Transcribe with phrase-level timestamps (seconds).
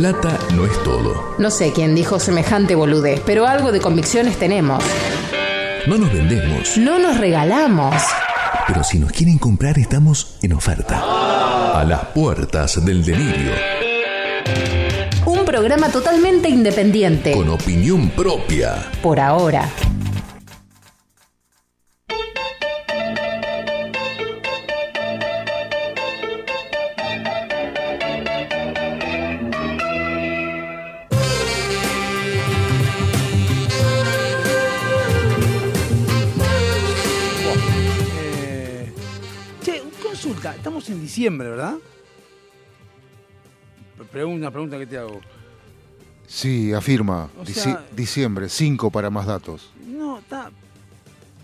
[0.00, 1.34] Plata no es todo.
[1.36, 4.82] No sé quién dijo semejante boludez, pero algo de convicciones tenemos.
[5.86, 6.78] No nos vendemos.
[6.78, 7.94] No nos regalamos.
[8.66, 11.02] Pero si nos quieren comprar, estamos en oferta.
[11.78, 13.52] A las puertas del delirio.
[15.26, 17.32] Un programa totalmente independiente.
[17.32, 18.90] Con opinión propia.
[19.02, 19.68] Por ahora.
[40.80, 41.74] Estamos en diciembre, ¿verdad?
[44.24, 45.20] Una pregunta que te hago.
[46.26, 47.28] Sí, afirma.
[47.38, 49.70] O Dici- sea- diciembre, 5 para más datos.
[49.86, 50.50] No, está.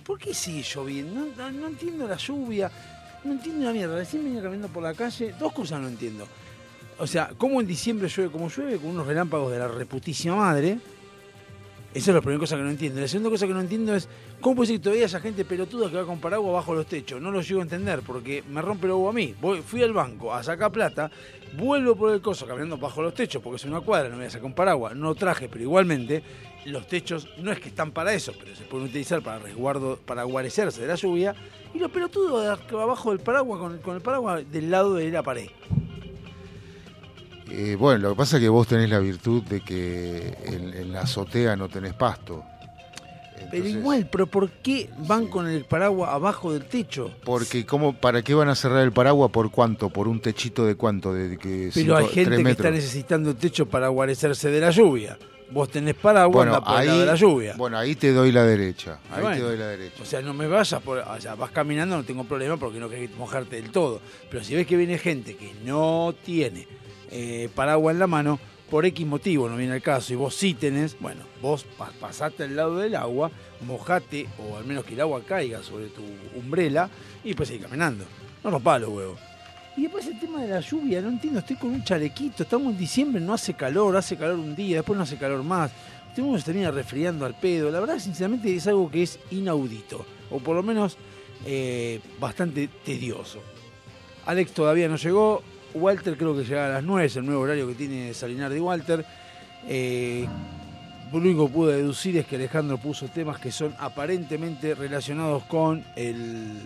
[0.04, 1.26] ¿Por qué sigue lloviendo?
[1.52, 2.70] No entiendo la lluvia.
[3.24, 3.96] No entiendo la mierda.
[3.96, 5.34] Recién venía caminando por la calle.
[5.38, 6.26] Dos cosas no entiendo.
[6.98, 8.78] O sea, ¿cómo en diciembre llueve como llueve?
[8.78, 10.78] Con unos relámpagos de la reputísima madre.
[11.96, 13.00] Esa es la primera cosa que no entiendo.
[13.00, 14.06] La segunda cosa que no entiendo es
[14.42, 17.22] cómo puede ser que todavía haya gente pelotuda que va con paraguas bajo los techos.
[17.22, 19.34] No lo llego a entender porque me rompe el huevo a mí.
[19.64, 21.10] Fui al banco a sacar plata,
[21.56, 24.26] vuelvo por el coso caminando bajo los techos porque es una cuadra, no me voy
[24.26, 24.94] a sacar un paraguas.
[24.94, 26.22] No traje, pero igualmente
[26.66, 30.24] los techos no es que están para eso, pero se pueden utilizar para resguardo, para
[30.24, 31.34] guarecerse de la lluvia.
[31.72, 35.48] Y los pelotudos abajo del paraguas con, con el paraguas del lado de la pared.
[37.50, 40.92] Eh, bueno, lo que pasa es que vos tenés la virtud de que en, en
[40.92, 42.44] la azotea no tenés pasto.
[43.50, 47.12] Pero igual, ¿pero por qué van con el paraguas abajo del techo?
[47.24, 49.30] Porque ¿cómo, ¿para qué van a cerrar el paraguas?
[49.30, 49.90] ¿Por cuánto?
[49.90, 51.12] ¿Por un techito de cuánto?
[51.12, 55.16] De, que Pero hay gente que está necesitando el techo para guarecerse de la lluvia.
[55.48, 57.54] Vos tenés paraguas Bueno ahí, de la lluvia.
[57.56, 58.98] bueno, ahí te doy la derecha.
[59.08, 59.36] Ah, Ahí bueno.
[59.36, 60.02] te doy la derecha.
[60.02, 60.98] O sea, no me vayas por.
[60.98, 64.00] O sea, vas caminando, no tengo problema porque no querés mojarte del todo.
[64.28, 66.66] Pero si ves que viene gente que no tiene
[67.16, 68.38] eh, paraguas en la mano,
[68.70, 72.42] por X motivo no viene al caso, y vos sí tenés, bueno, vos pa- pasate
[72.44, 73.30] al lado del agua,
[73.60, 76.02] mojate, o al menos que el agua caiga sobre tu
[76.34, 76.90] umbrela,
[77.24, 78.04] y después seguir caminando.
[78.44, 79.18] No rompás los huevos.
[79.76, 82.78] Y después el tema de la lluvia, no entiendo, estoy con un chalequito, estamos en
[82.78, 85.70] diciembre, no hace calor, hace calor un día, después no hace calor más.
[86.18, 87.70] Uno se termina resfriando al pedo.
[87.70, 90.96] La verdad, sinceramente, es algo que es inaudito, o por lo menos
[91.44, 93.42] eh, bastante tedioso.
[94.24, 95.42] Alex todavía no llegó,
[95.76, 98.60] Walter creo que llega a las 9, es el nuevo horario que tiene Salinar de
[98.60, 99.04] Walter.
[99.68, 100.26] Eh,
[101.12, 105.84] lo único que pude deducir es que Alejandro puso temas que son aparentemente relacionados con
[105.94, 106.58] el,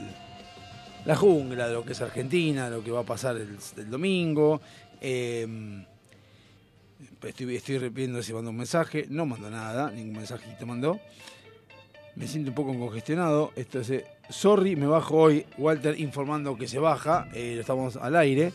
[1.05, 4.61] la jungla, de lo que es Argentina, de lo que va a pasar el, domingo.
[5.01, 5.47] Eh,
[7.23, 9.07] estoy, estoy viendo si mandó un mensaje.
[9.11, 11.01] No mandó nada, ningún mensajito mandó.
[12.17, 13.53] Me siento un poco congestionado.
[13.57, 15.45] Esto es, eh, sorry, me bajo hoy.
[15.59, 17.29] Walter informando que se baja.
[17.35, 18.53] estamos al aire.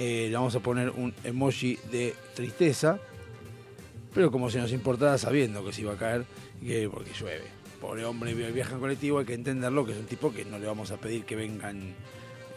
[0.00, 3.00] Eh, le vamos a poner un emoji de tristeza.
[4.14, 6.24] Pero como si nos importara sabiendo que se iba a caer,
[6.64, 7.44] que porque llueve.
[7.80, 10.66] Pobre hombre viaja en colectivo, hay que entenderlo, que es un tipo que no le
[10.66, 11.94] vamos a pedir que vengan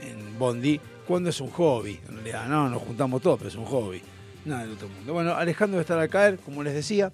[0.02, 2.00] en Bondi cuando es un hobby.
[2.08, 4.02] En realidad, no, nos juntamos todos, pero es un hobby.
[4.46, 5.14] Nada del otro mundo.
[5.14, 7.12] Bueno, Alejandro va a estar a caer, como les decía.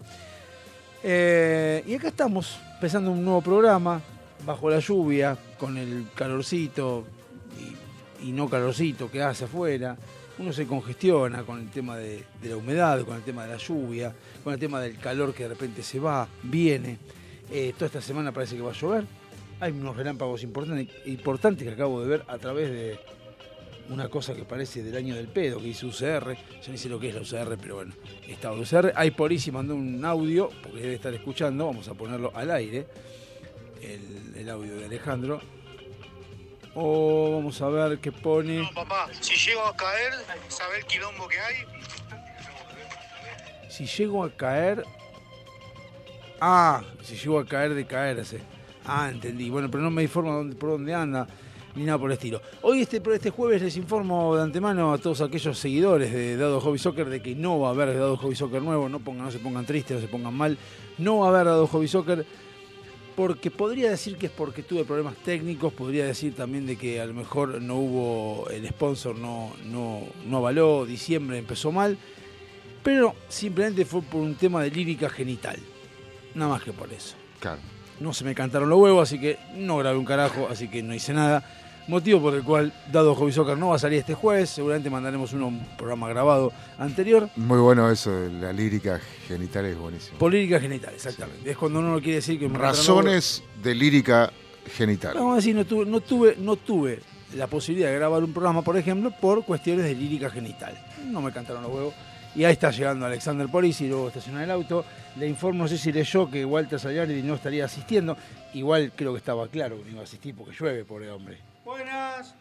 [1.04, 4.02] Eh, y acá estamos, empezando un nuevo programa,
[4.46, 7.06] bajo la lluvia, con el calorcito
[8.22, 9.98] y, y no calorcito que hace afuera.
[10.40, 14.14] Uno se congestiona con el tema de, la humedad, con el tema de la lluvia,
[14.44, 17.00] con el tema del calor que de repente se va, viene.
[17.52, 19.06] Eh, toda esta semana parece que va a llover.
[19.60, 23.00] Hay unos relámpagos importantes, que acabo de ver a través de
[23.90, 26.38] una cosa que parece del año del pedo, que dice UCR.
[26.64, 27.96] Yo no sé lo que es la UCR, pero bueno,
[28.28, 28.94] está UCR.
[28.96, 32.86] Hay Polisi mandó un audio, porque debe estar escuchando, vamos a ponerlo al aire,
[34.36, 35.42] el audio de Alejandro.
[36.80, 38.60] O vamos a ver qué pone.
[38.60, 40.14] No, papá, si llego a caer,
[40.48, 41.56] ¿sabe el quilombo que hay?
[43.68, 44.84] Si llego a caer.
[46.40, 48.42] Ah, si llego a caer de caerse.
[48.86, 49.50] Ah, entendí.
[49.50, 51.28] Bueno, pero no me informa dónde, por dónde anda,
[51.74, 52.44] ni nada por el estilo.
[52.62, 56.78] Hoy, este, este jueves, les informo de antemano a todos aquellos seguidores de Dado Hobby
[56.78, 58.88] Soccer de que no va a haber Dado Hobby Soccer nuevo.
[58.88, 60.56] No, pongan, no se pongan tristes, no se pongan mal.
[61.00, 62.24] No va a haber Dado Hobby Soccer
[63.18, 67.06] porque podría decir que es porque tuve problemas técnicos, podría decir también de que a
[67.08, 71.98] lo mejor no hubo, el sponsor no, no, no avaló, diciembre empezó mal,
[72.84, 75.58] pero simplemente fue por un tema de lírica genital,
[76.36, 77.16] nada más que por eso.
[77.40, 77.60] Claro.
[78.00, 80.94] No se me cantaron los huevos, así que no grabé un carajo, así que no
[80.94, 81.44] hice nada.
[81.88, 85.32] Motivo por el cual Dado Hobby Soccer no va a salir este jueves, seguramente mandaremos
[85.32, 87.30] uno, un programa grabado anterior.
[87.38, 90.18] Muy bueno eso, la lírica genital es buenísimo.
[90.18, 91.50] Por lírica genital, exactamente.
[91.50, 92.50] Es cuando uno no quiere decir que.
[92.50, 94.34] Razones de lírica
[94.76, 95.14] genital.
[95.16, 97.00] Vamos a decir, no tuve, no, tuve, no tuve
[97.36, 100.78] la posibilidad de grabar un programa, por ejemplo, por cuestiones de lírica genital.
[101.06, 101.94] No me cantaron los huevos
[102.36, 104.84] Y ahí está llegando Alexander Polisi, luego estaciona el auto.
[105.18, 108.18] Le informo, no sé si leyó que Walter Sayardi no estaría asistiendo.
[108.54, 111.47] Igual creo que estaba claro que no iba a asistir porque llueve, pobre hombre.
[111.78, 112.34] Buenas.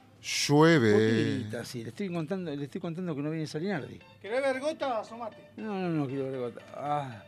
[0.49, 1.45] Llueve.
[1.65, 3.99] Sí, le estoy contando, le estoy contando que no viene Salinardi.
[4.21, 5.01] ¿Querés ver gota?
[5.01, 5.37] Asomate.
[5.59, 6.61] No, no, no quiero ver gota.
[6.75, 7.23] Ah.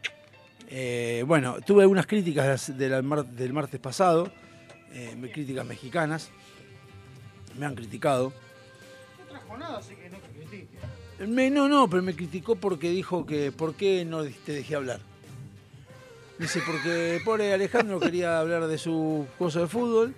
[0.71, 2.71] Eh, bueno, tuve algunas críticas
[3.03, 4.33] mar- del martes pasado,
[4.93, 6.31] eh, me- críticas mexicanas.
[7.59, 8.33] Me han criticado.
[9.19, 10.79] No trajo nada, así que no te critique.
[11.27, 15.01] Me- no, no, pero me criticó porque dijo que ¿por qué no te dejé hablar?
[16.39, 20.15] Dice, porque pobre Alejandro quería hablar de su cosa de fútbol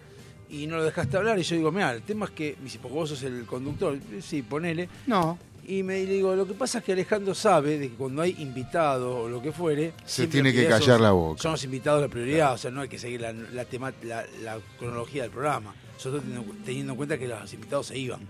[0.50, 1.38] y no lo dejaste hablar.
[1.38, 3.98] Y yo digo, mira, el tema es que, me dice, porque vos sos el conductor.
[4.20, 4.88] Sí, ponele.
[5.06, 5.38] No.
[5.66, 9.14] Y me digo, lo que pasa es que Alejandro sabe de que cuando hay invitados
[9.24, 9.92] o lo que fuere...
[10.04, 11.40] Se tiene que son- callar la boca.
[11.40, 14.24] Son los invitados la prioridad, o sea, no hay que seguir la, la, tema- la-
[14.42, 15.74] la cronología del programa.
[15.94, 18.20] Nosotros teniendo, teniendo en cuenta que los invitados se iban.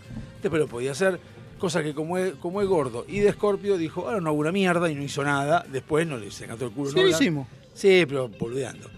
[0.42, 1.18] Después lo podía hacer,
[1.58, 4.52] cosa que como es, como es gordo y de Scorpio dijo, ahora no hago una
[4.52, 5.64] mierda y no hizo nada.
[5.70, 6.90] Después no le se cantó el culo.
[6.90, 7.48] Sí no lo hicimos.
[7.72, 8.90] Sí, pero boludeando.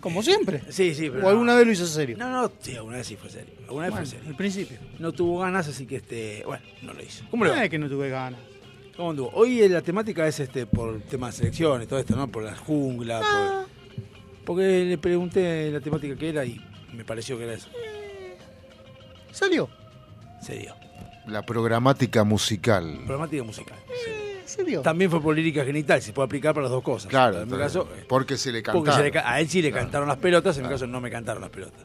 [0.00, 0.62] Como siempre.
[0.68, 1.58] Sí, sí, pero ¿O alguna no.
[1.58, 2.16] vez lo hizo serio?
[2.18, 3.54] No, no, sí, alguna vez sí fue serio.
[3.66, 4.30] Alguna vez Bueno, fue serio.
[4.30, 4.78] al principio.
[4.98, 7.24] No tuvo ganas, así que este, bueno, no lo hizo.
[7.30, 7.56] ¿Cómo va?
[7.56, 8.40] No es que no tuve ganas.
[8.96, 9.30] ¿Cómo anduvo?
[9.34, 12.28] Hoy la temática es este por temas de selecciones, todo esto, ¿no?
[12.28, 13.64] Por la jungla, Ah.
[13.66, 16.60] por- porque le pregunté la temática que era y
[16.94, 17.68] me pareció que era eso.
[19.32, 19.68] ¿Salió?
[20.40, 20.74] Se dio.
[21.26, 22.98] La programática musical.
[23.04, 23.76] Problemática musical.
[24.06, 24.15] Eh,
[24.56, 24.82] se dio.
[24.82, 27.08] También fue por lírica genital, se puede aplicar para las dos cosas.
[27.10, 28.96] Claro, en mi caso, eh, porque se le porque cantaba.
[28.96, 29.84] se le a él sí le Claro.
[29.84, 31.80] cantaron las pelotas, en mi caso no me cantaron las pelotas.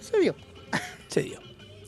[0.00, 0.34] Se dio.
[1.08, 1.38] Se dio.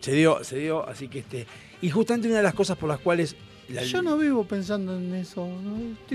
[0.00, 1.47] Se dio, se dio, así que este.
[1.83, 3.35] Y justamente una de las cosas por las cuales.
[3.69, 5.47] la- Yo no vivo pensando en eso.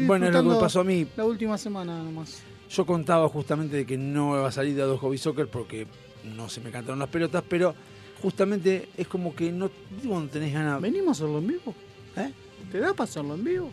[0.07, 1.05] Bueno, es lo que me pasó a mí.
[1.17, 2.41] La última semana nomás.
[2.69, 5.87] Yo contaba justamente de que no iba a salir de a dos hobby soccer porque
[6.23, 7.75] no se me cantaron las pelotas, pero
[8.21, 9.69] justamente es como que no,
[10.03, 10.79] no tenés ganas.
[10.79, 11.75] ¿Venimos a hacerlo en vivo?
[12.15, 12.31] ¿Eh?
[12.71, 13.71] ¿Te da para hacerlo en vivo?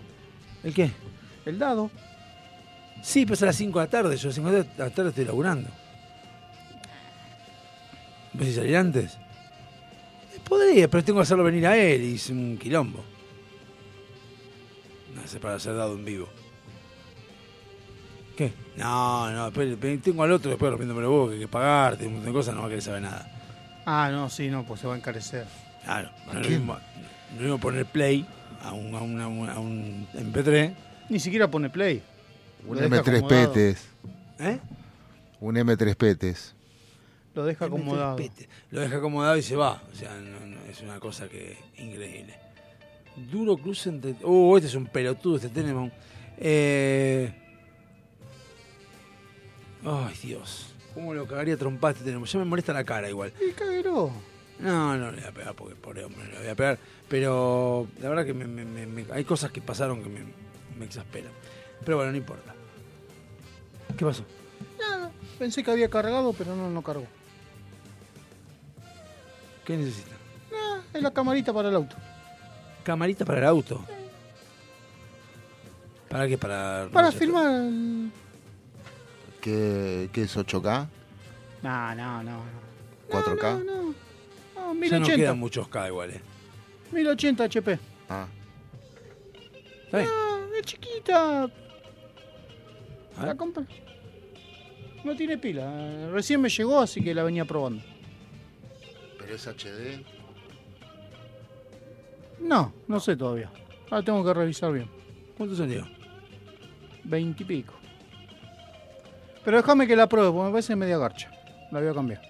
[0.65, 0.91] ¿El qué?
[1.47, 1.91] El dado.
[3.03, 4.17] Sí, pero es a las 5 de la tarde.
[4.17, 5.69] Yo a las 5 de la tarde estoy laburando.
[8.33, 9.15] ¿Ves si salir antes?
[10.35, 13.05] Eh, Podría, pero tengo que hacerlo venir a él y es un quilombo.
[15.15, 16.29] No sé, para hacer dado en vivo.
[18.37, 18.53] ¿Qué?
[18.77, 22.33] No, no, tengo al otro después rompiéndome los huevos que hay que pagarte, un montón
[22.33, 23.83] de cosas, no va a querer saber nada.
[23.85, 25.45] Ah, no, sí, no, pues se va a encarecer.
[25.83, 26.59] Claro, ¿A no es lo quién?
[26.61, 26.81] mismo, no
[27.35, 28.25] es lo mismo poner play
[28.63, 30.75] a un, a una- a un MP3.
[31.11, 32.03] Ni siquiera pone play.
[32.67, 33.53] Un Lo deja M3 acomodado.
[33.53, 33.89] Petes.
[34.39, 34.59] ¿Eh?
[35.41, 36.55] Un M3 Petes.
[37.35, 38.19] Lo deja acomodado.
[38.71, 39.83] Lo deja acomodado y se va.
[39.93, 42.35] O sea, no- no, es una cosa que increíble.
[43.31, 44.15] Duro cruce entre.
[44.23, 45.91] Uh, este es un pelotudo, este tenemos.
[46.37, 47.33] Eh...
[49.85, 50.75] Ay, Dios.
[50.95, 52.31] ¿Cómo lo cagaría trompar este tenemos?
[52.33, 53.33] Ya me molesta la cara igual.
[53.49, 54.11] Y caguero.
[54.59, 56.79] No, no le voy a pegar porque pobre hombre, no le voy a pegar.
[57.09, 60.21] Pero la verdad que me- me- me- me- hay cosas que pasaron que me,
[60.79, 61.33] me exasperan.
[61.85, 62.55] Pero bueno, no importa.
[63.97, 64.25] ¿Qué pasó?
[64.79, 65.11] Nada.
[65.39, 67.07] Pensé que había cargado, pero no, no cargó.
[69.65, 70.15] ¿Qué necesita?
[70.55, 71.97] Ah, es la camarita para el auto.
[72.85, 73.85] Camarita para el auto.
[76.09, 76.39] ¿Para qué?
[76.39, 78.11] Para, Para no sé, filmar el...
[79.43, 80.89] ¿Qué, qué es 8K?
[81.63, 82.33] No, no, no.
[82.33, 82.43] no.
[83.11, 83.43] 4K.
[83.43, 83.95] No, no, no.
[84.55, 85.17] No, Ya no 1080.
[85.17, 86.21] quedan muchos K igual, eh.
[86.93, 87.79] 1080 HP.
[88.09, 88.27] Ah,
[89.85, 90.11] ¿Está bien?
[90.13, 91.43] Ah, es chiquita.
[91.45, 91.49] A
[93.21, 93.37] La ver.
[93.37, 93.65] compra.
[95.05, 96.09] No tiene pila.
[96.11, 97.83] Recién me llegó, así que la venía probando.
[99.19, 100.05] pero es HD.
[102.41, 103.51] No, no sé todavía.
[103.91, 104.89] Ahora tengo que revisar bien.
[105.37, 105.87] ¿Cuánto salió?
[107.05, 107.75] 20 y pico.
[109.45, 111.31] Pero déjame que la pruebe, porque me parece media garcha.
[111.73, 112.21] La voy a cambiar.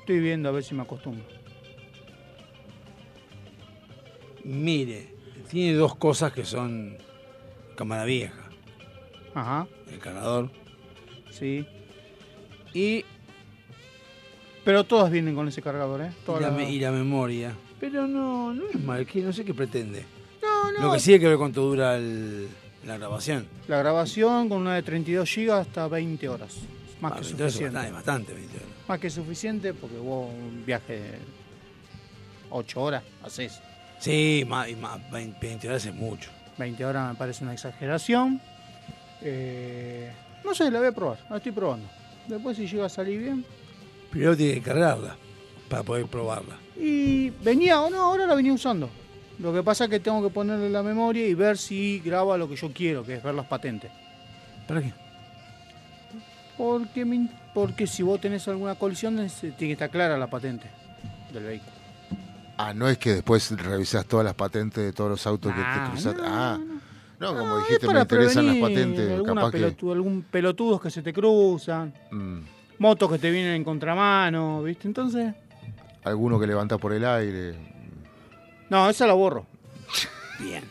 [0.00, 1.24] Estoy viendo a ver si me acostumbro.
[4.48, 5.08] Mire,
[5.50, 6.96] tiene dos cosas que son
[7.76, 8.48] cámara vieja.
[9.34, 10.50] Ajá, El cargador
[11.30, 11.66] sí.
[12.72, 13.04] y,
[14.64, 16.10] Pero todas vienen con ese cargador, ¿eh?
[16.26, 17.52] y, la, las- me- y la memoria.
[17.78, 20.02] Pero no, no es mal, que no sé qué pretende.
[20.42, 20.80] No, no.
[20.86, 22.48] Lo que sí hay que ver cuánto dura el-
[22.86, 23.46] la grabación.
[23.68, 26.56] La grabación con una de 32 GB hasta 20 horas.
[27.02, 27.64] Más Ah, que suficiente.
[27.74, 28.68] bastante, bastante, 20 horas.
[28.88, 31.18] Más que suficiente porque vos un viaje de
[32.50, 33.60] 8 horas haces.
[33.98, 36.30] Sí, más, más, 20, 20 horas es mucho.
[36.58, 38.40] 20 horas me parece una exageración.
[39.20, 40.12] Eh,
[40.44, 41.18] no sé, la voy a probar.
[41.28, 41.88] La estoy probando.
[42.26, 43.44] Después si llega a salir bien.
[44.10, 45.16] Primero tiene que cargarla
[45.68, 46.56] para poder probarla.
[46.76, 48.88] Y venía, o no, ahora la venía usando.
[49.38, 52.48] Lo que pasa es que tengo que ponerle la memoria y ver si graba lo
[52.48, 53.90] que yo quiero, que es ver las patentes.
[54.66, 54.92] ¿Para qué?
[56.56, 57.06] Porque,
[57.54, 60.68] porque si vos tenés alguna colisión, tiene que estar clara la patente
[61.32, 61.77] del vehículo.
[62.58, 65.64] Ah, no es que después revisas todas las patentes de todos los autos que te
[65.64, 66.20] Nah, cruzaste.
[66.22, 66.58] no, ah,
[67.20, 69.10] no, como No, dijiste, me interesan las patentes.
[69.12, 69.90] alguna Capaz que.
[69.92, 72.38] algún pelotudos que se te cruzan, mm,
[72.78, 74.88] motos que te vienen en contramano, ¿viste?
[74.88, 75.34] Entonces,
[76.04, 77.54] alguno que levanta por el aire.
[78.70, 79.46] no, esa la borro.
[80.40, 80.64] Bien.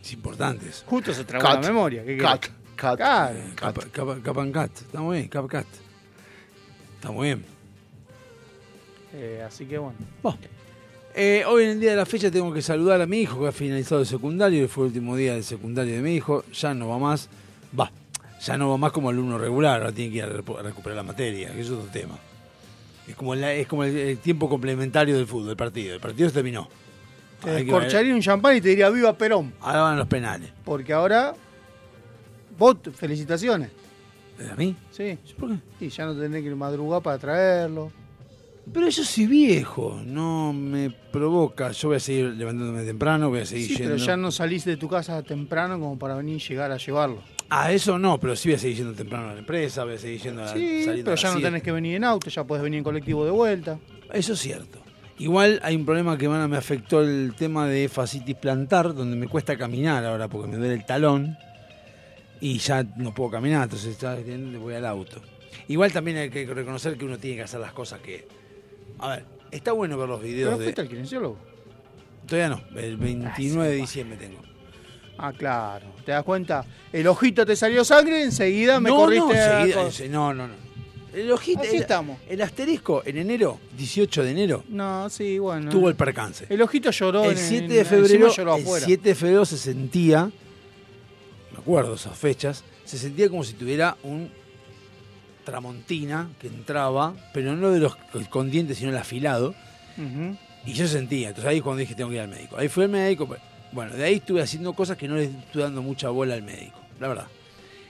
[0.00, 0.84] Es importante eso.
[0.86, 1.62] Justo se trabó Cat.
[1.62, 2.04] la memoria.
[2.04, 2.96] ¿qué Cat, cat.
[2.96, 3.38] Claro.
[3.56, 4.70] Cap, cap, cap and cat.
[4.76, 5.66] Está muy bien, cap cat.
[6.96, 7.44] Está muy bien.
[9.14, 9.96] Eh, así que bueno.
[10.22, 10.38] Bueno,
[11.14, 13.48] eh, hoy en el día de la fecha tengo que saludar a mi hijo que
[13.48, 16.88] ha finalizado el secundario, fue el último día del secundario de mi hijo, ya no
[16.88, 17.28] va más,
[17.78, 17.90] va,
[18.40, 20.28] ya no va más como alumno regular, ahora tiene que ir a,
[20.62, 22.18] recuperar la materia, que es otro tema.
[23.06, 26.28] Es como, la- es como el, el tiempo complementario del fútbol, el partido, el partido
[26.28, 26.68] se terminó.
[27.42, 29.52] Te descorcharía un champán y te diría viva Perón.
[29.60, 30.50] Ahora van los penales.
[30.64, 31.34] Porque ahora,
[32.56, 33.70] vos, felicitaciones.
[34.50, 34.76] ¿A mí?
[34.92, 35.18] Sí.
[35.38, 35.86] ¿Por qué?
[35.86, 37.90] Y ya no tenés que ir madrugar para traerlo.
[38.72, 41.72] Pero yo soy viejo, no me provoca.
[41.72, 43.94] Yo voy a seguir levantándome temprano, voy a seguir Sí, yendo.
[43.94, 47.22] pero ya no salís de tu casa temprano como para venir y llegar a llevarlo.
[47.50, 49.98] Ah, eso no, pero sí voy a seguir yendo temprano a la empresa, voy a
[49.98, 51.48] seguir yendo a Sí, saliendo pero a ya no siete.
[51.48, 53.78] tenés que venir en auto, ya podés venir en colectivo de vuelta.
[54.12, 54.78] Eso es cierto.
[55.18, 59.26] Igual hay un problema que bueno, me afectó el tema de fascitis plantar, donde me
[59.26, 61.36] cuesta caminar ahora porque me duele el talón
[62.40, 64.16] y ya no puedo caminar, entonces ya
[64.58, 65.20] voy al auto.
[65.68, 68.26] Igual también hay que reconocer que uno tiene que hacer las cosas que...
[69.02, 70.64] A ver, está bueno ver los videos ¿Pero de...
[70.64, 71.36] fuiste al kinesiólogo?
[72.26, 74.40] Todavía no, el 29 de diciembre tengo.
[75.18, 75.86] Ah, claro.
[76.04, 76.64] ¿Te das cuenta?
[76.92, 79.26] El ojito te salió sangre, enseguida me no, corriste.
[79.26, 80.54] no, enseguida- ense- no, no, no.
[81.12, 82.18] El ojito, Así el, estamos.
[82.28, 85.70] el asterisco en enero, 18 de enero, No, sí, bueno.
[85.70, 86.46] tuvo el percance.
[86.48, 88.86] El ojito lloró el en- 7 en- de febrero, lloró el afuera.
[88.86, 90.30] 7 de febrero se sentía,
[91.52, 94.30] me acuerdo esas fechas, se sentía como si tuviera un
[95.44, 97.96] tramontina que entraba, pero no de los
[98.30, 99.54] con dientes, sino el afilado,
[100.64, 102.56] y yo sentía, entonces ahí es cuando dije tengo que ir al médico.
[102.56, 103.40] Ahí fue el médico, pues,
[103.72, 106.78] bueno, de ahí estuve haciendo cosas que no le estuve dando mucha bola al médico,
[107.00, 107.26] la verdad.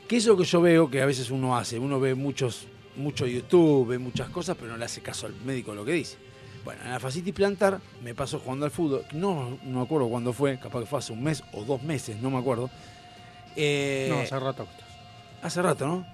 [0.08, 3.88] Que eso que yo veo que a veces uno hace, uno ve muchos, mucho YouTube,
[3.88, 6.16] ve muchas cosas, pero no le hace caso al médico lo que dice.
[6.64, 10.32] Bueno, en la fascitis plantar me pasó jugando al fútbol, no, no me acuerdo cuándo
[10.32, 12.70] fue, capaz que fue hace un mes o dos meses, no me acuerdo.
[13.56, 14.66] Eh, No, hace rato.
[15.42, 16.06] Hace rato, ¿no?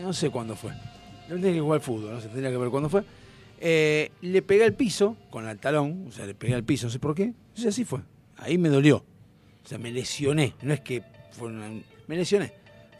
[0.00, 0.72] No sé cuándo fue.
[1.28, 3.02] Tendría que jugar al fútbol, no sé, tendría que ver cuándo fue.
[3.60, 6.90] Eh, le pegué al piso con el talón, o sea, le pegué al piso, no
[6.90, 7.32] sé por qué.
[7.56, 8.00] Y así fue.
[8.36, 9.04] Ahí me dolió.
[9.64, 10.54] O sea, me lesioné.
[10.62, 11.02] No es que
[11.32, 11.70] fue una-
[12.06, 12.52] Me lesioné.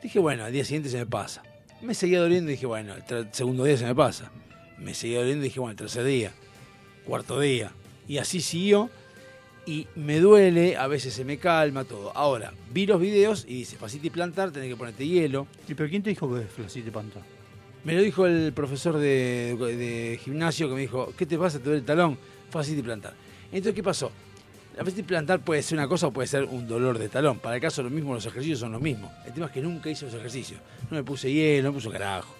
[0.03, 1.43] Dije, bueno, al día siguiente se me pasa.
[1.83, 4.31] Me seguía doliendo y dije, bueno, el segundo día se me pasa.
[4.79, 6.33] Me seguía doliendo y dije, bueno, el tercer día,
[7.05, 7.73] cuarto día.
[8.09, 8.89] Y así siguió.
[9.67, 12.15] Y me duele, a veces se me calma, todo.
[12.15, 15.47] Ahora, vi los videos y dice, fascitis plantar, tenés que ponerte hielo.
[15.67, 17.21] ¿Y pero quién te dijo que flaciste panta?
[17.85, 21.59] Me lo dijo el profesor de, de gimnasio que me dijo, ¿qué te pasa?
[21.59, 22.19] Te duele el talón,
[22.51, 23.15] fascitis plantar.
[23.47, 24.11] Entonces, ¿qué pasó?
[24.77, 27.39] La fascitis plantar puede ser una cosa o puede ser un dolor de talón.
[27.39, 29.11] Para el caso lo mismo, los ejercicios son los mismos.
[29.25, 30.61] El tema es que nunca hice los ejercicios.
[30.91, 32.35] No me puse hielo, no me puse carajo.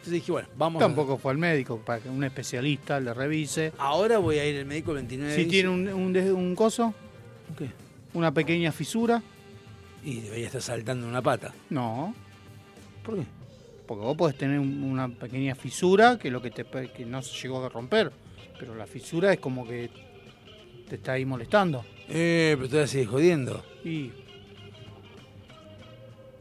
[0.00, 3.72] Entonces dije, bueno, vamos Tampoco fue al médico para que un especialista le revise.
[3.78, 3.84] a...
[3.88, 6.94] Ahora voy a ir al médico el 29 Si de tiene un, un, un coso,
[7.58, 7.70] ¿Qué?
[8.14, 9.22] una pequeña fisura,
[10.02, 11.52] Y debería estar saltando una pata.
[11.68, 12.14] no.
[13.04, 13.24] ¿Por qué?
[13.86, 17.36] Porque vos podés tener un- una pequeña fisura que lo que te que no se
[17.42, 18.12] llegó a romper.
[18.58, 19.90] Pero la fisura es como que
[20.88, 21.84] te está ahí molestando.
[22.08, 23.64] Eh, pero todavía sigue jodiendo.
[23.84, 24.12] Y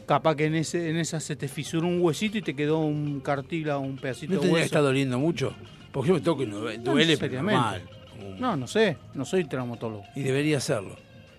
[0.10, 3.19] capaz que en ese en esa se te fisuró un huesito y te quedó un
[3.19, 4.65] cartílago, un pedacito ¿No de tendría que hueso.
[4.65, 5.54] estar doliendo mucho?
[5.91, 7.39] Porque yo me toco y no duele, No pero.
[7.43, 10.04] Como- No, no sé, no soy traumatólogo.
[10.15, 10.95] Y debería hacerlo.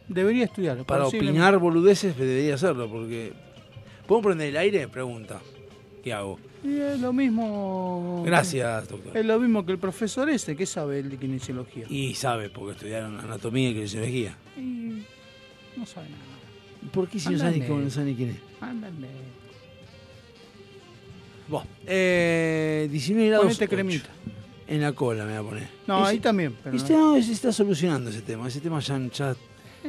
[0.07, 0.85] Debería estudiarlo.
[0.85, 3.33] Para opinar boludeces debería hacerlo, porque...
[4.07, 4.87] ¿Puedo prender el aire?
[4.89, 5.41] Pregunta.
[6.03, 6.39] ¿Qué hago?
[6.65, 8.23] Y es lo mismo.
[8.25, 9.17] Gracias, doctor.
[9.17, 11.87] Es lo mismo que el profesor ese, que sabe el de kinesiología.
[11.89, 14.37] Y sabe, porque estudiaron anatomía y kinesiología.
[14.57, 15.03] Y
[15.77, 16.91] no sabe nada.
[16.93, 17.69] ¿Por qué si no sabe, ni Ándale.
[17.69, 18.50] cómo, no sabe ni quién es?
[18.61, 19.09] Ándale.
[21.49, 23.45] Bueno, eh, 19 grados.
[23.47, 23.71] Ponete 8.
[23.71, 24.09] cremita.
[24.69, 25.69] En la cola me voy a poner.
[25.87, 26.57] No, Ese- ahí también.
[26.63, 27.17] Pero Este no.
[27.17, 28.47] no, se está solucionando ese tema.
[28.47, 29.37] Ese tema ya, ya-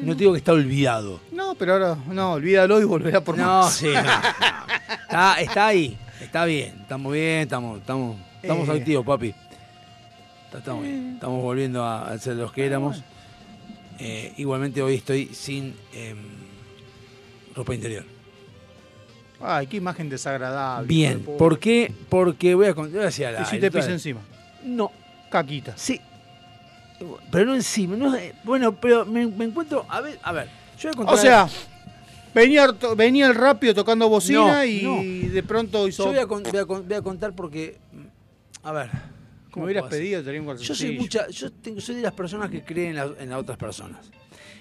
[0.01, 1.19] no te digo que está olvidado.
[1.31, 3.73] no, pero ahora, no, olvídalo y volverá por No, más.
[3.75, 3.99] sí, no.
[3.99, 8.71] Está, está ahí, está bien, estamos bien, estamos, estamos, estamos Eh.
[8.71, 9.35] activos, papi.
[10.57, 13.03] Estamos bien, estamos volviendo a, ser los que éramos.
[13.99, 16.17] Eh, igualmente hoy estoy sin em,
[17.55, 18.03] ropa interior.
[19.43, 20.87] Ay, qué imagen desagradable.
[20.87, 21.31] Bien, de.
[21.37, 21.93] ¿por qué?
[22.09, 22.93] Porque voy a contar.
[22.93, 24.21] Voy a decir al Y si te pisa encima.
[24.63, 24.91] No,
[25.29, 25.73] Caquita.
[25.75, 25.99] sí.
[27.31, 27.95] Pero no encima.
[27.97, 29.85] No, bueno, pero me, me encuentro.
[29.89, 30.47] A ver, a ver.
[30.79, 31.47] Yo voy a contar O sea,
[32.33, 35.33] venía, el to- venía el rápido tocando bocina No, y no.
[35.33, 36.03] de pronto hizo.
[36.05, 37.77] Yo voy a, con- voy a voy a contar porque,
[38.63, 42.01] a ver, Me ¿Cómo hubieras pedido, tenía un Yo soy mucha, yo tengo, soy de
[42.03, 43.99] las personas que creen en, la- en las otras personas.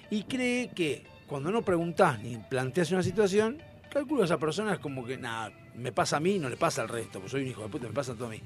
[0.09, 3.57] Y cree que cuando no preguntás ni planteas una situación,
[3.91, 6.81] calculo que esa persona es como que, nada, me pasa a mí, no le pasa
[6.81, 8.41] al resto, porque soy un hijo de puta, me pasa todo a mí.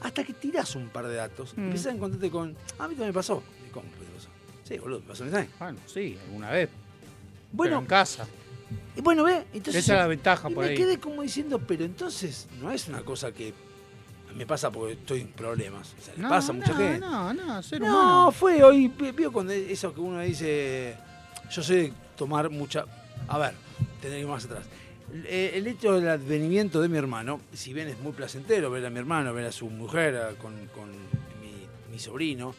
[0.00, 1.60] Hasta que tirás un par de datos, Mm.
[1.64, 3.42] empiezas a encontrarte con, "Ah, a mí también me pasó.
[3.66, 4.28] ¿Y ¿Cómo te pasó?
[4.64, 5.52] Sí, boludo, me pasó a mí también.
[5.58, 6.68] Bueno, sí, alguna vez.
[6.68, 6.78] Pero
[7.52, 8.26] Bueno, en casa.
[8.96, 9.82] y bueno, ve, entonces...
[9.84, 10.76] Esa es la ventaja y por me ahí.
[10.76, 13.54] quedé como diciendo, pero entonces no es una cosa que
[14.36, 15.94] me pasa porque estoy en problemas.
[15.98, 16.98] O sea, le No, pasa a mucha no, gente.
[17.00, 18.32] No, no, ser No, humano.
[18.32, 20.96] fue hoy, vi- vio cuando eso que uno dice,
[21.50, 22.84] yo de tomar mucha...
[23.26, 23.54] A ver,
[24.00, 24.64] tendré que ir más atrás.
[25.12, 28.90] Eh, El hecho del advenimiento de mi hermano, si bien es muy placentero ver a
[28.90, 32.54] mi hermano, ver a su mujer, a- con, con mi, mi sobrino,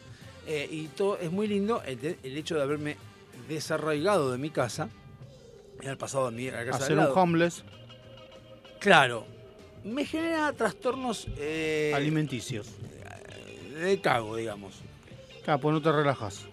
[0.46, 2.96] eh, y todo es muy lindo el, de- el hecho de haberme
[3.48, 4.88] desarraigado de mi casa,
[5.80, 7.64] y haber pasado a mi a casa Hacer un homeless
[8.80, 9.26] Claro,
[9.84, 12.66] me genera trastornos eh, alimenticios.
[13.78, 14.74] de cago, digamos.
[15.44, 16.46] Claro, pues no te relajas.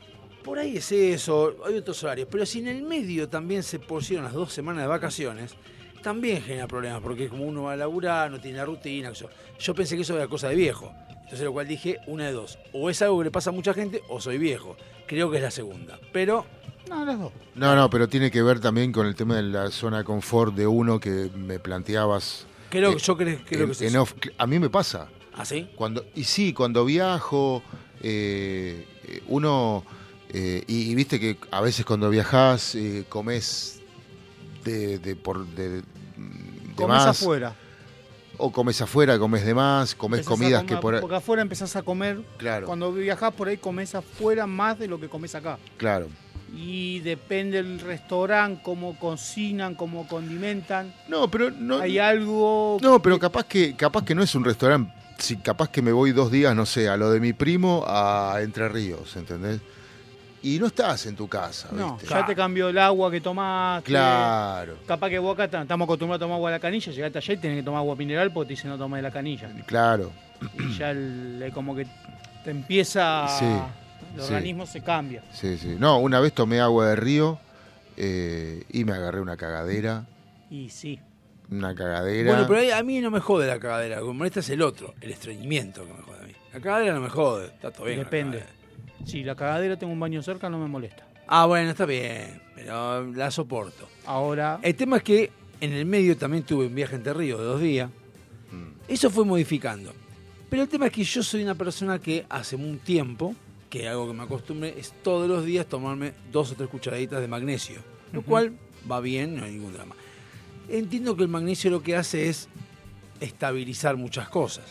[0.44, 2.28] Por ahí es eso, hay otros horarios.
[2.32, 5.56] Pero si en el medio también se pusieron las dos semanas de vacaciones,
[6.02, 9.12] también genera problemas, porque como uno va a laburar, no tiene la rutina.
[9.14, 9.28] Yo,
[9.60, 10.92] yo pensé que eso era cosa de viejo.
[11.24, 12.58] Entonces lo cual dije, una de dos.
[12.72, 14.78] O es algo que le pasa a mucha gente, o soy viejo.
[15.08, 16.00] Creo que es la segunda.
[16.14, 16.46] Pero,
[16.90, 17.34] No, las dos.
[17.56, 20.56] No, no, pero tiene que ver también con el tema de la zona de confort
[20.56, 22.46] de uno que me planteabas.
[22.70, 24.02] creo Eh, que yo creo, creo en- que es en eso.
[24.04, 24.14] off.
[24.38, 25.10] A mí me pasa.
[25.34, 25.70] ¿Ah, sí?
[25.76, 27.62] Cuando, y sí, cuando viajo,
[28.02, 29.84] eh, eh, uno,
[30.30, 33.77] eh, y, y viste que a veces cuando viajás eh, comes
[34.68, 35.84] de, de, por, de, de
[36.76, 37.56] Comes más, afuera.
[38.38, 41.42] o comes afuera, comes de más, comes Empezás comidas comer- que por ahí- Porque afuera
[41.42, 42.22] empezás a comer.
[42.38, 45.58] Claro, Cuando viajás por ahí comes afuera más de lo que comes acá.
[45.78, 46.08] claro.
[46.56, 50.94] Y depende del restaurante, cómo cocinan, cómo condimentan.
[51.10, 52.78] No, pero no, Hay algo.
[52.82, 54.94] no, pero capaz que, capaz que no es un restaurante.
[55.18, 58.38] Si capaz que me voy dos días, no sé, a lo de mi primo a
[58.42, 59.60] Entre Ríos, ¿entendés?
[60.48, 62.08] Y no estás en tu casa, No, ¿viste?
[62.10, 63.88] ya te cambió el agua que tomaste.
[63.90, 67.18] Claro, Capaz que vos acá ta- estamos acostumbrados a tomar agua de la canilla, llegaste
[67.18, 69.50] allá y tenés que tomar agua mineral porque te dicen no tomes de la canilla.
[69.66, 70.12] claro.
[70.60, 71.86] Y ya el- el- como que
[72.46, 73.28] te empieza.
[73.40, 73.46] Sí,
[74.16, 74.34] el sí.
[74.34, 75.24] organismo se cambia.
[75.34, 75.76] Sí, sí.
[75.78, 77.40] No, una vez tomé agua de río
[77.98, 80.06] eh, y me agarré una cagadera.
[80.50, 81.00] Y sí.
[81.50, 82.32] Una cagadera.
[82.32, 83.98] Bueno, pero a mí no me jode la cagadera.
[83.98, 86.34] Lo que me molesta es el otro, el estreñimiento que me jode a mí.
[86.54, 88.00] La cagadera no me jode, está todo bien.
[88.00, 88.44] Depende.
[89.06, 91.08] Si la cagadera tengo un baño cerca, no me molesta.
[91.28, 93.88] Ah, bueno, está bien, pero la soporto.
[94.06, 94.60] Ahora.
[94.62, 97.62] El tema es que en el medio también tuve un viaje entre ríos de dos
[97.62, 97.90] días.
[98.52, 98.80] Mm.
[98.88, 99.94] Eso fue modificando.
[100.50, 103.36] Pero el tema es que yo soy una persona que hace un tiempo,
[103.70, 107.28] que algo que me acostumbre, es todos los días tomarme dos o tres cucharaditas de
[107.28, 107.80] magnesio.
[108.14, 108.30] Lo Ujú.
[108.30, 108.54] cual
[108.90, 109.96] va bien, no hay ningún drama.
[110.70, 112.48] Entiendo que el magnesio lo que hace es
[113.20, 114.64] estabilizar muchas cosas.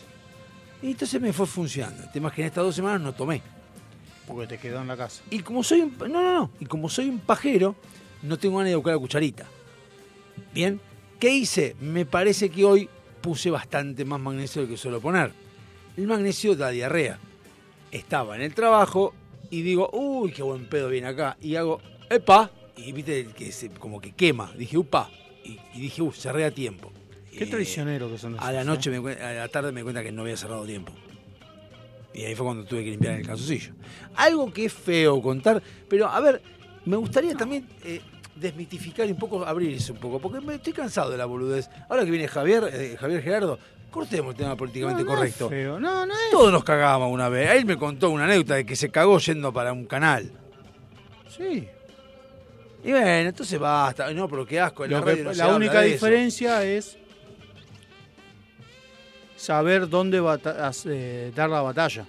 [0.82, 2.02] Y entonces me fue funcionando.
[2.04, 3.42] El tema es que en estas dos semanas no tomé.
[4.26, 5.22] Porque te quedó en la casa.
[5.30, 6.50] Y como soy un, no, no, no.
[6.60, 7.76] Y como soy un pajero,
[8.22, 9.46] no tengo ganas de buscar la cucharita.
[10.52, 10.80] Bien.
[11.20, 11.76] ¿Qué hice?
[11.80, 12.88] Me parece que hoy
[13.22, 15.32] puse bastante más magnesio del que suelo poner.
[15.96, 17.18] El magnesio da diarrea.
[17.90, 19.14] Estaba en el trabajo
[19.50, 21.36] y digo, uy, qué buen pedo viene acá.
[21.40, 22.50] Y hago, epa.
[22.76, 24.52] Y viste que se, como que quema.
[24.58, 25.08] Dije, upa.
[25.44, 26.92] Y, y dije, uy, cerré a tiempo.
[27.32, 28.44] Qué Eh, traicionero que son esos.
[28.46, 28.64] a la ¿eh?
[28.64, 30.92] noche, me, a la tarde me di cuenta que no había cerrado tiempo.
[32.14, 33.72] Y ahí fue cuando tuve que limpiar el calzoncillo.
[34.14, 36.42] Algo que es feo contar, pero a ver,
[36.84, 38.00] me gustaría también eh,
[38.34, 41.68] desmitificar y un poco, abrirse un poco, porque me estoy cansado de la boludez.
[41.88, 43.58] Ahora que viene Javier, eh, Javier Gerardo,
[43.90, 45.48] cortemos el tema políticamente No, no es correcto.
[45.48, 45.80] feo.
[45.80, 46.30] No, no es.
[46.30, 47.50] Todos nos cagamos una vez.
[47.50, 50.30] Él me contó una anécdota de que se cagó yendo para un canal.
[51.28, 51.68] Sí.
[52.84, 54.12] Y bueno, entonces basta.
[54.12, 54.84] No, pero qué asco.
[54.84, 55.92] en la radio única eso.
[55.92, 56.96] diferencia es
[59.36, 60.20] saber dónde
[60.86, 62.06] eh, dar la batalla.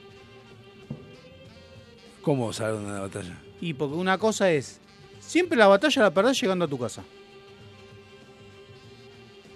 [2.22, 3.38] ¿Cómo saber dónde la batalla?
[3.62, 4.80] Y porque una cosa es,
[5.20, 7.04] siempre la batalla la perdés llegando a tu casa.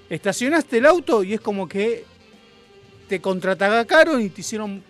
[0.09, 2.05] Estacionaste el auto y es como que
[3.07, 4.83] te contraatacaron y te hicieron...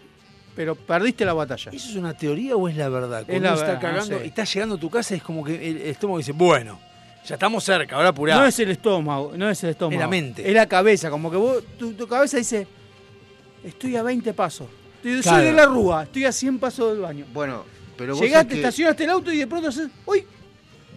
[0.55, 1.71] Pero perdiste la batalla.
[1.71, 3.23] ¿Eso es una teoría o es la verdad?
[3.25, 4.25] Cuando la uno está verdad, no cagando sé.
[4.25, 6.79] y está llegando a tu casa, es como que el estómago dice, bueno,
[7.25, 8.35] ya estamos cerca, ahora apurá.
[8.35, 9.93] No es el estómago, no es el estómago.
[9.93, 10.47] Es la mente.
[10.47, 12.67] Es la cabeza, como que vos, tu, tu cabeza dice,
[13.63, 14.67] estoy a 20 pasos.
[14.97, 15.37] Estoy- Claro.
[15.37, 17.25] Soy de la rúa, estoy a 100 pasos del baño.
[17.33, 17.63] Bueno,
[17.97, 20.25] pero vos Llegaste, que- estacionaste el auto y de pronto haces, uy,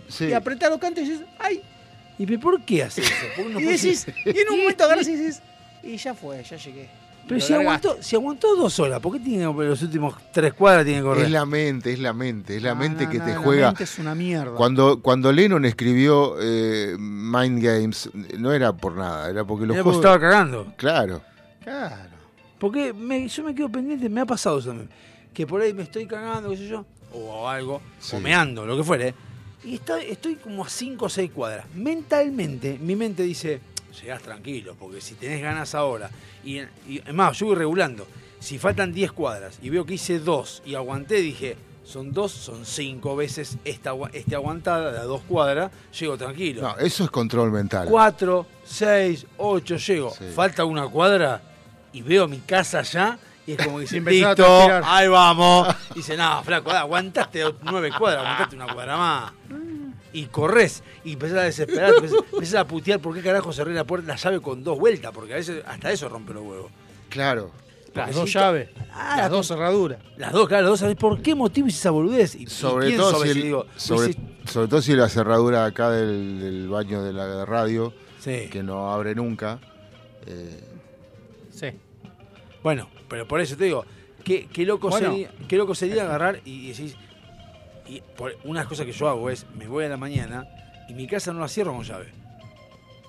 [0.08, 0.26] sí.
[0.26, 1.62] y apretás los cantos y dices, ay.
[2.18, 3.12] ¿Y por qué hace eso?
[3.36, 5.42] ¿Por qué no y decís, y en un momento agarras y dices,
[5.82, 6.88] y ya fue, ya llegué.
[7.26, 11.00] Pero si aguantó, si aguantó dos horas, ¿por qué tiene los últimos tres cuadras tiene
[11.00, 11.24] que correr?
[11.24, 13.38] Es la mente, es la mente, es la No, mente no, que no, te la
[13.38, 13.66] juega.
[13.68, 14.54] mente es una mierda.
[14.56, 19.82] Cuando, cuando Lennon escribió eh, Mind Games, no era por nada, era porque los Era
[19.84, 20.00] juegos...
[20.00, 20.72] estaba cagando.
[20.76, 21.22] Claro.
[21.62, 22.10] Claro.
[22.58, 24.90] Porque me- yo me quedo pendiente, me ha pasado eso también.
[25.32, 28.16] Que por ahí me estoy cagando, qué sé yo, o algo, Sí.
[28.16, 29.14] o meando, lo que fuere.
[29.64, 31.64] Y está- estoy como a 5 o 6 cuadras.
[31.74, 33.60] Mentalmente, mi mente dice,
[34.00, 36.10] llegás tranquilo, porque si tenés ganas ahora.
[36.44, 38.06] Y, y es más, yo voy regulando.
[38.40, 42.66] Si faltan 10 cuadras y veo que hice 2 y aguanté, dije, son 2, son
[42.66, 46.62] 5 veces esta, este aguantada, de a 2 cuadras, llego tranquilo.
[46.62, 47.88] No, eso es control mental.
[47.88, 50.10] 4, 6, 8, llego.
[50.10, 50.24] Sí.
[50.34, 51.40] Falta una cuadra
[51.92, 53.18] y veo mi casa ya.
[53.46, 54.46] Y es como que dice, listo,
[54.84, 55.74] ahí vamos.
[55.92, 59.32] Y dice, no, flaco, aguantaste nueve cuadras, aguantaste una cuadra más.
[60.14, 61.92] Y corres y empezás a desesperar,
[62.32, 65.32] empezás, a putear por qué carajo cerré la puerta, la llave con dos vueltas, porque
[65.34, 66.70] a veces hasta eso rompe los huevos.
[67.10, 67.50] Claro.
[67.94, 69.98] Las dos llaves, Ah, las dos cerraduras.
[70.16, 72.34] Las dos, claro, las dos, ¿sabés por qué motivo hice esa boludez?
[72.34, 74.14] Y, y Sobre pienso todo, si veces, el- digo, sobre,
[74.68, 78.48] todo si la cerradura acá del, del baño de la radio, Sí.
[78.50, 79.58] que no abre nunca.
[80.26, 80.60] eh,
[81.50, 81.66] Sí.
[82.62, 83.84] Bueno, pero por eso te digo,
[84.24, 85.10] qué, qué loco, Bueno.
[85.10, 86.96] sería, qué loco sería agarrar y decís.
[87.86, 90.46] Y por, una cosa que yo hago es, me voy a la mañana
[90.88, 92.06] y mi casa no la cierro con llave.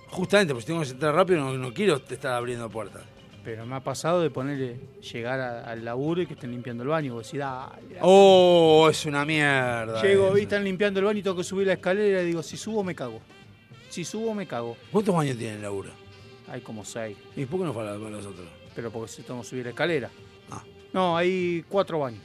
[0.09, 3.03] Justamente, porque si tengo que entrar rápido, no, no quiero estar abriendo puertas.
[3.43, 4.79] Pero me ha pasado de ponerle,
[5.13, 7.07] llegar a- al laburo y que estén limpiando el baño.
[7.07, 7.97] Y vos decís, dale.
[8.01, 10.01] Oh, es una mierda.
[10.01, 10.33] Llego, eso.
[10.33, 12.83] vi, están limpiando el baño y tengo que subir la escalera y digo, si subo
[12.83, 13.19] me cago.
[13.89, 14.75] Si subo me cago.
[14.91, 15.91] ¿Cuántos baños tiene el laburo?
[16.47, 17.17] Hay como seis.
[17.35, 18.47] ¿Y por qué no para para los otros?
[18.75, 20.09] Pero porque si tengo que subir la escalera.
[20.49, 20.63] Ah.
[20.93, 22.21] No, hay cuatro baños.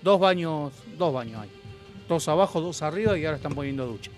[0.00, 1.50] Dos baños, dos baños hay.
[2.08, 4.10] Dos abajo, dos arriba y ahora están poniendo ducha.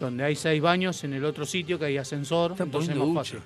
[0.00, 3.06] Donde hay seis baños en el otro sitio que hay ascensor, Están entonces es más
[3.08, 3.20] ducha.
[3.20, 3.40] fácil.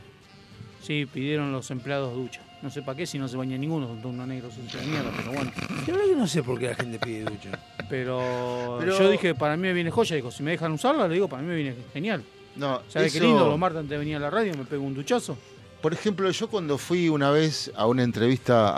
[0.82, 2.42] Sí, pidieron los empleados ducha.
[2.60, 5.10] No sé para qué si no se baña ninguno, son todos unos negros de mierda,
[5.16, 5.50] pero bueno.
[5.86, 7.50] La verdad que no sé por qué la gente pide ducha.
[7.88, 10.14] Pero, Pero- yo dije, para mí me viene joya.
[10.16, 12.22] Digo, si me dejan usarla, le digo, para mí me viene genial.
[12.56, 13.48] no, ¿Sabes qué eso- lindo?
[13.48, 15.36] Los martes antes de venir a la radio me pego un duchazo.
[15.80, 18.72] Por ejemplo, yo cuando fui una vez a una entrevista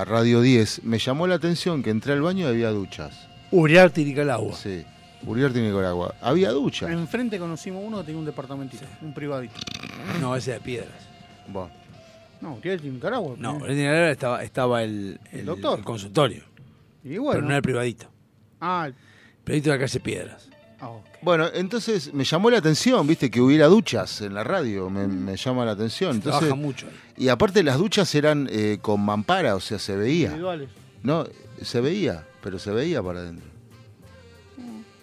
[0.00, 3.28] a Radio 10, me llamó la atención que entré al baño y había duchas.
[3.50, 4.54] Uriarte y Nicaragua.
[4.56, 4.84] Sí.
[5.26, 6.14] Uriarte y Nicaragua.
[6.20, 6.90] Había ducha.
[6.90, 9.54] Enfrente conocimos uno que tenía un departamentito, un privadito.
[10.20, 10.90] No, ese de piedras.
[11.48, 11.70] Bueno,
[12.40, 13.34] No, Uriel en Nicaragua.
[13.38, 13.70] No, ¿eh?
[13.72, 15.78] en Nicaragua estaba, estaba el, El doctor.
[15.78, 16.42] el consultorio.
[17.02, 17.32] Y bueno.
[17.32, 18.06] Pero no era el privadito.
[18.60, 18.94] Ah, el-
[19.44, 20.48] Privadito de la calle Piedras.
[20.80, 21.04] ah, ok.
[21.22, 25.36] Bueno, entonces me llamó la atención, viste, que hubiera duchas en la radio, me, me
[25.36, 26.16] llama la atención.
[26.16, 27.24] Entonces, Trabaja mucho ahí.
[27.24, 30.26] y aparte las duchas eran eh, con mampara, o sea, se veía.
[30.28, 30.68] Individuales.
[31.02, 31.26] No,
[31.62, 33.46] se veía, pero se veía para adentro.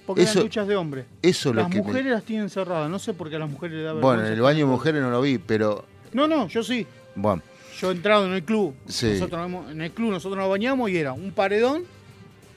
[0.05, 1.05] Porque Eso- eran duchas de hombre.
[1.21, 2.89] Eso es lo Las que me- mujeres las tienen cerradas.
[2.89, 5.01] No sé por qué a las mujeres le da Bueno, en el baño de mujeres
[5.01, 6.85] no lo vi, pero No, no, yo sí.
[7.15, 7.41] bueno,
[7.79, 8.75] Yo he entrado en el club.
[8.87, 9.13] Sí.
[9.13, 11.83] Nosotros en el club nosotros nos bañamos y era un paredón,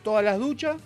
[0.02, 0.76] todas las duchas,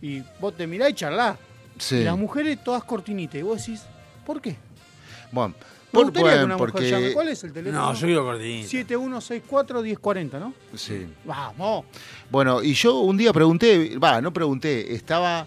[0.00, 1.36] y vos te mirás y charlás.
[1.76, 1.96] sí.
[1.96, 3.36] Y las mujeres todas cortinitas.
[3.38, 3.82] Y vos decís,
[4.24, 4.56] ¿por qué?
[5.30, 5.54] Bueno,
[5.92, 7.12] Me por, gustaría que bueno, una mujer llame.
[7.12, 7.82] ¿Cuál es el teléfono?
[7.86, 8.68] No, yo quiero cortinita.
[8.68, 10.54] 7164-1040, ¿no?
[10.74, 11.06] sí.
[11.24, 11.84] Vamos.
[12.30, 15.46] Bueno, y yo un día pregunté, va, no pregunté, estaba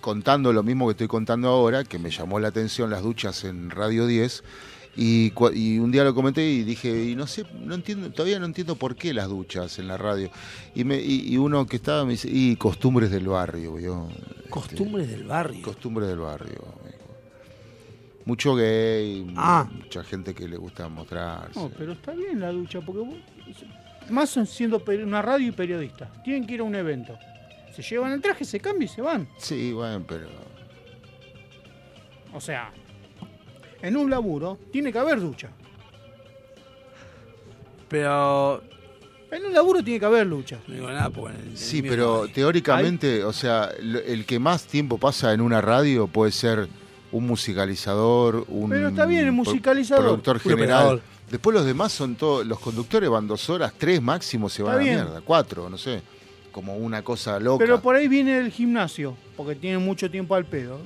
[0.00, 3.70] contando lo mismo que estoy contando ahora, que me llamó la atención las duchas en
[3.70, 4.44] Radio 10,
[5.00, 8.38] y, cua- y un día lo comenté y dije, y no sé, no entiendo, todavía
[8.40, 10.28] no entiendo por qué las duchas en la radio.
[10.74, 14.08] Y, me, y, y uno que estaba me dice, y costumbres del barrio, ¿vio?
[14.50, 15.62] Costumbres del barrio.
[15.62, 16.64] Costumbres del barrio.
[18.28, 19.66] Mucho gay, Ah.
[19.74, 21.58] mucha gente que le gusta mostrarse.
[21.58, 23.16] No, pero está bien la ducha, porque vos,
[24.10, 27.18] más son siendo una radio y periodista, tienen que ir a un evento.
[27.74, 29.26] Se llevan el traje, se cambian y se van.
[29.38, 30.26] Sí, bueno, pero...
[32.34, 32.70] O sea,
[33.80, 35.48] en un laburo tiene que haber ducha.
[37.88, 38.62] Pero.
[39.30, 40.58] En un laburo tiene que haber ducha.
[40.66, 41.36] No digo nada porque.
[41.38, 42.32] en el- en Sí, pero hay.
[42.32, 46.68] teóricamente, o sea, el que más tiempo pasa en una radio puede ser
[47.12, 50.04] un musicalizador, un Pero está bien, el pro- musicalizador.
[50.04, 51.02] productor general.
[51.30, 54.76] Después los demás son todos, los conductores van dos horas, tres máximo se van a
[54.78, 56.00] la mierda, cuatro, no sé,
[56.52, 57.64] como una cosa loca.
[57.64, 60.78] Pero por ahí viene el gimnasio, porque tiene mucho tiempo al pedo.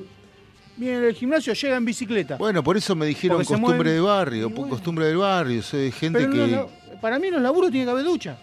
[0.77, 2.37] Viene del gimnasio, llega en bicicleta.
[2.39, 4.69] Bueno, por eso me dijeron Porque costumbre mueven- de barrio, bueno.
[4.71, 6.97] costumbre del barrio, soy gente Pero que...
[7.01, 8.37] para mí en los laburos tiene que haber ducha.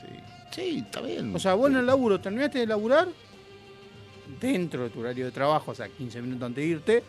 [0.00, 0.16] Sí,
[0.50, 1.34] sí, está bien.
[1.36, 3.06] O sea, vos en el laburo terminaste de laburar,
[4.48, 7.02] dentro de tu horario de trabajo, o sea, 15 minutos antes de irte,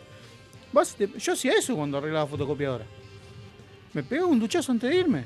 [0.72, 2.84] vas, te- yo hacía eso cuando arreglaba fotocopiadora.
[3.92, 5.24] Me pegaba un duchazo antes de irme.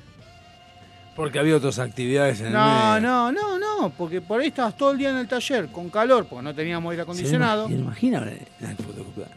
[1.17, 3.01] Porque había otras actividades en el No, medio.
[3.09, 6.27] no, no, no, porque por ahí estabas todo el día en el taller con calor,
[6.29, 7.67] porque no teníamos aire acondicionado.
[7.67, 9.37] ¿Se imagina la fotocopiadora?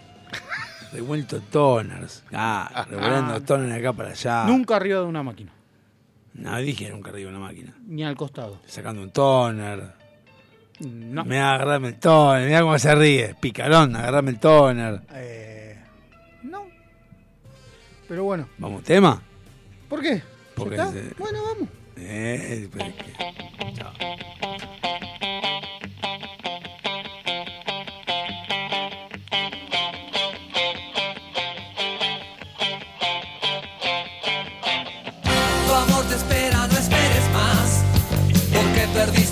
[0.91, 2.23] Revuelto toners.
[2.33, 4.43] Ah, revolviendo toners de acá para allá.
[4.45, 5.51] Nunca arriba de una máquina,
[6.33, 7.73] No dije nunca arriba de una máquina.
[7.87, 8.59] ni al costado.
[8.67, 9.93] Sacando un toner.
[10.85, 11.23] No.
[11.25, 12.47] Me da agarrarme el toner.
[12.47, 13.35] Mirá cómo se ríe.
[13.39, 15.01] Picarón, agarrarme el toner.
[15.13, 15.77] Eh,
[16.43, 16.65] no.
[18.07, 19.21] Pero bueno, Vamos, tema.
[19.87, 20.21] ¿por qué?
[20.55, 21.69] Porque se- Bueno, vamos.
[21.97, 22.93] Eh, pero es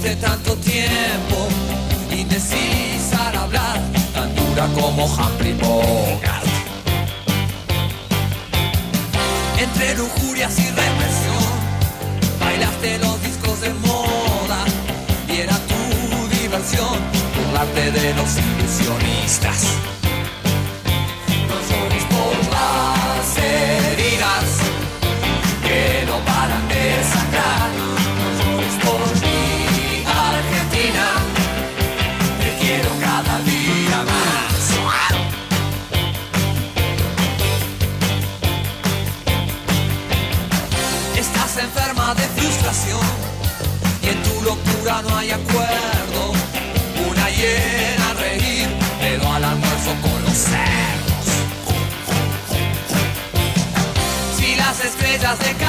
[0.09, 1.47] perdiste tanto tiempo.
[2.11, 3.79] Indecisa al hablar,
[4.13, 6.45] tan dura como Humphrey Bogart.
[9.57, 11.53] Entre lujurias y represión,
[12.39, 14.65] bailaste los discos de moda.
[15.27, 16.97] Y era tu diversión,
[17.35, 19.98] burlarte de los ilusionistas.
[55.37, 55.68] De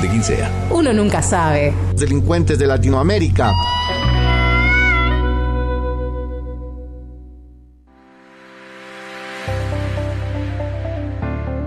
[0.00, 0.50] de quien sea.
[0.70, 1.74] Uno nunca sabe.
[1.96, 3.52] Delincuentes de Latinoamérica.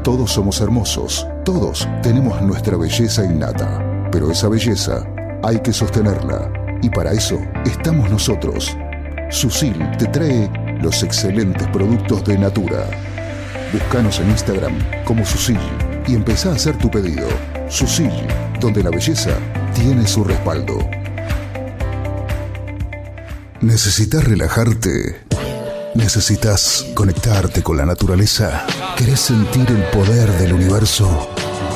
[0.03, 5.07] Todos somos hermosos, todos tenemos nuestra belleza innata, pero esa belleza
[5.43, 8.75] hay que sostenerla y para eso estamos nosotros.
[9.29, 10.49] Susil te trae
[10.81, 12.85] los excelentes productos de Natura.
[13.71, 15.57] Búscanos en Instagram como Susil
[16.07, 17.27] y empezá a hacer tu pedido.
[17.69, 18.11] Susil,
[18.59, 19.31] donde la belleza
[19.73, 20.77] tiene su respaldo.
[23.61, 25.21] ¿Necesitas relajarte?
[25.95, 28.65] ¿Necesitas conectarte con la naturaleza?
[28.97, 31.29] ¿Querés sentir el poder del universo?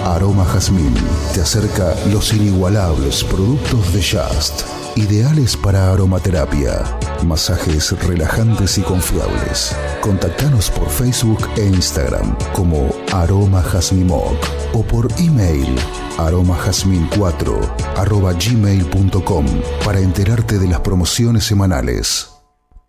[0.05, 0.93] Aroma Jazmín
[1.33, 4.61] te acerca los inigualables productos de Just,
[4.97, 6.83] ideales para aromaterapia,
[7.23, 9.75] masajes relajantes y confiables.
[10.01, 14.35] Contactanos por Facebook e Instagram como Aroma Jazmimoc
[14.73, 15.75] o por email
[16.17, 19.45] aromajazmin4 arroba gmail.com
[19.85, 22.29] para enterarte de las promociones semanales.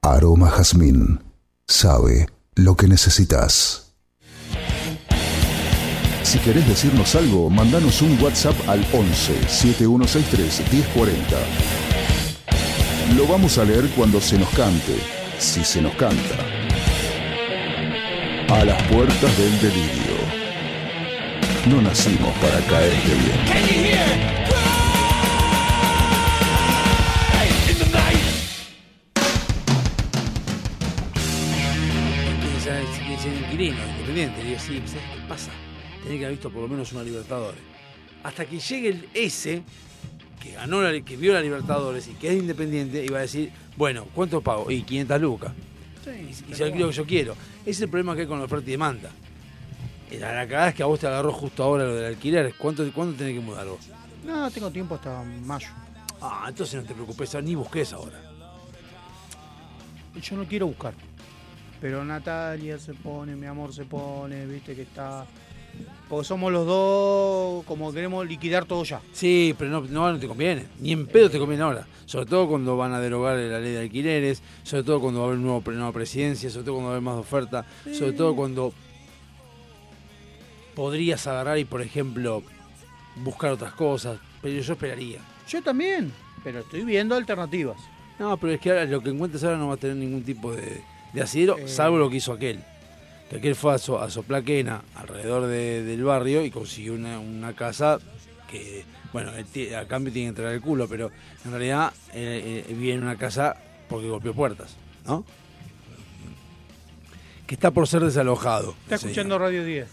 [0.00, 1.22] Aroma Jazmín
[1.66, 3.92] sabe lo que necesitas.
[6.22, 11.77] Si querés decirnos algo, mandanos un WhatsApp al 11 7163 1040.
[13.16, 14.94] Lo vamos a leer cuando se nos cante,
[15.38, 16.36] si se nos canta.
[18.48, 20.18] A las puertas del delirio.
[21.68, 24.38] No nacimos para bien.
[32.94, 34.42] si quiere ser inquilino, independiente.
[34.42, 35.50] Digo, sí, ¿sabes qué pasa?
[36.02, 37.60] Tenés que haber visto por lo menos una Libertadores.
[38.22, 39.62] Hasta que llegue el S,
[40.38, 43.50] que ganó la, que vio la Libertadores y que es independiente, y va a decir,
[43.76, 44.70] bueno, ¿cuánto pago?
[44.70, 45.52] Y 500 lucas.
[46.06, 47.32] y si alquilo lo que yo quiero.
[47.62, 49.10] Ese es el problema que hay con la oferta y demanda.
[50.18, 52.54] La, la cagada es que a vos te agarró justo ahora lo del alquiler.
[52.56, 53.80] ¿Cuánto, ¿Cuándo tenés que mudar vos?
[54.24, 55.68] No, tengo tiempo hasta mayo.
[56.20, 58.20] Ah, entonces no te preocupes, ni busques ahora.
[60.20, 60.94] Yo no quiero buscar.
[61.80, 65.24] Pero Natalia se pone, mi amor se pone, viste que está.
[66.08, 69.00] Porque somos los dos, como queremos liquidar todo ya.
[69.12, 70.64] Sí, pero no, no, no te conviene.
[70.80, 71.86] Ni en pedo te conviene ahora.
[72.06, 75.28] Sobre todo cuando van a derogar la ley de alquileres, sobre todo cuando va a
[75.28, 78.72] haber nuevo, nueva presidencia, sobre todo cuando va a haber más oferta, sobre todo cuando
[80.74, 82.42] podrías agarrar y, por ejemplo,
[83.16, 84.18] buscar otras cosas.
[84.40, 85.18] Pero yo esperaría.
[85.48, 86.12] Yo también,
[86.44, 87.76] pero estoy viendo alternativas.
[88.18, 90.52] No, pero es que ahora lo que encuentres ahora no va a tener ningún tipo
[90.52, 90.80] de,
[91.12, 91.68] de asidero, Eh.
[91.68, 92.60] salvo lo que hizo aquel.
[93.30, 97.54] Que aquel fue a, so- a Soplaquena, alrededor de- del barrio, y consiguió una, una
[97.54, 97.98] casa
[98.50, 101.10] que, bueno, a cambio tiene que entrar el culo, pero
[101.44, 103.56] en realidad eh, eh, vive en una casa
[103.88, 104.76] porque golpeó puertas,
[105.06, 105.24] ¿no?
[107.46, 108.74] Que está por ser desalojado.
[108.84, 109.10] Está señor.
[109.10, 109.88] escuchando Radio 10.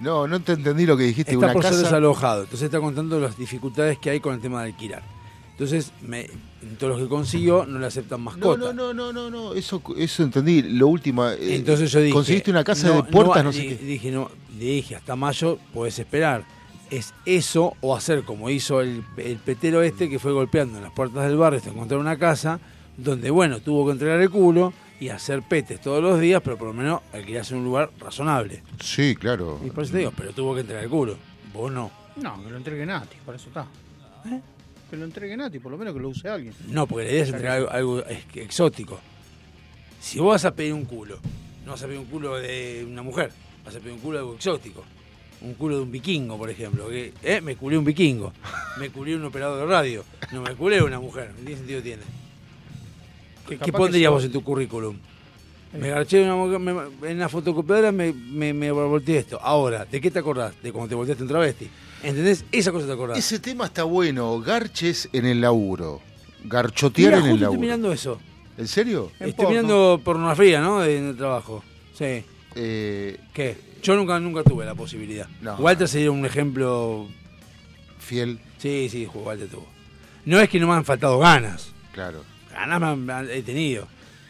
[0.00, 1.32] No, no te entendí lo que dijiste.
[1.32, 2.42] Está una por ser desalojado.
[2.44, 5.02] Entonces está contando las dificultades que hay con el tema de alquilar.
[5.52, 6.28] Entonces, me,
[6.78, 8.58] todos los que consiguió no le aceptan mascota.
[8.58, 10.62] no, no, no, no, no, eso, eso entendí.
[10.62, 11.26] Lo último.
[11.28, 12.12] eh, Entonces yo dije.
[12.12, 13.76] Conseguiste una casa no, de puertas, no, sé qué.
[13.76, 16.44] Dije, no, le dije, hasta mayo puedes esperar.
[16.90, 20.92] Es eso o hacer como hizo el, el petero este que fue golpeando en las
[20.92, 22.58] puertas del barrio hasta encontrar una casa
[22.96, 26.66] donde, bueno, tuvo que entregar el culo y hacer petes todos los días, pero por
[26.68, 28.62] lo menos alquilarse en un lugar razonable.
[28.80, 29.58] Sí, claro.
[29.64, 31.16] Y por eso te digo, pero tuvo que entregar el culo.
[31.54, 31.90] Vos no.
[32.16, 33.66] No, que lo entregue Nati, para eso está.
[34.26, 34.40] ¿Eh?
[34.90, 36.52] Que lo entregue Nati, por lo menos que lo use alguien.
[36.68, 38.98] No, porque la idea es entregar algo, algo ex- exótico.
[40.00, 41.18] Si vos vas a pedir un culo,
[41.64, 43.30] no vas a pedir un culo de una mujer,
[43.64, 44.84] vas a pedir un culo de algo exótico.
[45.42, 46.88] Un culo de un vikingo, por ejemplo.
[46.88, 48.32] Que, eh, me culé un vikingo.
[48.78, 50.04] Me culé un operador de radio.
[50.32, 51.32] No me culé una mujer.
[51.46, 52.02] ¿Qué sentido tiene?
[53.48, 54.14] ¿Qué, Capaz qué que pondrías sí.
[54.14, 54.96] vos en tu currículum?
[55.72, 59.40] Me garché una mujer, me- en la fotocopiadora me, me, me volteé esto.
[59.40, 60.60] Ahora, ¿de qué te acordás?
[60.62, 61.70] De cuando te volteaste un travesti.
[62.02, 62.44] ¿Entendés?
[62.52, 63.18] Esa cosa te acordás.
[63.18, 64.40] Ese tema está bueno.
[64.40, 66.00] Garches en el laburo.
[66.44, 67.60] Garchotear Mira, en el justo estoy laburo.
[67.60, 68.20] mirando eso.
[68.56, 69.12] ¿En serio?
[69.20, 69.50] En Estoy porno.
[69.50, 70.84] mirando pornografía, ¿no?
[70.84, 71.62] En el trabajo.
[71.94, 72.24] Sí.
[72.54, 73.56] Eh, ¿Qué?
[73.82, 75.26] Yo nunca, nunca tuve la posibilidad.
[75.40, 75.56] No.
[75.56, 77.06] Walter sería un ejemplo
[77.98, 78.38] fiel.
[78.58, 79.66] Sí, sí, al tuvo.
[80.26, 81.72] No es que no me han faltado ganas.
[81.92, 82.22] Claro.
[82.52, 83.86] Ganas me han- me han- he tenido.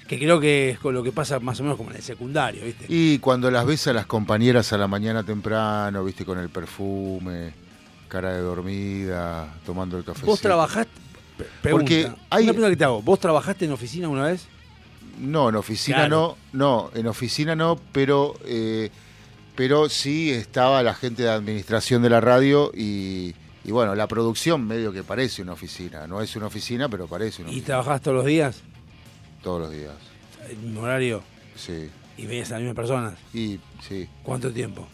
[0.06, 2.64] Que creo que es con lo que pasa más o menos como en el secundario,
[2.64, 2.86] ¿viste?
[2.88, 7.52] Y cuando las ves a las compañeras a la mañana temprano, viste, con el perfume,
[8.10, 10.26] cara de dormida, tomando el café.
[10.26, 10.92] ¿Vos trabajaste?
[11.62, 13.00] Pregunta, Porque hay- Una pregunta que te hago.
[13.00, 14.46] ¿Vos trabajaste en oficina una vez?
[15.18, 16.36] No, en oficina Claro.
[16.52, 18.90] no, no, en oficina no, pero, eh,
[19.56, 23.34] pero sí estaba la gente de administración de la radio y,
[23.64, 26.06] y bueno, la producción medio que parece una oficina.
[26.06, 27.66] No es una oficina, pero parece una ¿Y oficina.
[27.66, 28.60] trabajás todos los días?
[29.42, 29.94] Todos los días.
[30.48, 31.22] ¿El mismo horario?
[31.56, 31.88] Sí.
[32.18, 33.14] ¿Y veías a las mismas personas?
[33.32, 34.06] Y sí.
[34.22, 34.86] ¿Cuánto tiempo?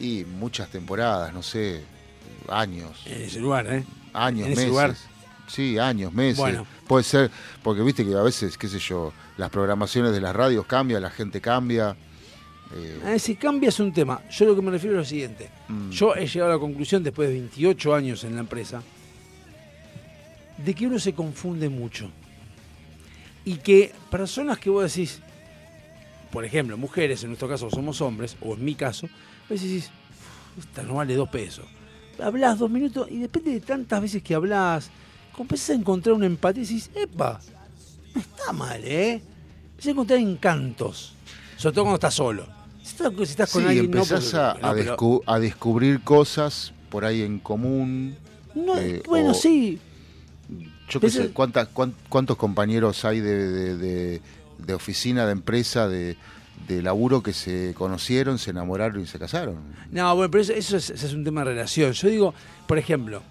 [0.00, 1.82] Y muchas temporadas, no sé,
[2.48, 3.02] años.
[3.06, 3.84] En ese lugar, ¿eh?
[4.12, 4.68] Años, en ese meses.
[4.70, 4.94] lugar.
[5.46, 6.38] Sí, años, meses.
[6.38, 6.66] Bueno.
[6.86, 7.30] Puede ser,
[7.62, 11.10] porque viste que a veces, qué sé yo, las programaciones de las radios cambian, la
[11.10, 11.96] gente cambia.
[12.74, 15.48] eh, Ah, si cambias un tema, yo lo que me refiero es lo siguiente.
[15.68, 15.90] Mm.
[15.90, 18.82] Yo he llegado a la conclusión, después de 28 años en la empresa,
[20.58, 22.10] de que uno se confunde mucho.
[23.44, 25.20] Y que personas que vos decís,
[26.30, 29.08] por ejemplo, mujeres, en nuestro caso somos hombres, o en mi caso,
[29.48, 29.90] vos decís,
[30.58, 31.64] "Uf, esta no vale dos pesos.
[32.22, 34.90] Hablas dos minutos y depende de tantas veces que hablas,
[35.38, 37.40] empezás a encontrar una empatía y decís, epa,
[38.14, 39.22] no está mal, ¿eh?
[39.70, 41.14] Empezás a encontrar encantos,
[41.56, 42.46] sobre todo cuando estás solo.
[42.82, 45.38] Si estás, si estás con sí, alguien, no, empezás porque- a, no, a descu- a
[45.38, 48.16] descubrir cosas por ahí en común.
[48.54, 49.78] no, eh, bueno, o- sí,
[50.88, 54.22] Yo qué sé, ¿cuántas, cuán- ¿cuántos compañeros hay de, de- de-
[54.58, 56.16] de oficina, de empresa, de,
[56.66, 59.56] de laburo que se conocieron, se enamoraron y se casaron?
[59.90, 61.92] No, bueno, pero eso, eso es, eso es un tema de relación.
[61.92, 62.34] Yo digo,
[62.66, 63.22] por ejemplo,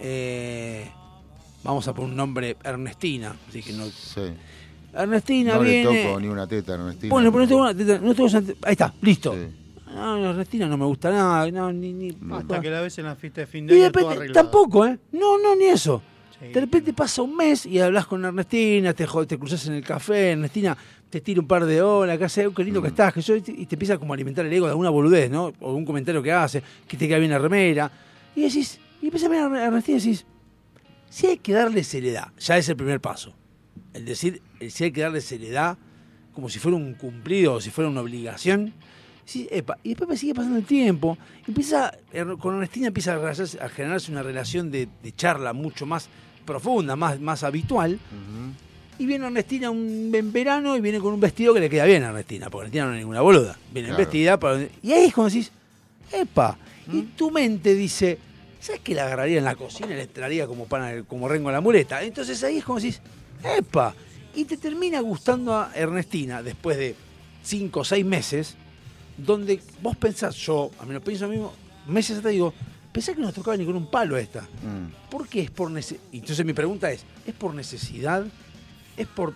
[0.00, 0.90] eh,
[1.64, 3.34] vamos a poner un nombre, Ernestina.
[3.48, 4.22] Así que no, Sí.
[4.94, 6.04] Ernestina No le viene.
[6.04, 7.12] toco ni una teta a Ernestina.
[7.12, 9.32] bueno, pero no tengo una- no tengo esa- ahí está, listo.
[9.34, 9.54] Sí.
[9.94, 11.50] No, Ernestina no me gusta nada.
[11.50, 13.86] No, ni, ni- Hasta que la ves en la fiesta de fin de y de
[13.86, 14.98] año tampoco, ¿eh?
[15.12, 16.02] No, no, ni eso.
[16.38, 16.48] Sí.
[16.52, 20.32] De repente pasa un mes y hablas con Ernestina, te, te cruzas en el café,
[20.32, 20.76] Ernestina
[21.10, 23.40] te tira un par de horas, que hace, qué lindo que estás, que yo, y
[23.40, 25.52] te y te empieza como a alimentar el ego de alguna boludez, ¿no?
[25.60, 27.90] O un comentario que hace, que te queda bien la remera.
[28.36, 30.26] Y decís, y empiezas a ver a Ernestina y decís,
[31.08, 33.34] si hay que darle seriedad, ya es el primer paso.
[33.94, 35.78] El decir, el si hay que darle seriedad,
[36.34, 38.74] como si fuera un cumplido o si fuera una obligación.
[39.24, 41.18] Sí, epa, y después sigue pasando el tiempo.
[41.46, 45.84] Empieza, er- con Ernestina empieza a, generarse- a generarse una relación de, de charla mucho
[45.86, 46.08] más
[46.46, 47.98] profunda, más, más habitual.
[48.98, 52.02] Y viene Ernestina un, en verano y viene con un vestido que le queda bien
[52.02, 53.56] a Ernestina, porque Ernestina no es ninguna boluda.
[53.72, 54.02] Viene Claro.
[54.04, 54.38] vestida.
[54.40, 55.52] para- y ahí es cuando decís,
[56.12, 56.56] epa,
[56.92, 58.18] y tu mente dice,
[58.60, 61.52] ¿sabes que la agarraría en la cocina y le traería como, pan, como rengo a
[61.52, 62.02] la muleta?
[62.02, 63.00] Entonces ahí es como decís,
[63.44, 63.94] epa,
[64.34, 66.96] y te termina gustando a Ernestina después de
[67.42, 68.56] cinco o seis meses,
[69.16, 71.52] donde vos pensás, yo, a mí lo pienso a mí mismo,
[71.86, 72.52] meses atrás digo,
[72.92, 74.42] pensé que no nos tocaba ni con un palo esta.
[74.42, 75.08] Mm.
[75.10, 76.02] ¿Por qué es por necesidad?
[76.12, 78.24] Entonces mi pregunta es, ¿es por necesidad?
[78.98, 79.32] ¿Es por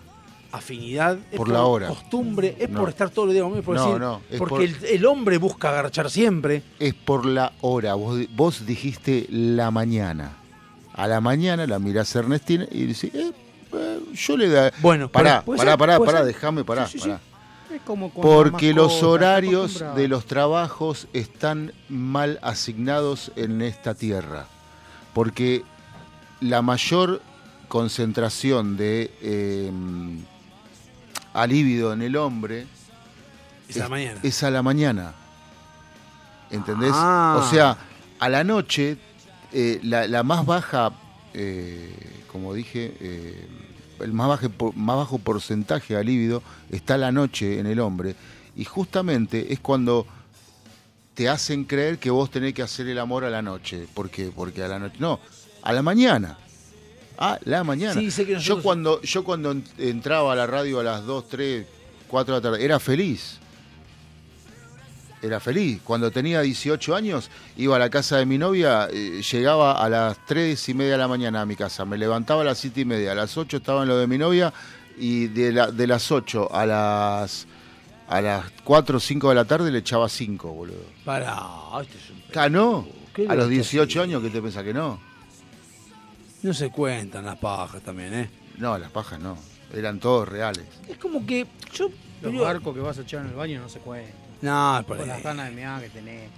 [0.51, 1.19] afinidad?
[1.31, 1.89] ¿Es Por la hora.
[1.89, 2.57] costumbre?
[2.59, 2.81] ¿Es No.
[2.81, 3.63] por estar todo el día conmigo?
[3.63, 6.63] Por No, decir, no, es porque por- el, el hombre busca agarchar siempre.
[6.79, 7.95] Es por la hora.
[7.95, 10.33] Vos, vos dijiste la mañana.
[10.95, 13.33] A la mañana la mirás a Ernestina y decís, eh,
[13.73, 14.71] eh, yo le da.
[14.83, 16.05] Bueno, pará, pero- ¿puede pará, ser?
[16.07, 17.09] pará, déjame, pará, Sí, sí, sí.
[17.09, 17.21] pará.
[17.75, 24.45] Es como Porque los horarios de los trabajos están mal asignados en esta tierra.
[25.15, 25.63] Porque
[26.43, 27.23] la mayor
[27.77, 29.73] concentración de eh,
[31.95, 32.67] en el hombre
[33.67, 34.21] Es a la mañana.
[34.23, 35.15] es a la mañana.
[36.51, 36.91] ¿Entendés?
[36.93, 37.41] Ah.
[37.41, 37.79] O sea,
[38.21, 38.99] a la noche,
[39.55, 40.93] eh, la, la más baja,
[41.33, 41.97] eh,
[42.31, 43.47] como dije, eh,
[44.01, 47.81] el más, baje por- más bajo porcentaje de líbido está a la noche en el
[47.81, 48.15] hombre.
[48.55, 50.07] Y justamente es cuando
[51.15, 53.89] te hacen creer que vos tenés que hacer el amor a la noche.
[53.95, 54.31] ¿Por qué?
[54.35, 54.97] Porque a la noche.
[54.99, 55.21] No,
[55.63, 56.37] a la mañana.
[57.25, 57.95] A la mañana.
[58.01, 61.05] Sí, sé que yo, nosotros- cuando, yo cuando en- entraba a la radio a las
[61.07, 61.67] 2, 3,
[62.09, 63.39] 4 de la tarde, era feliz.
[65.23, 65.81] Era feliz.
[65.85, 70.19] Cuando tenía 18 años, iba a la casa de mi novia, eh, llegaba a las
[70.27, 71.85] 3 y media de la mañana a mi casa.
[71.85, 73.13] Me levantaba a las 7 y media.
[73.13, 74.53] A las 8 estaba en lo de mi novia
[74.99, 77.47] y de, la- de las 8 a las,
[78.09, 80.83] a las 4 o 5 de la tarde le echaba 5, boludo.
[81.05, 81.41] Pará,
[81.83, 82.89] este es un Ah, no.
[83.15, 83.99] ¿Qué A los loco, 18 sí.
[84.01, 84.99] años, ¿qué te pensás que no?
[86.43, 88.31] No se cuentan las pajas también, ¿eh?
[88.59, 89.37] No, las pajas no.
[89.75, 90.65] Eran todos reales.
[90.89, 91.89] Es como que yo...
[92.21, 94.15] Los barcos que vas a echar en el baño no se cuentan.
[94.43, 96.31] No, es por Con las ganas de mear que tenés.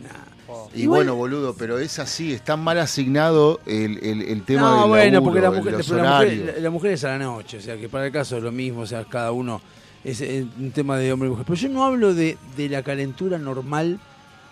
[0.49, 0.71] Oh.
[0.75, 4.81] Y Igual- bueno, boludo, pero es así, está mal asignado el, el, el tema no,
[4.81, 7.19] del bueno, laburo, porque la mujer, los la, mujer, la- la mujer es a la
[7.19, 9.61] noche, o sea que para el caso es lo mismo, o sea, cada uno
[10.05, 11.47] es, eh, un tema de hombre y mujer.
[11.47, 13.99] Pero yo no hablo de, de la calentura normal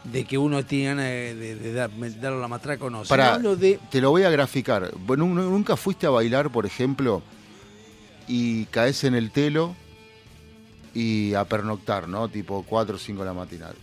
[0.05, 1.91] de que uno tiene ganas de, de- de dar,
[2.21, 3.05] darle la matraca o no.
[3.35, 3.79] Hablo de.
[3.91, 4.91] te lo voy a graficar.
[5.07, 7.23] Bueno, ¿nu- ¿Nunca fuiste a bailar, por ejemplo,
[8.27, 9.75] y caes en el telo
[10.95, 12.29] y a pernoctar, ¿no?
[12.29, 13.75] Tipo 4 o 5 de la matinal.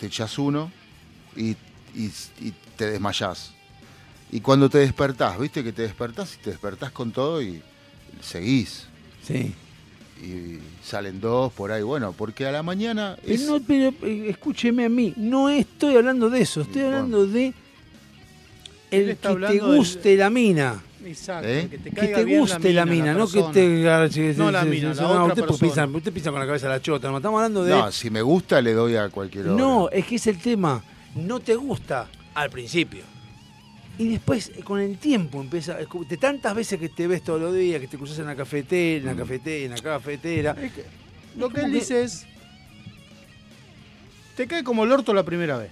[0.00, 0.70] Te echas uno
[1.36, 1.50] y,
[1.94, 2.10] y-
[2.40, 3.52] y te desmayás.
[4.30, 7.62] Y cuando te despertás, viste que te despertás y te despertás con todo y
[8.20, 8.86] seguís.
[9.26, 9.54] Sí.
[10.22, 11.82] Y salen dos por ahí.
[11.82, 13.42] Bueno, porque a la mañana Pero, es...
[13.46, 16.96] no, pero eh, escúcheme a mí, no estoy hablando de eso, estoy Bueno.
[16.98, 17.52] hablando de
[18.90, 20.80] el que te del- guste la mina.
[21.04, 21.66] Exacto, ¿Eh?
[21.68, 23.66] que te Que caiga te bien guste la mina, no que te...
[24.36, 25.58] No la mina, la otra usted, persona.
[25.58, 27.70] piensa, usted piensa con la cabeza la chota, no estamos hablando de...
[27.72, 29.56] No, si me gusta le doy a cualquier hora.
[29.56, 30.84] No, es que es el tema.
[31.16, 33.02] No te gusta al principio.
[33.98, 35.76] Y después, eh, con el tiempo, empieza.
[35.76, 38.98] De tantas veces que te ves todos los días, que te cruzas en la cafetera,
[39.10, 40.56] en la cafetera, en la cafetera.
[40.60, 40.84] Es que
[41.36, 42.26] lo que él que- dice es.
[44.36, 45.70] Te cae como el orto la primera vez.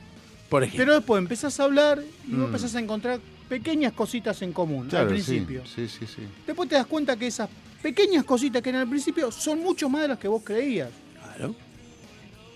[0.49, 0.85] Por ejemplo.
[0.85, 2.45] Pero después empezás a hablar y vos Mm.
[2.45, 5.63] empezás a encontrar pequeñas cositas en común Claro, al sí, principio.
[5.67, 6.23] Sí, sí, sí.
[6.47, 7.49] Después te das cuenta que esas
[7.83, 10.91] pequeñas cositas que eran al principio son mucho más de las que vos creías.
[11.37, 11.55] Claro.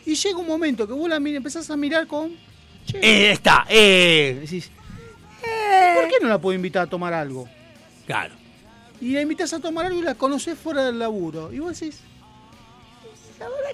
[0.04, 2.32] Y llega un momento que vos la empezás a mirar con.
[2.84, 4.38] Che, Eh, está, eh.
[4.42, 4.70] Decís,
[5.94, 7.48] ¿por qué no la puedo invitar a tomar algo?
[8.06, 8.34] claro.
[9.00, 11.52] Y la invitas a tomar algo y la conocés fuera del laburo.
[11.52, 12.00] Y vos decís,
[13.38, 13.72] la verdad,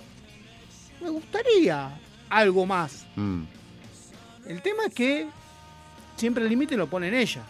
[1.00, 3.04] me gustaría algo más.
[3.16, 3.42] Mm.
[4.46, 5.28] El tema es que
[6.16, 7.42] siempre el límite lo pone en ella.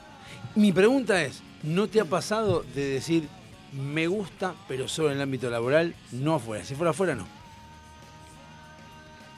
[0.56, 3.28] Mi pregunta es: ¿no te ha pasado de decir,
[3.72, 6.64] me gusta, pero solo en el ámbito laboral, no afuera?
[6.64, 7.26] Si fuera afuera, no.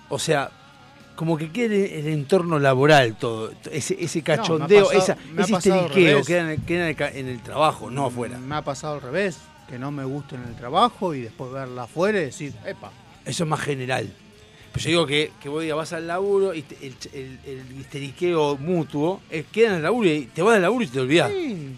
[0.08, 0.50] O sea.
[1.16, 6.18] Como que quede el entorno laboral todo, ese, ese cachondeo, pasado- esa, ese al histeriqueo
[6.26, 6.96] queda en, el, queda en el
[7.28, 8.38] el trabajo, no afuera.
[8.38, 9.38] Me ha pasado al revés,
[9.68, 12.90] que no me guste en el trabajo y después verla afuera y decir, epa.
[13.24, 14.12] Eso es más general.
[14.72, 17.80] Pero yo digo que, que vos digas, vas al laburo y te- el, el- el
[17.80, 21.30] histeriqueo mutuo eh, queda en el laburo y te vas del laburo y te olvidás.
[21.30, 21.74] Sí.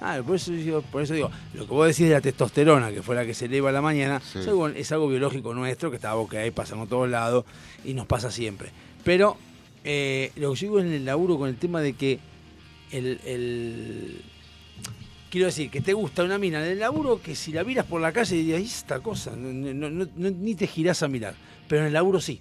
[0.00, 3.02] Ah, por eso, digo, por eso digo, lo que vos decís de la testosterona, que
[3.02, 4.38] fue la que se eleva a la mañana, Sí.
[4.38, 7.44] es, algo, es algo biológico nuestro, que está boca ahí, pasa en todos lados
[7.84, 8.70] y nos pasa siempre.
[9.04, 9.36] Pero
[9.84, 12.18] eh, lo que yo digo es en el laburo con el tema de que
[12.92, 14.22] el, el-
[15.30, 18.00] Quiero decir, que te gusta una mina en el laburo que si la miras por
[18.00, 21.34] la calle dirías, "¿Y esta cosa, no- no- no- no- ni te girás a mirar.
[21.68, 22.40] Pero en el laburo sí.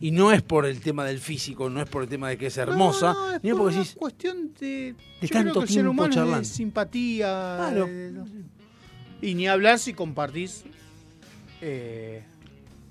[0.00, 2.46] Y no es por el tema del físico, no es por el tema de que
[2.48, 5.58] es hermosa, No, no, es ni por porque una decís, cuestión de, de tanto que
[5.60, 6.44] el ser tiempo humano es de charlando.
[6.48, 7.56] simpatía.
[7.58, 7.86] Claro.
[7.86, 8.26] de- no.
[9.22, 10.64] Y ni hablar si compartís
[11.60, 12.22] eh,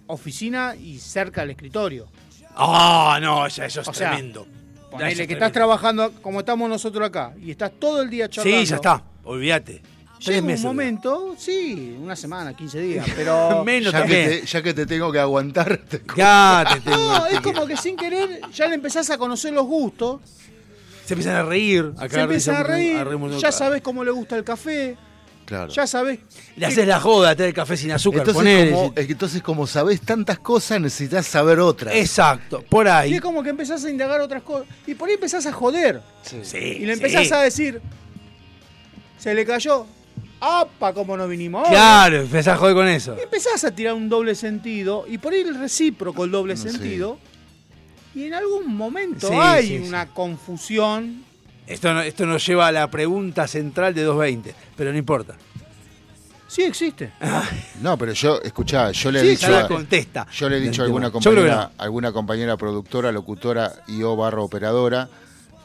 [0.08, 2.08] oficina y cerca del escritorio.
[2.56, 4.48] Ah, no, ya eso es O sea, tremendo.
[4.90, 8.60] Ponele eso que estás trabajando como estamos nosotros acá y estás todo el día charlando.
[8.62, 9.82] Sí, ya está, olvídate.
[10.26, 10.66] Llega un meses.
[10.66, 13.64] momento, sí, una semana, 15 días, pero...
[13.66, 14.30] Menos Ya que, también.
[14.42, 16.98] te, ya que te tengo que aguantar, te- Ya te tengo.
[16.98, 20.22] No, es como que sin querer ya le empezás a conocer los gustos,
[21.06, 21.92] Se empiezan a reír.
[21.98, 24.96] A se empiezan a reír, reír- ya sabes cómo le gusta el café,
[25.46, 25.68] Claro.
[25.74, 26.20] ya sabes...
[26.56, 28.20] Le haces la joda, te da el café sin azúcar.
[28.26, 31.94] entonces, como, es que entonces, como sabés tantas cosas, necesitas saber otras.
[31.96, 33.14] Exacto, por Y ahí.
[33.16, 34.68] es como que empezás a indagar otras cosas.
[34.88, 36.00] Y por ahí empezás a joder.
[36.22, 37.34] Sí, Y le empezás sí.
[37.34, 37.82] a decir,
[39.18, 39.86] se le cayó.
[40.46, 40.94] ¡Apa!
[40.94, 41.70] ¿Cómo no vinimos hoy?
[41.72, 43.16] Claro, empezás a joder con eso.
[43.18, 45.06] Y empezás a tirar un doble sentido.
[45.08, 46.70] Y por ahí el recíproco, el doble Sí.
[46.70, 47.18] sentido.
[48.14, 49.88] Y en algún momento Sí, hay sí, sí.
[49.88, 51.24] una confusión.
[51.66, 55.36] Esto, no- esto nos lleva a la pregunta central de 220, pero no importa.
[56.48, 57.14] Sí existe.
[57.82, 59.50] No, pero yo, escuchá, yo le he Sí, dicho.
[59.50, 60.28] La a- contesta.
[60.32, 65.10] Yo le he dicho a alguna compañera, alguna compañera productora, locutora y o barra operadora,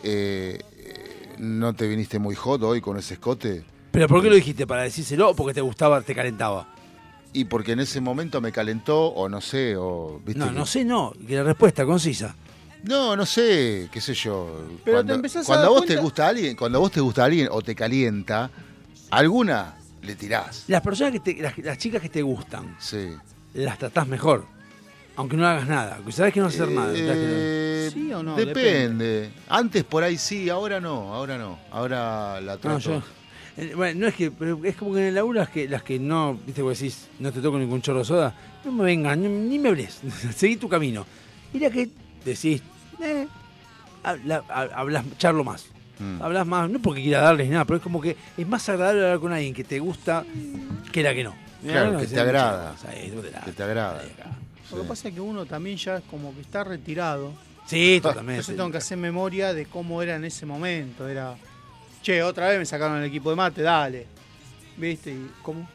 [0.02, 3.64] eh, eh, ¿no te viniste muy hot hoy con ese escote?
[3.90, 4.66] ¿Pero por qué lo dijiste?
[4.66, 6.68] ¿Para decírselo o porque te gustaba, te calentaba?
[7.32, 10.38] Y porque en ese momento me calentó, o no sé, o viste.
[10.38, 11.12] No, que- no sé, no.
[11.26, 12.34] Que la respuesta concisa.
[12.84, 14.62] No, no sé, qué sé yo.
[14.84, 16.80] Pero cuando te empezás a cuando dar a vos cuenta- te gusta alguien, cuando a
[16.80, 18.50] vos te gusta alguien o te calienta,
[19.10, 20.64] alguna le tirás.
[20.68, 23.08] Las personas que te, las, las chicas que te gustan, Sí.
[23.54, 24.46] las tratás mejor.
[25.16, 25.98] Aunque no hagas nada.
[26.10, 26.92] Sabes que no vas a hacer nada.
[26.94, 29.30] que Eh, Sí o no, Depende.
[29.48, 31.58] Antes por ahí sí, ahora no, ahora no.
[31.72, 32.68] Ahora la trato.
[32.68, 33.02] No, yo.
[33.58, 34.30] Eh, Bueno, no es que.
[34.30, 36.38] Pero es como que en el laburo las que, las que no.
[36.46, 38.34] Viste, vos decís, no te toco ningún chorro de soda.
[38.64, 40.00] No me vengan, ni, ni me hables.
[40.36, 41.04] Seguí tu camino.
[41.52, 41.88] Y la que
[42.24, 42.62] decís,
[43.02, 43.26] eh,
[44.02, 45.66] habla- ha- hablas, charlo más.
[45.98, 46.22] Mm.
[46.22, 49.18] Hablas más, no porque quiera darles nada, pero es como que es más agradable hablar
[49.18, 50.24] con alguien que te gusta
[50.92, 51.34] que la que no.
[51.62, 52.74] Claro, No, que te agrada.
[52.80, 53.10] te
[53.44, 54.02] Que te agrada.
[54.70, 54.88] Lo que Sí.
[54.88, 57.32] pasa es que uno también ya es como que está retirado.
[57.66, 58.34] Sí, totalmente.
[58.40, 61.08] Entonces tengo que hacer memoria de cómo era en ese momento.
[61.08, 61.36] Era,
[62.08, 64.06] che, otra vez me sacaron el equipo de mate, dale.
[64.78, 65.10] ¿Viste?
[65.10, 65.68] Y, ¿Cómo?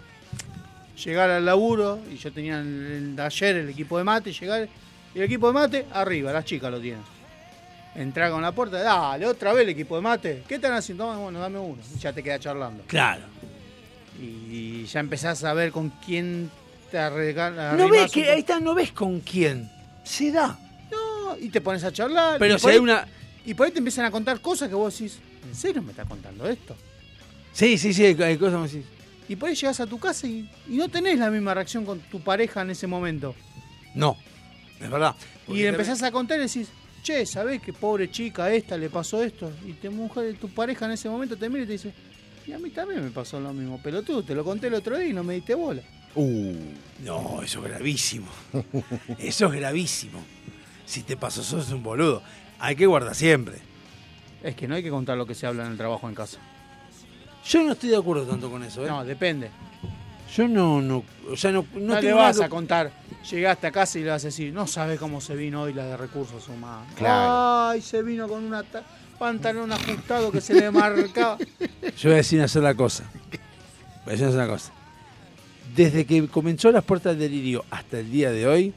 [1.04, 4.68] llegar al laburo y yo tenía el, el taller, el equipo de mate, llegar
[5.14, 7.02] y el equipo de mate arriba, las chicas lo tienen.
[7.96, 10.44] Entrar con la puerta, dale, otra vez el equipo de mate.
[10.48, 11.06] ¿Qué están haciendo?
[11.20, 11.78] Bueno, dame uno.
[11.96, 12.84] Y ya te queda charlando.
[12.88, 13.24] Claro.
[14.20, 16.50] Y ya empezás a ver con quién
[16.90, 17.74] te regala.
[17.74, 19.70] No ves que ahí está, no ves con quién.
[20.04, 20.58] Se da.
[20.92, 22.40] No, y te pones a charlar.
[22.40, 23.08] Pero si hay ahí- una.
[23.46, 26.06] Y por ahí te empiezan a contar cosas que vos decís, ¿en serio me está
[26.06, 26.76] contando esto?
[27.52, 28.84] Sí, sí, sí, hay, hay cosas así.
[29.30, 32.00] Y por ahí llegas a tu casa y, y no tenés la misma reacción con
[32.00, 33.36] tu pareja en ese momento.
[33.96, 34.18] No.
[34.80, 35.16] Es verdad.
[35.48, 36.70] Y le empezás a contar y decís,
[37.04, 39.52] che, ¿sabés que pobre chica esta le pasó esto?
[39.66, 41.94] Y te mujer, tu pareja en ese momento te mira y te dice,
[42.46, 44.98] y a mí también me pasó lo mismo, pero tú te lo conté el otro
[44.98, 45.82] día y no me diste bola.
[46.16, 46.56] Uh,
[47.04, 48.28] no, eso es gravísimo.
[49.18, 50.24] Eso es gravísimo.
[50.86, 52.22] Si te pasó, sos un boludo.
[52.60, 53.58] Hay que guardar siempre.
[54.44, 56.38] Es que no hay que contar lo que se habla en el trabajo en casa.
[57.48, 58.90] Yo no estoy de acuerdo tanto con eso, ¿eh?
[58.90, 59.50] No, depende.
[60.36, 62.92] Yo no, no, o sea, no, no, tengo vas a contar.
[63.30, 65.86] Llegaste a casa y le vas a decir, no sabes cómo se vino hoy la
[65.86, 66.88] de recursos humanos.
[66.98, 67.70] Claro.
[67.70, 68.84] Ay, se vino con ta-
[69.20, 71.38] pantalón ajustado que se le marcaba.
[71.98, 73.04] Yo voy a decir una sola cosa.
[74.04, 74.72] Voy a decir una sola cosa.
[75.76, 78.74] Desde que comenzó las puertas del delirio hasta el día de hoy,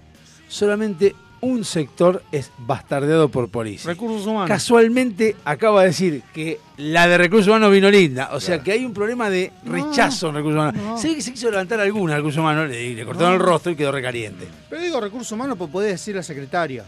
[0.49, 1.15] solamente
[1.47, 3.91] un sector es bastardeado por policía.
[3.91, 4.49] Recursos humanos.
[4.49, 8.31] Casualmente acaba de decir que la de recursos humanos vino linda.
[8.33, 10.83] O sea que hay un problema de rechazo en recursos humanos.
[10.83, 10.99] no.
[10.99, 13.77] Se que se quiso levantar alguna en recursos humanos, le, le cortaron el rostro y
[13.77, 14.47] quedó recaliente.
[14.69, 16.85] Pero digo recursos humanos, pues podés decir la secretaria.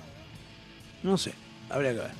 [1.03, 1.33] No sé,
[1.71, 2.11] habría que ver.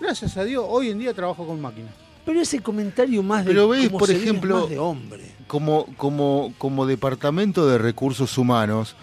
[0.00, 1.92] Gracias a Dios, hoy en día trabajo con máquinas.
[2.24, 5.24] Pero ese comentario más de Pero veis, por ejemplo, más de hombre.
[5.46, 8.96] como, como, como departamento de recursos humanos,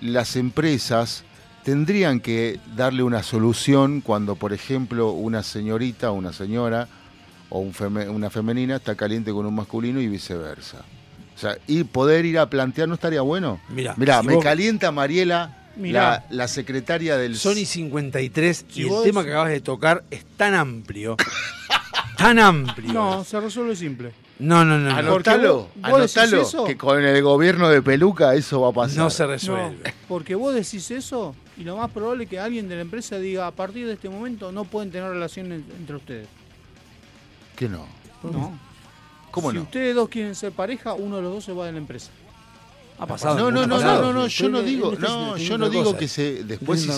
[0.00, 1.24] las empresas
[1.64, 6.88] tendrían que darle una solución cuando, por ejemplo, una señorita o una señora
[7.50, 10.78] o un feme- una femenina está caliente con un masculino y viceversa.
[11.34, 13.60] O sea, y poder ir a plantear no estaría bueno.
[13.70, 16.02] Mirá, Mirá, si me vos- calienta Mariela, Mirá.
[16.02, 20.24] la, la secretaria del Sony 53 Si y el tema que acabas de tocar es
[20.36, 21.16] tan amplio.
[22.16, 22.92] tan amplio.
[22.92, 24.12] No, se resuelve simple.
[24.40, 24.90] No, no, no.
[24.90, 24.96] no.
[24.96, 26.64] Anotalo, vos- vos decís anotalo, eso.
[26.64, 28.98] que con el gobierno de Peluca eso va a pasar.
[28.98, 29.94] No se No, resuelve.
[30.08, 33.46] porque vos decís eso y lo más probable es que alguien de la empresa diga
[33.46, 36.28] a partir de este momento no pueden tener relaciones entre ustedes.
[37.56, 37.86] ¿Qué no?
[38.22, 38.58] No.
[39.30, 39.62] ¿Cómo si no?
[39.62, 42.10] ustedes dos quieren ser pareja, uno de los dos se va de la empresa.
[42.98, 43.36] Ha pasado.
[43.38, 46.44] No, no, no, no, no, no, yo no digo, no, yo no digo que se
[46.44, 46.90] después si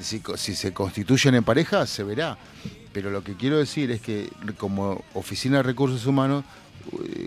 [0.00, 2.38] se, si, si constituyen en pareja se verá.
[2.92, 6.44] Pero lo que quiero decir es que como oficina de recursos humanos,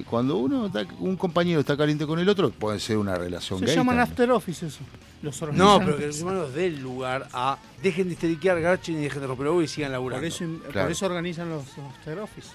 [0.09, 3.65] cuando uno está- un compañero está caliente con el otro, puede ser una relación Se
[3.65, 3.75] gay.
[3.75, 4.11] llaman también.
[4.11, 4.79] after office eso.
[5.21, 7.57] Los No, pero que los humanos den lugar a.
[7.81, 10.21] Dejen de histeriquear, garchen y dejen de romper y sigan laburando.
[10.21, 10.89] por, eso, por Claro.
[10.89, 12.49] eso organizan los after office.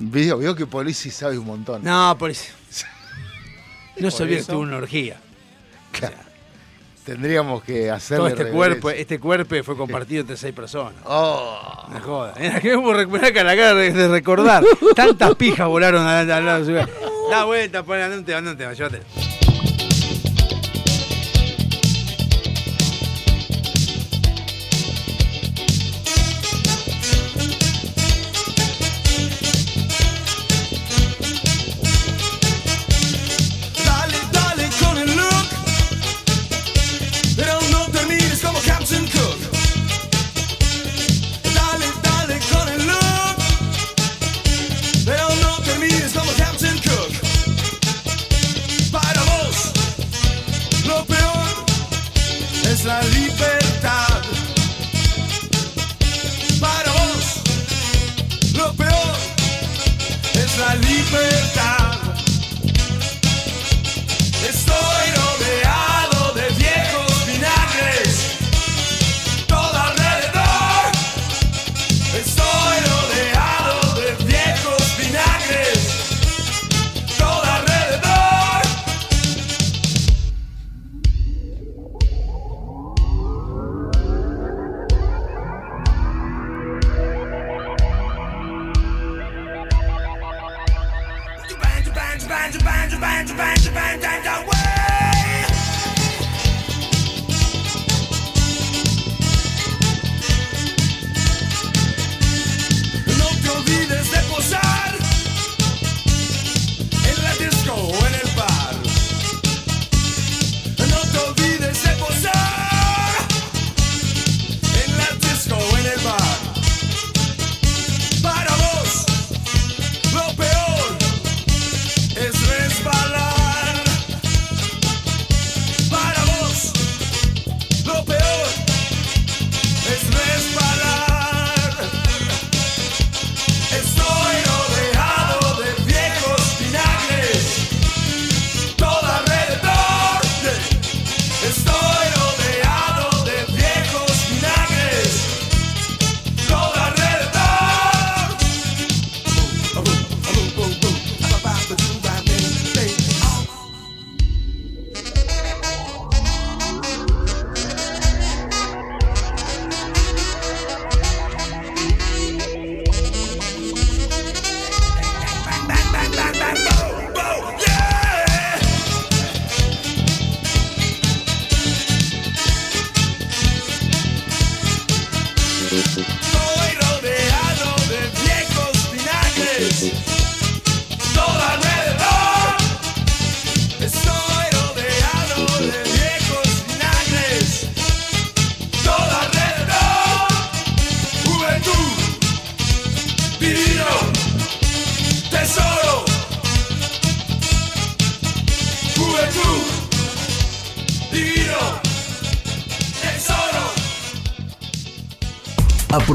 [0.00, 1.84] Veo, veo que Polisi sabe un montón.
[1.84, 2.52] No, por eso.
[3.98, 5.20] No se olvide que tuvo una orgía.
[5.92, 6.16] Claro.
[7.04, 10.94] Tendríamos que hacerle Todo este cuerpo, este cuerpo fue compartido entre seis personas.
[11.04, 11.86] Oh.
[11.92, 12.34] Me joda.
[12.38, 14.64] Mira, que vamos a recuperar cara de recordar.
[14.96, 19.04] Tantas pijas volaron al lado de su Da vuelta, pon andate andate llévatelo.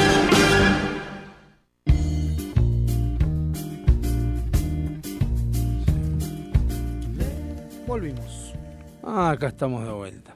[9.61, 10.33] Estamos de vuelta.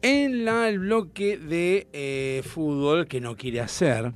[0.00, 4.12] En la, el bloque de eh, fútbol que no quiere hacer,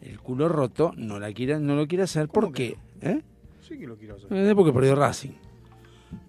[0.00, 2.28] el culo roto no, la quiere, no lo quiere hacer.
[2.28, 2.78] ¿Por qué?
[3.02, 3.20] ¿Eh?
[3.60, 4.32] Sí que lo quiero hacer.
[4.32, 5.32] Eh, porque perdió Racing.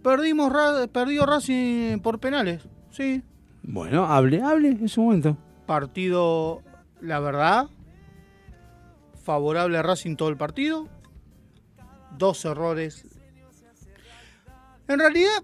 [0.03, 2.67] Perdimos, Ra- perdió Racing por penales.
[2.91, 3.23] Sí.
[3.63, 5.37] Bueno, hable, hable en su momento.
[5.65, 6.61] Partido,
[6.99, 7.69] la verdad,
[9.23, 10.89] favorable a Racing todo el partido.
[12.17, 13.05] Dos errores.
[14.89, 15.41] En realidad,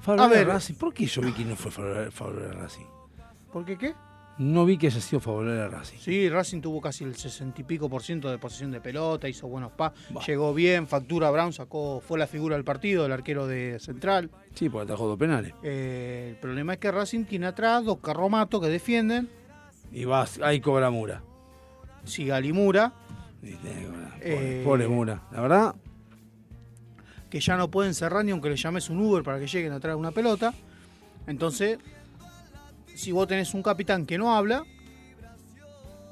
[0.00, 0.46] Favorable A ver.
[0.48, 0.74] Racing.
[0.74, 2.84] ¿Por qué yo vi que no fue favorable, a Racing?
[3.52, 3.94] ¿por qué qué?
[4.38, 5.98] No vi que haya sido favorable a Racing.
[5.98, 9.48] Sí, Racing tuvo casi el sesenta y pico por ciento de posesión de pelota, hizo
[9.48, 9.92] buenos pas,
[10.26, 14.30] llegó bien, factura Brown, sacó, fue la figura del partido, el arquero de Central.
[14.54, 15.54] Sí, porque atajó dos penales.
[15.64, 19.28] Eh, el problema es que Racing tiene atrás dos carromatos que defienden,
[19.90, 21.22] Y vas, ahí cobra Mura.
[22.04, 22.92] Sigali Mura,
[23.40, 25.22] Pobre, Eh, pobre Mura.
[25.32, 25.74] La verdad,
[27.30, 29.92] que ya no pueden cerrar ni aunque le llames un Uber para que lleguen atrás
[29.92, 30.54] de una pelota.
[31.26, 31.78] Entonces,
[32.94, 34.64] si vos tenés un capitán que no habla,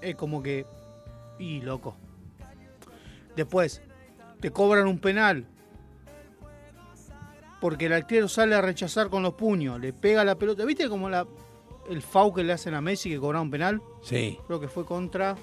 [0.01, 0.66] es como que.
[1.38, 1.97] Y loco.
[3.34, 3.82] Después,
[4.40, 5.47] te cobran un penal.
[7.60, 10.64] Porque el arquero sale a rechazar con los puños, le pega la pelota.
[10.64, 11.26] ¿Viste como la,
[11.90, 13.82] el FAU que le hacen a Messi que cobraba un penal?
[14.02, 14.38] sí.
[14.47, 15.36] Creo que fue contra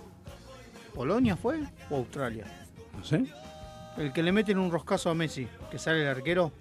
[0.94, 1.60] Polonia, ¿fue?
[1.90, 2.45] ¿O Australia?
[2.95, 3.26] No sé.
[3.98, 6.52] El que le meten un roscazo a Messi, que sale el arquero.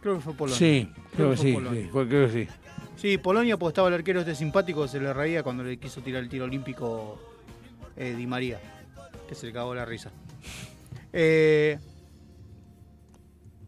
[0.00, 0.58] Creo que fue Polonia.
[0.58, 1.52] Sí, creo que fue sí.
[1.52, 1.82] Polonia.
[1.82, 2.48] sí, creo que sí.
[2.96, 6.22] Sí, Polonia, porque estaba el arquero este simpático se le reía cuando le quiso tirar
[6.22, 7.20] el tiro olímpico
[7.96, 8.58] eh, Di María,
[9.28, 10.10] que se le cagó la risa.
[11.12, 11.78] Eh,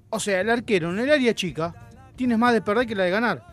[0.09, 3.11] o sea, el arquero en el área chica tienes más de perder que la de
[3.11, 3.45] ganar.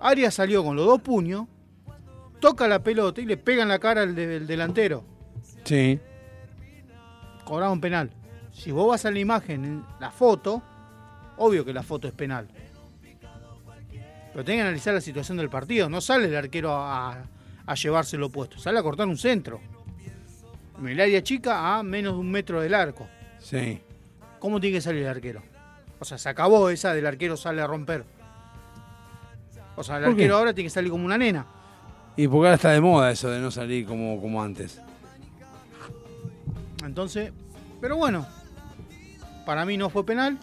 [0.00, 1.46] Arias salió con los dos puños,
[2.38, 5.02] toca la pelota y le pega en la cara al, de- al delantero.
[5.64, 5.98] Sí.
[7.48, 8.10] Cobraba un penal.
[8.52, 10.62] Si vos vas a la imagen, en la foto,
[11.38, 12.46] obvio que la foto es penal.
[14.32, 15.88] Pero tenés que analizar la situación del partido.
[15.88, 17.22] No sale el arquero a,
[17.66, 19.60] a llevarse lo puesto, sale a cortar un centro.
[20.78, 23.08] En el área chica a menos de un metro del arco.
[23.38, 23.80] Sí.
[24.38, 25.42] ¿Cómo tiene que salir el arquero?
[25.98, 28.04] O sea, se acabó esa del arquero sale a romper.
[29.74, 31.46] O sea, el arquero ahora tiene que salir como una nena.
[32.16, 34.80] Y porque ahora está de moda eso de no salir como, como antes.
[36.84, 37.32] Entonces,
[37.80, 38.26] pero bueno,
[39.46, 40.38] para mí no fue penal,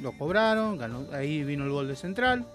[0.00, 2.46] lo cobraron, ganó- ahí vino el gol de Central,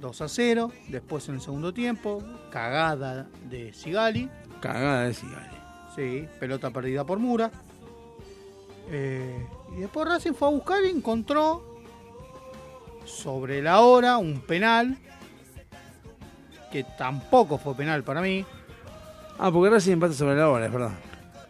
[0.00, 4.28] 2 a 0, después en el segundo tiempo, cagada de Sigali,
[4.60, 5.56] Cagada de Sigali.
[5.96, 7.50] sí, pelota perdida por Mura.
[8.90, 9.46] Eh,
[9.76, 11.64] y después Racing fue a buscar y encontró
[13.04, 14.98] sobre la hora un penal,
[16.70, 18.44] que tampoco fue penal para mí,
[19.38, 20.92] Ah, porque Racing empata sobre la hora, es verdad.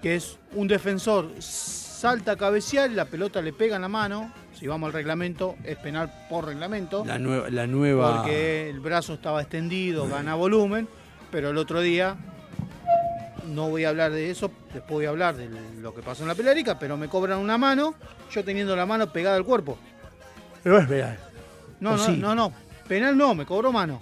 [0.02, 4.32] Que es un defensor salta a cabecear y la pelota le pega en la mano.
[4.52, 7.04] Si vamos al reglamento, es penal por reglamento.
[7.04, 7.48] La nueva.
[7.48, 8.16] La nueva...
[8.16, 10.88] Porque el brazo estaba extendido, gana volumen.
[11.30, 12.16] Pero el otro día,
[13.46, 15.48] no voy a hablar de eso, después voy a hablar de
[15.80, 17.94] lo que pasó en la pelarica, pero me cobran una mano,
[18.30, 19.78] yo teniendo la mano pegada al cuerpo.
[20.62, 21.18] Pero es penal.
[21.80, 22.16] No, ¿O no, sí?
[22.18, 22.52] no, no.
[22.86, 24.00] Penal no, me cobró mano.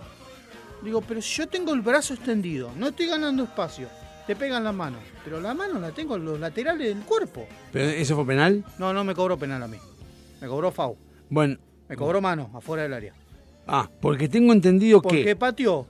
[0.83, 3.89] Digo, pero si yo tengo el brazo extendido, no estoy ganando espacio.
[4.31, 5.01] Te pegan las manos.
[5.25, 7.49] Pero la mano la tengo en los laterales del cuerpo.
[7.73, 8.65] ¿Pero eso fue penal?
[8.79, 9.77] No, no me cobró penal a mí.
[10.41, 10.97] Me cobró FAU.
[11.29, 11.59] Bueno.
[11.89, 13.13] Me cobró mano, afuera del área.
[13.67, 15.35] Ah, porque tengo entendido Porque que.
[15.35, 15.85] pateó.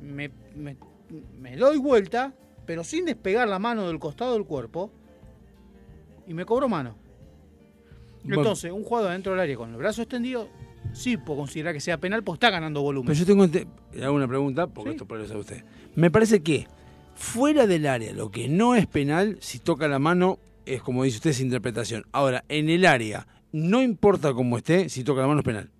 [0.00, 0.78] Me, me,
[1.38, 2.32] me doy vuelta,
[2.64, 4.90] pero sin despegar la mano del costado del cuerpo.
[6.26, 6.96] Y me cobró mano.
[8.24, 10.48] Entonces, un jugador dentro del área con el brazo extendido,
[10.94, 13.08] sí puedo considerar que sea penal, pues está ganando volumen.
[13.08, 13.46] Pero yo tengo.
[13.92, 15.62] Le hago una pregunta, porque esto puede ser usted.
[15.94, 16.66] Me parece que
[17.14, 21.16] fuera del área, lo que no es penal, si toca la mano, es como dice
[21.16, 22.04] usted, es interpretación.
[22.12, 25.70] Ahora, en el área, no importa cómo esté, si toca la mano es penal.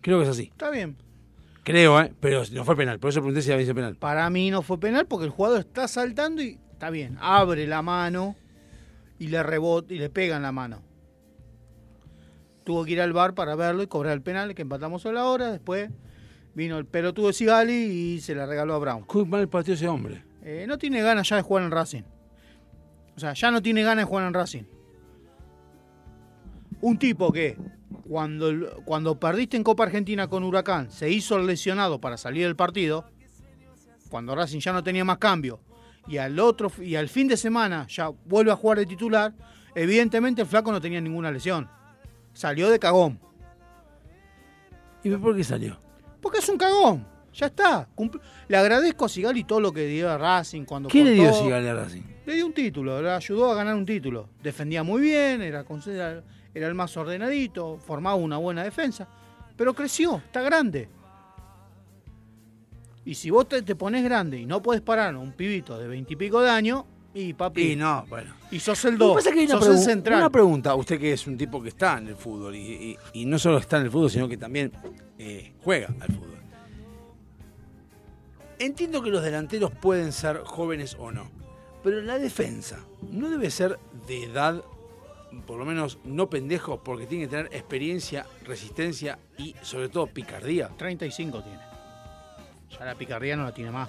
[0.00, 0.44] Creo que es así.
[0.44, 0.96] Está bien.
[1.62, 2.12] Creo, ¿eh?
[2.20, 2.98] Pero no fue penal.
[2.98, 3.96] Por eso pregunté si había sido penal.
[3.96, 7.82] Para mí no fue penal porque el jugador está saltando y está bien, abre la
[7.82, 8.36] mano
[9.18, 10.82] y le rebota y le pega en la mano.
[12.64, 15.26] Tuvo que ir al bar para verlo y cobrar el penal que empatamos a la
[15.26, 15.52] hora.
[15.52, 15.90] Después
[16.54, 19.04] vino el pelotudo de Sigali y se la regaló a Brown.
[19.10, 20.24] Qué mal partido ese hombre.
[20.42, 22.02] Eh, no tiene ganas ya de jugar en Racing.
[23.16, 24.62] O sea, ya no tiene ganas de jugar en Racing.
[26.80, 27.56] Un tipo que
[28.08, 33.04] cuando, cuando perdiste en Copa Argentina con Huracán se hizo lesionado para salir del partido,
[34.08, 35.60] cuando Racing ya no tenía más cambio,
[36.08, 39.34] y al otro y al fin de semana ya vuelve a jugar de titular,
[39.74, 41.68] evidentemente el flaco no tenía ninguna lesión.
[42.32, 43.20] Salió de cagón.
[45.04, 45.89] ¿Y por qué salió?
[46.20, 47.06] Porque es un cagón.
[47.32, 47.88] Ya está.
[47.96, 51.32] Cumpl- Le agradezco a Sigali todo lo que dio a Racing cuando ¿Qué le dio.
[51.32, 52.02] Sigali a Racing?
[52.26, 54.28] Le dio un título, le ayudó a ganar un título.
[54.42, 56.22] Defendía muy bien, era, era,
[56.54, 59.08] era el más ordenadito, formaba una buena defensa.
[59.56, 60.88] Pero creció, está grande.
[63.04, 65.88] Y si vos te, te pones grande y no podés parar a un pibito de
[65.88, 67.72] veintipico de años, y papi.
[67.72, 68.32] Y no, bueno.
[68.52, 69.16] Y sos el 2.
[69.16, 70.18] pasa que hay una, sos el central.
[70.18, 73.24] una pregunta, usted que es un tipo que está en el fútbol y, y- y
[73.26, 74.70] no solo está en el fútbol, sino que también
[75.22, 76.38] eh, juega al fútbol.
[78.58, 81.30] Entiendo que los delanteros pueden ser jóvenes o no,
[81.82, 82.78] pero la defensa
[83.10, 84.62] no debe ser de edad,
[85.46, 90.68] por lo menos no pendejos, porque tiene que tener experiencia, resistencia y sobre todo picardía.
[90.76, 91.58] 35 tiene.
[92.78, 93.88] Ya la picardía no la tiene más.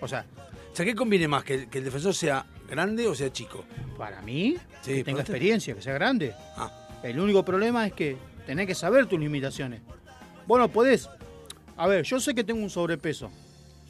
[0.00, 0.24] O sea,
[0.72, 1.42] O sea, ¿qué conviene más?
[1.44, 3.64] ¿Que el, que el defensor sea grande o sea chico?
[3.98, 5.34] Para mí, Sí, que tenga usted.
[5.34, 6.32] experiencia, que sea grande.
[6.56, 6.70] Ah.
[7.02, 8.16] El único problema es que
[8.50, 9.80] tenés que saber tus limitaciones.
[10.44, 11.08] Bueno, podés.
[11.76, 13.30] A ver, yo sé que tengo un sobrepeso.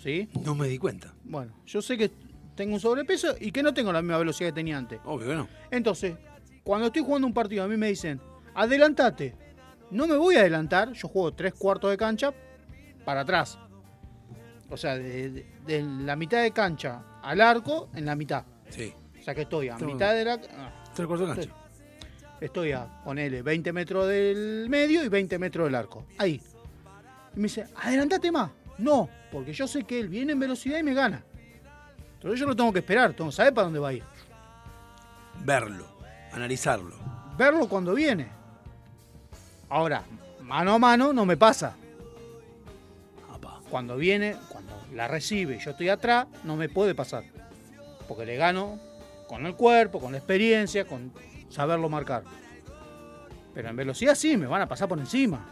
[0.03, 0.29] ¿Sí?
[0.45, 1.15] No me di cuenta.
[1.25, 2.11] Bueno, yo sé que
[2.55, 5.01] tengo un sobrepeso y que no tengo la misma velocidad que tenía antes.
[5.07, 5.49] Obvio que no.
[5.71, 6.15] Entonces,
[6.63, 8.21] cuando estoy jugando un partido, a mí me dicen,
[8.55, 9.35] adelantate.
[9.91, 12.35] No me voy a adelantar, yo juego tres cuartos de cancha
[13.07, 13.59] para atrás.
[14.69, 18.45] O sea, de, de- de la mitad de cancha al arco, en la mitad.
[18.69, 18.93] Sí.
[19.19, 20.35] O sea que estoy a mitad de la...
[20.35, 21.57] ah, Tres cuartos de cancha.
[22.41, 26.07] Estoy a, ponele, 20 metros del medio y 20 metros del arco.
[26.19, 26.41] Ahí.
[27.35, 28.51] Y me dice, adelantate más.
[28.79, 31.23] No, porque yo sé que él viene en velocidad y me gana.
[32.15, 34.03] Entonces yo lo tengo que esperar, tengo que saber para dónde va a ir.
[35.45, 35.87] Verlo,
[36.33, 36.95] analizarlo.
[37.37, 38.29] Verlo cuando viene.
[39.69, 40.03] Ahora,
[40.41, 41.77] mano a mano no me pasa.
[43.71, 47.23] Cuando viene, cuando la recibe y yo estoy atrás, no me puede pasar.
[48.09, 48.81] Porque le gano
[49.29, 51.13] con el cuerpo, con la experiencia, con
[51.51, 52.25] saberlo marcar.
[53.55, 55.45] Pero en velocidad sí, me van a pasar por encima.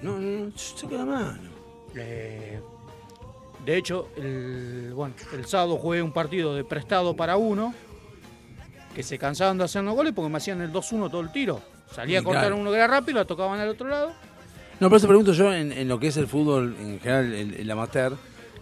[0.00, 1.50] No, no, no, saca la mano.
[1.94, 2.60] Eh,
[3.64, 7.74] de hecho, el, bueno, el sábado jugué un partido de prestado para uno,
[8.94, 11.60] que se cansaban de hacer los goles porque me hacían el 2-1 todo el tiro.
[11.92, 12.56] Salía a cortar claro.
[12.56, 14.12] uno que era rápido, la tocaban al otro lado.
[14.80, 17.54] No, por eso pregunto yo en, en lo que es el fútbol, en general, el,
[17.54, 18.16] el amateur,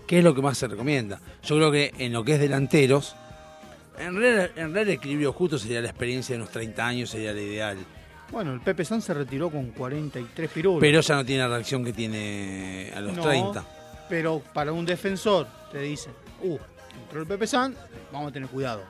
[0.06, 1.20] ¿qué es lo que más se recomienda?
[1.42, 3.16] Yo creo que en lo que es delanteros,
[4.00, 7.32] en realidad, en realidad el equilibrio justo sería la experiencia de unos 30 años, sería
[7.32, 7.78] la ideal.
[8.30, 10.80] Bueno, el Pepe San se retiró con 43 pirulos.
[10.80, 13.64] Pero ya no tiene la reacción que tiene a los No, 30.
[14.08, 16.12] Pero para un defensor te dicen,
[16.42, 16.56] uh,
[17.02, 17.74] entró el Pepe San,
[18.12, 18.82] vamos a tener cuidado.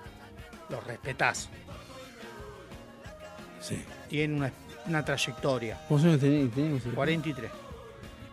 [0.68, 1.48] Lo respetás.
[3.60, 3.82] Sí.
[4.08, 4.52] Tiene una,
[4.86, 5.80] una trayectoria.
[5.88, 6.52] ¿Cuántos años tenés?
[6.52, 6.82] tenés?
[6.94, 7.50] 43.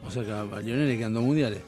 [0.06, 1.62] O sea que a Lionel le quedan dos mundiales.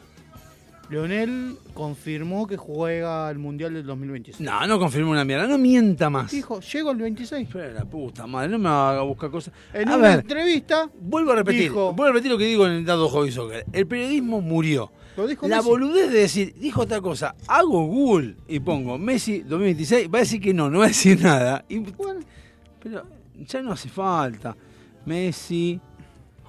[0.90, 4.42] Leonel confirmó que juega el Mundial del 2026.
[4.42, 6.32] No, no confirma una mierda, no mienta más.
[6.32, 7.48] Dijo, llego el 26.
[7.52, 9.54] Pero la puta madre, no me haga buscar cosas.
[9.74, 12.66] En a una ver, entrevista, vuelvo a repetir, dijo- vuelvo a repetir lo que digo
[12.66, 13.66] en el dado Hobby Soccer.
[13.72, 14.92] El periodismo murió.
[15.18, 15.70] lo dijo La Messi.
[15.70, 20.40] boludez de decir, dijo otra cosa, hago Google y pongo Messi 2026, va a decir
[20.42, 21.66] que no, no va a decir nada.
[21.70, 21.82] Y-
[22.82, 23.04] pero
[23.46, 24.56] ya no hace falta.
[25.06, 25.80] Messi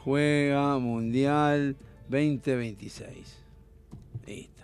[0.04, 1.76] juega Mundial
[2.08, 3.39] 2026.
[4.30, 4.62] Listo.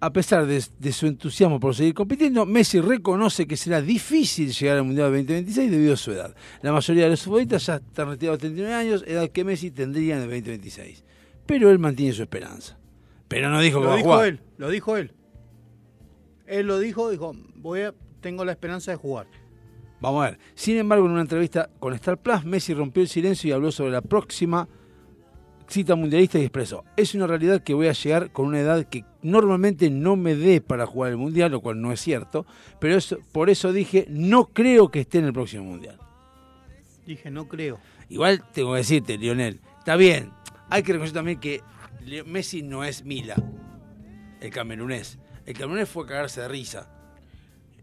[0.00, 4.76] A pesar de, de su entusiasmo por seguir compitiendo, Messi reconoce que será difícil llegar
[4.78, 6.34] al Mundial 2026 debido a su edad.
[6.62, 10.16] La mayoría de los futbolistas ya están retirados a 39 años, edad que Messi tendría
[10.16, 11.02] en el 2026.
[11.46, 12.78] Pero él mantiene su esperanza.
[13.28, 14.28] Pero no dijo que Lo va a dijo jugar.
[14.28, 15.12] él, lo dijo él.
[16.46, 19.26] Él lo dijo, dijo, voy a, tengo la esperanza de jugar.
[20.00, 20.38] Vamos a ver.
[20.54, 23.90] Sin embargo, en una entrevista con Star Plus, Messi rompió el silencio y habló sobre
[23.92, 24.68] la próxima
[25.68, 29.04] cita mundialista y expresó, es una realidad que voy a llegar con una edad que
[29.22, 32.46] normalmente no me dé para jugar el mundial, lo cual no es cierto,
[32.80, 35.98] pero eso, por eso dije, no creo que esté en el próximo mundial.
[37.06, 37.78] Dije, no creo.
[38.08, 40.32] Igual tengo que decirte, Lionel, está bien,
[40.70, 41.62] hay que reconocer también que
[42.24, 43.36] Messi no es Mila,
[44.40, 45.18] el camerunés.
[45.44, 46.95] El camerunés fue a cagarse de risa.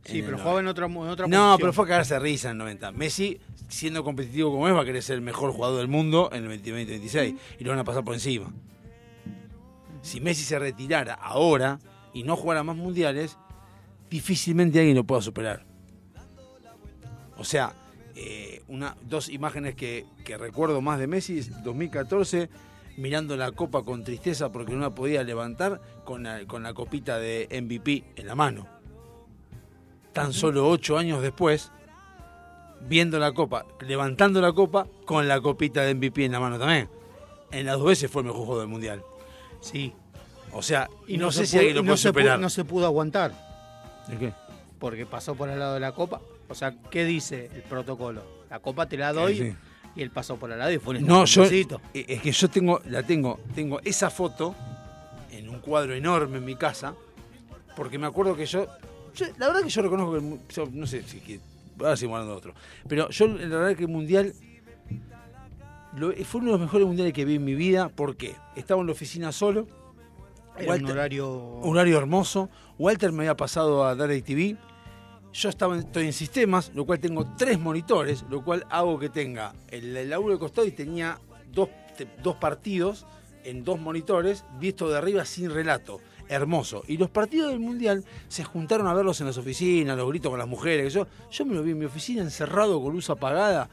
[0.05, 0.43] Sí, pero 90.
[0.43, 1.57] jugaba en otra, en otra No, posición.
[1.59, 2.91] pero fue a cagarse risa en el 90.
[2.91, 3.39] Messi,
[3.69, 6.49] siendo competitivo como es, va a querer ser el mejor jugador del mundo en el
[6.57, 8.51] 2026 y lo van a pasar por encima.
[10.01, 11.79] Si Messi se retirara ahora
[12.13, 13.37] y no jugara más mundiales,
[14.09, 15.65] difícilmente alguien lo pueda superar.
[17.37, 17.73] O sea,
[18.15, 22.49] eh, una, dos imágenes que, que recuerdo más de Messi es 2014
[22.97, 27.17] mirando la copa con tristeza porque no la podía levantar con la, con la copita
[27.17, 28.67] de MVP en la mano.
[30.13, 31.71] Tan solo ocho años después,
[32.81, 36.89] viendo la copa, levantando la copa con la copita de MVP en la mano también.
[37.51, 39.03] En las dos veces fue el mejor juego del mundial.
[39.61, 39.93] Sí.
[40.51, 42.39] O sea, y no, sé si alguien lo no puede superar.
[42.39, 43.31] no se pudo aguantar.
[44.07, 44.33] ¿De qué?
[44.79, 46.21] Porque pasó por el lado de la copa.
[46.49, 48.21] O sea, ¿qué dice el protocolo?
[48.49, 49.55] La copa te la doy Sí.
[49.95, 51.43] y él pasó por al lado y fue un No, yo.
[51.45, 54.53] eh, Es que yo tengo, la tengo, tengo esa foto
[55.31, 56.93] en un cuadro enorme en mi casa,
[57.75, 58.67] porque me acuerdo que yo.
[59.15, 60.53] Yo- la verdad que yo reconozco que.
[60.53, 61.19] yo no sé si.
[61.19, 61.39] que-
[61.79, 62.53] ahora seguimos hablando de otro.
[62.87, 64.33] Pero yo, la verdad que el mundial.
[65.95, 68.87] lo- fue uno de los mejores mundiales que vi en mi vida, porque estaba en
[68.87, 69.67] la oficina solo.
[70.57, 71.29] Era un horario.
[71.35, 72.49] un horario hermoso.
[72.77, 74.55] Walter me había pasado a dar TV.
[75.33, 79.09] Yo estaba en- estoy en sistemas, lo cual tengo tres monitores, lo cual hago que
[79.09, 81.17] tenga el, el laburo de costado y tenía
[81.51, 83.07] dos, te- dos partidos
[83.43, 85.99] en dos monitores, visto de arriba sin relato.
[86.33, 86.83] Hermoso.
[86.87, 90.39] Y los partidos del Mundial se juntaron a verlos en las oficinas, los gritos con
[90.39, 90.93] las mujeres.
[90.93, 93.69] Yo, yo me lo vi en mi oficina encerrado con luz apagada,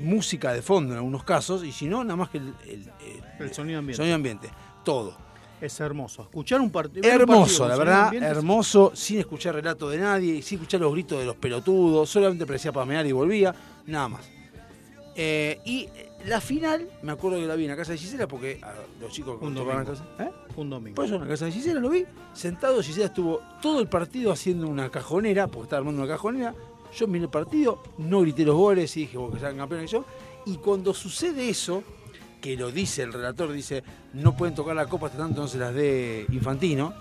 [0.00, 2.90] música de fondo en algunos casos, y si no, nada más que el, el-
[3.38, 3.96] el- El sonido ambiente.
[3.98, 4.48] sonido ambiente.
[4.84, 5.14] Todo.
[5.60, 6.22] Es hermoso.
[6.22, 7.06] Escuchar un partido.
[7.06, 11.18] un Hermoso, la verdad, ambiente hermoso, sin escuchar relato de nadie, sin escuchar los gritos
[11.18, 13.54] de los pelotudos, solamente parecía pamear y volvía,
[13.86, 14.22] nada más.
[15.14, 15.86] Eh, y
[16.26, 19.12] la final, me acuerdo que la vi en la casa de Gisela, porque a los
[19.12, 20.06] chicos Un tocaban en domingo.
[20.16, 20.30] casa- ¿eh?
[20.54, 20.94] Fue un domingo.
[20.96, 24.30] Por eso en la casa de Gisela lo vi, sentado, Gisela estuvo todo el partido
[24.32, 26.54] haciendo una cajonera, porque estaba armando una cajonera,
[26.94, 30.04] yo miré el partido, no grité los goles y dije, porque sean campeones y yo,
[30.46, 31.82] y cuando sucede eso,
[32.40, 33.82] que lo dice el relator, dice,
[34.14, 36.92] no pueden tocar la copa hasta tanto no se las dé Infantino,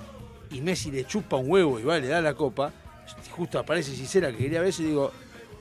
[0.52, 2.72] y Messi le chupa un huevo y va, le da la copa,
[3.32, 5.12] justo aparece Gisela que quería ver eso y digo,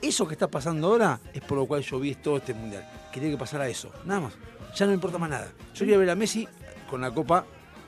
[0.01, 2.87] eso que está pasando ahora es por lo cual yo vi todo este mundial.
[3.11, 4.33] Quería que pasara eso, nada más.
[4.75, 5.51] Ya no me importa más nada.
[5.73, 6.47] Yo quería ver a Messi
[6.89, 7.45] con la copa,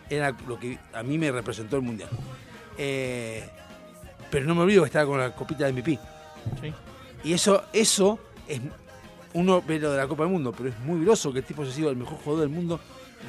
[0.09, 2.09] era lo que a mí me representó el mundial.
[2.77, 3.47] Eh,
[4.29, 5.99] pero no me olvido que estaba con la copita de MVP.
[6.61, 6.73] Sí.
[7.23, 8.59] Y eso, eso es.
[9.33, 11.61] Uno ve lo de la Copa del Mundo, pero es muy groso que el tipo
[11.61, 12.79] haya sido el mejor jugador del mundo,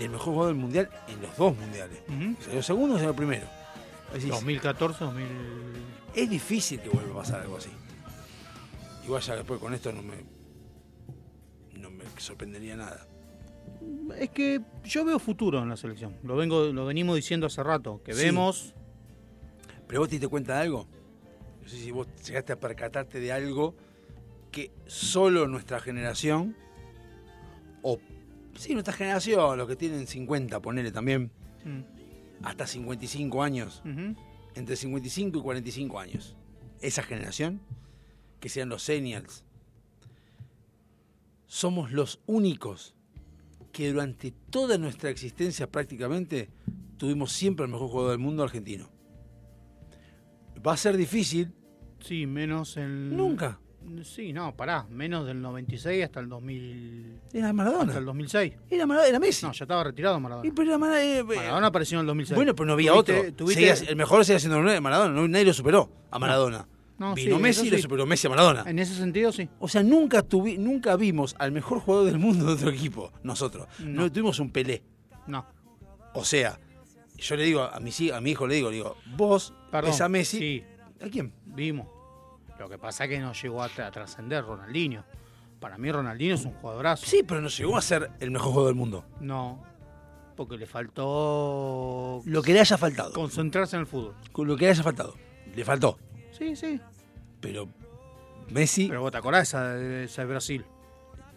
[0.00, 1.98] el mejor jugador del mundial en los dos mundiales.
[2.44, 3.46] Salió segundo y salió primero.
[4.12, 5.26] Decís, 2014, 2000.
[6.14, 7.70] es difícil que vuelva a pasar algo así.
[9.04, 10.14] Igual ya después con esto no me.
[12.22, 13.06] Sorprendería nada.
[14.18, 16.16] Es que yo veo futuro en la selección.
[16.22, 18.00] Lo vengo, lo venimos diciendo hace rato.
[18.04, 18.24] Que Sí.
[18.24, 18.74] vemos.
[19.86, 20.86] ¿Pero vos te diste cuenta de algo?
[21.62, 23.74] No sé si vos llegaste a percatarte de algo
[24.50, 26.56] que solo nuestra generación,
[27.82, 27.98] o
[28.56, 31.30] sí, nuestra generación, los que tienen 50, ponele también,
[31.64, 31.80] Mm.
[32.44, 34.14] hasta 55 años, Ujú.
[34.54, 36.36] entre 55 y 45 años,
[36.80, 37.60] esa generación,
[38.40, 39.44] que sean los seniors,
[41.52, 42.94] somos los únicos
[43.72, 46.48] que durante toda nuestra existencia prácticamente
[46.96, 48.88] tuvimos siempre el mejor jugador del mundo argentino.
[50.66, 51.52] Va a ser difícil.
[52.00, 53.14] Sí, menos el.
[53.14, 53.60] Nunca.
[54.02, 54.86] Sí, no, pará.
[54.88, 57.20] Menos del 96 hasta el 2000.
[57.34, 57.82] Era Maradona.
[57.84, 58.54] Hasta el 2006.
[58.70, 59.44] Era, Maradona, era Messi.
[59.44, 60.48] No, ya estaba retirado Maradona.
[60.48, 62.34] Y pero era Mara- eh, eh, Maradona apareció en el 2006.
[62.36, 63.34] Bueno, pero no había Tuviste- otro.
[63.44, 65.28] tuviste- Seguía- el mejor seguía siendo Maradona.
[65.28, 66.66] nadie lo superó a Maradona.
[66.98, 67.82] No, Vino sí, Messi y le sí.
[67.82, 68.64] superó Messi a Maradona.
[68.66, 69.48] En ese sentido, sí.
[69.58, 73.66] O sea, nunca, tuvi- nunca vimos al mejor jugador del mundo de otro equipo, nosotros.
[73.80, 74.12] No, No.
[74.12, 74.82] tuvimos un Pelé.
[75.26, 75.46] No.
[76.14, 76.60] O sea,
[77.16, 79.90] yo le digo a mi, hi- a mi hijo, le digo, le digo, vos Perdón.
[79.90, 80.38] ves a Messi.
[80.38, 80.64] Sí.
[81.04, 81.32] ¿A quién?
[81.46, 81.88] Vimos.
[82.58, 85.04] Lo que pasa es que no llegó a, tra- a trascender Ronaldinho.
[85.58, 87.06] Para mí, Ronaldinho es un jugadorazo.
[87.06, 89.04] Sí, pero no llegó a ser el mejor jugador del mundo.
[89.20, 89.62] No.
[90.36, 92.22] Porque le faltó.
[92.24, 93.12] Lo que le haya faltado.
[93.12, 94.14] Concentrarse en el fútbol.
[94.36, 95.14] Lo que le haya faltado.
[95.54, 95.98] Le faltó.
[96.42, 96.80] Sí, sí.
[97.40, 97.68] Pero
[98.50, 98.88] Messi.
[98.88, 100.64] Pero vos te acordás esa, de- esa de Brasil.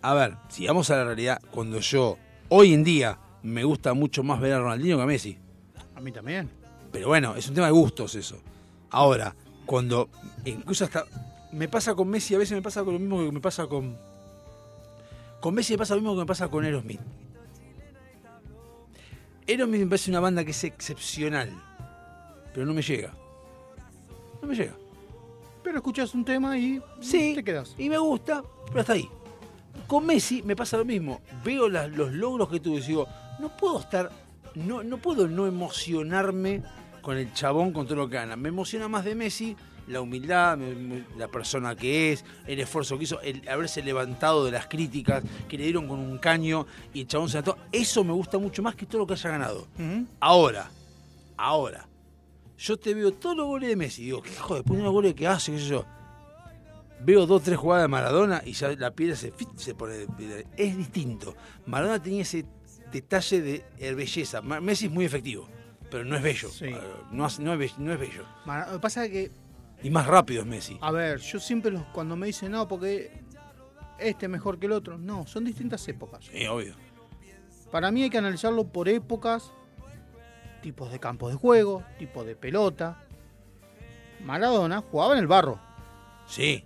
[0.02, 2.18] A ver, si vamos a la realidad, cuando yo,
[2.50, 5.38] hoy en día, me gusta mucho más ver a Ronaldinho que a Messi.
[5.96, 6.50] A mí también.
[6.92, 8.40] Pero bueno, es un tema de gustos eso.
[8.90, 9.36] Ahora,
[9.68, 10.10] cuando
[10.44, 11.06] incluso hasta
[11.52, 13.98] me pasa con Messi, a veces me pasa con lo mismo que me pasa con
[15.40, 17.00] con Messi me pasa lo mismo que me pasa con Aerosmith.
[19.48, 21.52] Aerosmith me parece una banda que es excepcional,
[22.54, 23.14] pero no me llega.
[24.42, 24.74] No me llega.
[25.66, 27.74] Pero escuchás un tema y Sí, te quedas.
[27.78, 29.10] y me gusta, pero hasta ahí.
[29.88, 31.22] Con Messi me pasa lo mismo.
[31.44, 33.08] Veo las- los logros que tuve y digo,
[33.40, 34.12] no puedo estar,
[34.54, 36.62] no, no puedo no emocionarme
[37.02, 38.36] con el chabón, con todo lo que gana.
[38.36, 39.56] Me emociona más de Messi
[39.88, 40.58] la humildad,
[41.18, 45.58] la persona que es, el esfuerzo que hizo, el haberse levantado de las críticas que
[45.58, 47.58] le dieron con un caño y el chabón se ató.
[47.72, 49.68] Eso me gusta mucho más que todo lo que haya ganado.
[50.20, 50.70] Ahora,
[51.38, 51.85] ahora,
[52.58, 54.92] yo te veo todos los goles de Messi y digo, qué hijo de puta los
[54.94, 55.86] goles que hace, qué sé yo.
[57.02, 60.06] Veo dos, tres jugadas de Maradona y ya la piel se, se pone.
[60.58, 61.36] Es distinto.
[61.66, 62.46] Maradona tenía ese
[62.92, 64.42] detalle de belleza.
[64.42, 65.48] Messi es muy efectivo,
[65.92, 66.50] pero no es bello.
[66.62, 66.80] Eh,
[67.12, 68.24] No, hace- no es, be- no es bello.
[68.46, 69.32] Mara- Lo que pasa es que,
[69.84, 70.78] Y más rápido es Messi.
[70.82, 73.12] a ver, yo siempre los- cuando me dicen no, porque
[74.00, 76.26] este es mejor que el otro, no, son distintas épocas.
[76.32, 76.76] Sí, obvio.
[77.72, 79.52] Para mí hay que analizarlo por épocas,
[80.66, 82.98] tipos de campos de juego, tipo de pelota.
[84.24, 85.60] Maradona jugaba en el barro.
[86.26, 86.66] Sí.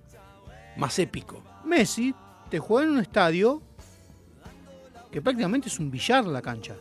[0.77, 1.43] Más épico.
[1.65, 2.15] Messi
[2.49, 3.61] te juega en un estadio
[5.11, 6.77] que prácticamente es un billar la cancha.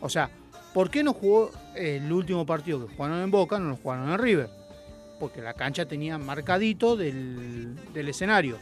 [0.00, 0.30] O sea,
[0.72, 4.18] ¿por qué no jugó el último partido que jugaron en Boca, no lo jugaron en
[4.18, 4.50] River?
[5.18, 8.58] Porque la cancha tenía marcadito del, del escenario.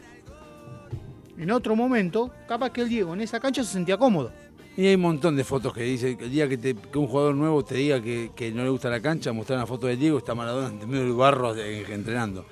[1.37, 4.31] En otro momento, capaz que el Diego en esa cancha se sentía cómodo.
[4.75, 7.35] Y hay un montón de fotos que dice el día que, te- que un jugador
[7.35, 10.17] nuevo te diga que, que no le gusta la cancha, mostrar una foto de Diego,
[10.17, 12.45] está Maradona en medio del barro entrenando.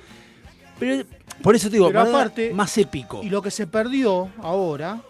[0.80, 1.04] Pero
[1.42, 3.22] por eso te digo, Pero aparte- más épico.
[3.24, 5.02] Y lo que se perdió ahora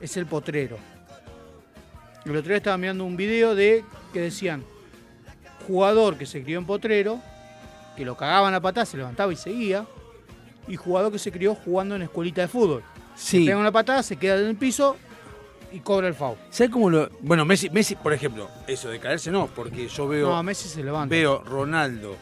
[0.00, 0.78] es el potrero.
[2.24, 4.62] El otro día estaba mirando un video de que decían
[5.66, 7.20] jugador que se crió en potrero,
[7.96, 9.86] que lo cagaban a patada, se levantaba y seguía,
[10.68, 12.82] y jugador que se crió jugando en escuelita de fútbol.
[13.14, 13.40] Sí.
[13.40, 14.96] Le pega una patada, se queda en el piso
[15.72, 16.36] y cobra el foul.
[16.50, 17.10] ¿Sabes cómo lo.?
[17.20, 20.28] Bueno, Messi, Messi, por ejemplo, eso de caerse no, porque yo veo.
[20.28, 21.14] No, Messi se levanta.
[21.14, 22.16] Veo Ronaldo,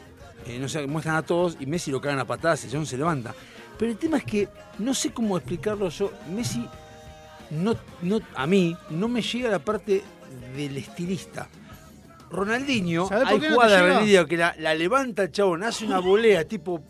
[0.47, 2.97] eh, no sé, muestran a todos y Messi lo cagan a patadas y John se
[2.97, 3.35] levanta.
[3.79, 4.49] Pero el tema es que
[4.79, 6.11] no sé cómo explicarlo yo.
[6.35, 6.67] Messi,
[7.51, 10.03] no, no, a mí, no me llega la parte
[10.57, 11.49] del estilista.
[12.31, 13.89] Ronaldinho, ¿Sabés por hay qué no jugada de?
[13.89, 16.83] Ronaldinho que la, la levanta el chabón, hace una volea tipo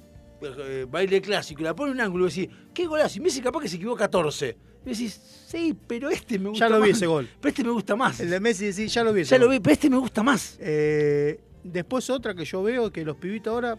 [0.42, 3.18] eh, baile clásico y la pone en un ángulo y decís, ¿qué golazo?
[3.18, 4.56] Y Messi capaz que se equivocó 14.
[4.88, 6.96] Y decís, sí, pero este me gusta Ya lo vi más.
[6.96, 7.28] ese gol.
[7.40, 8.20] Pero este me gusta más.
[8.20, 9.20] El de Messi, sí, ya lo vi.
[9.20, 10.56] ese Ya lo vi, pero este me gusta más.
[10.60, 13.78] Eh, después otra que yo veo que los pibitos ahora,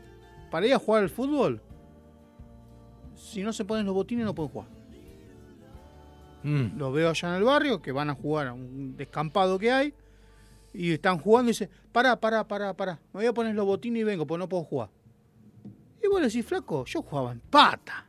[0.52, 1.62] para ir a jugar al fútbol,
[3.16, 4.70] si no se ponen los botines no pueden jugar.
[6.44, 6.78] Mm.
[6.78, 9.94] Los veo allá en el barrio que van a jugar a un descampado que hay
[10.74, 14.02] y están jugando y dicen, pará, pará, pará, pará, me voy a poner los botines
[14.02, 14.90] y vengo, porque no puedo jugar.
[16.04, 18.06] Y vos le decís, flaco, yo jugaba en pata.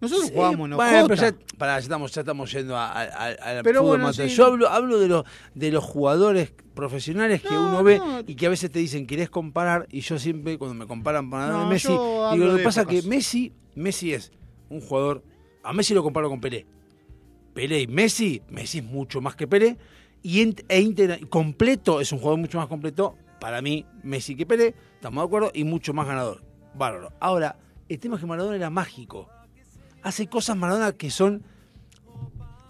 [0.00, 1.30] Nosotros Sí, jugábamos en bueno, pero hojota.
[1.46, 3.26] ya, pará, ya estamos, ya estamos yendo a, a- a-
[3.58, 4.28] al Pero fútbol bueno, sí.
[4.28, 5.24] Yo hablo, hablo de, los,
[5.54, 8.20] de los jugadores profesionales que No, uno ve no.
[8.26, 11.60] y que a veces te dicen querés comparar y yo siempre cuando me comparan Maradona
[11.60, 13.02] y No, Messi, yo digo, lo que pasa épocas.
[13.02, 14.32] que Messi, Messi es
[14.70, 15.22] un jugador,
[15.62, 16.66] a Messi lo comparo con Pelé.
[17.52, 19.76] Pelé y Messi, Messi es mucho más que Pelé
[20.22, 24.74] y ent- e completo, es un jugador mucho más completo para mí, Messi que Pelé,
[24.94, 26.42] estamos de acuerdo, y mucho más ganador.
[26.74, 27.12] Bárbaro.
[27.20, 27.58] Ahora,
[27.88, 29.28] el tema es que Maradona era mágico.
[30.02, 31.42] Hace cosas Maradona que son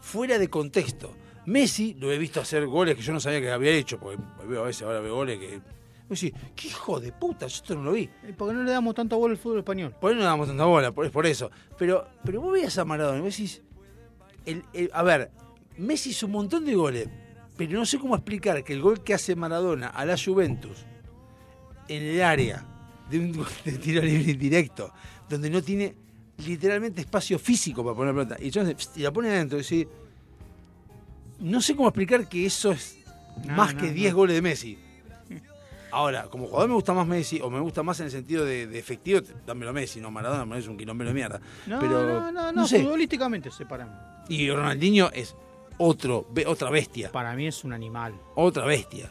[0.01, 1.15] fuera de contexto.
[1.47, 4.63] Messi lo he visto hacer goles que yo no sabía que había hecho, porque veo
[4.63, 5.61] a veces ahora veo goles que.
[6.09, 7.47] Vos decís, ¿qué hijo de puta?
[7.47, 8.03] Yo esto no lo vi.
[8.25, 9.95] Eh, Porque no le damos tanta bola al fútbol español.
[10.01, 11.51] Por ahí no damos tanta bola, por, es por eso.
[11.79, 13.63] Pero, pero vos veías a Maradona y vos decís.
[14.45, 15.31] el- el- a ver,
[15.79, 17.09] Messi hizo un montón de goles,
[17.57, 20.85] pero no sé cómo explicar que el gol que hace Maradona a la Juventus
[21.89, 22.67] en el área
[23.09, 23.33] de un
[23.65, 24.93] de tiro libre indirecto,
[25.29, 25.95] donde no tiene
[26.47, 29.87] literalmente espacio físico para poner la pelota, y, entonces, y la pone adentro y decís,
[31.41, 32.99] no sé cómo explicar que eso es
[33.45, 33.93] No, más no, que no.
[33.95, 34.79] 10 goles de Messi.
[35.93, 38.67] Ahora, como jugador me gusta más Messi, o me gusta más en el sentido de,
[38.69, 41.41] de efectivo, dámelo Messi, no Maradona, me es un quilombero de mierda.
[41.67, 42.81] No, pero, no, no, no, sé.
[42.83, 43.97] futbolísticamente separamos.
[44.29, 45.35] Y Ronaldinho es
[45.79, 47.11] otro, be- otra bestia.
[47.11, 48.15] Para mí es un animal.
[48.37, 49.11] Otra bestia.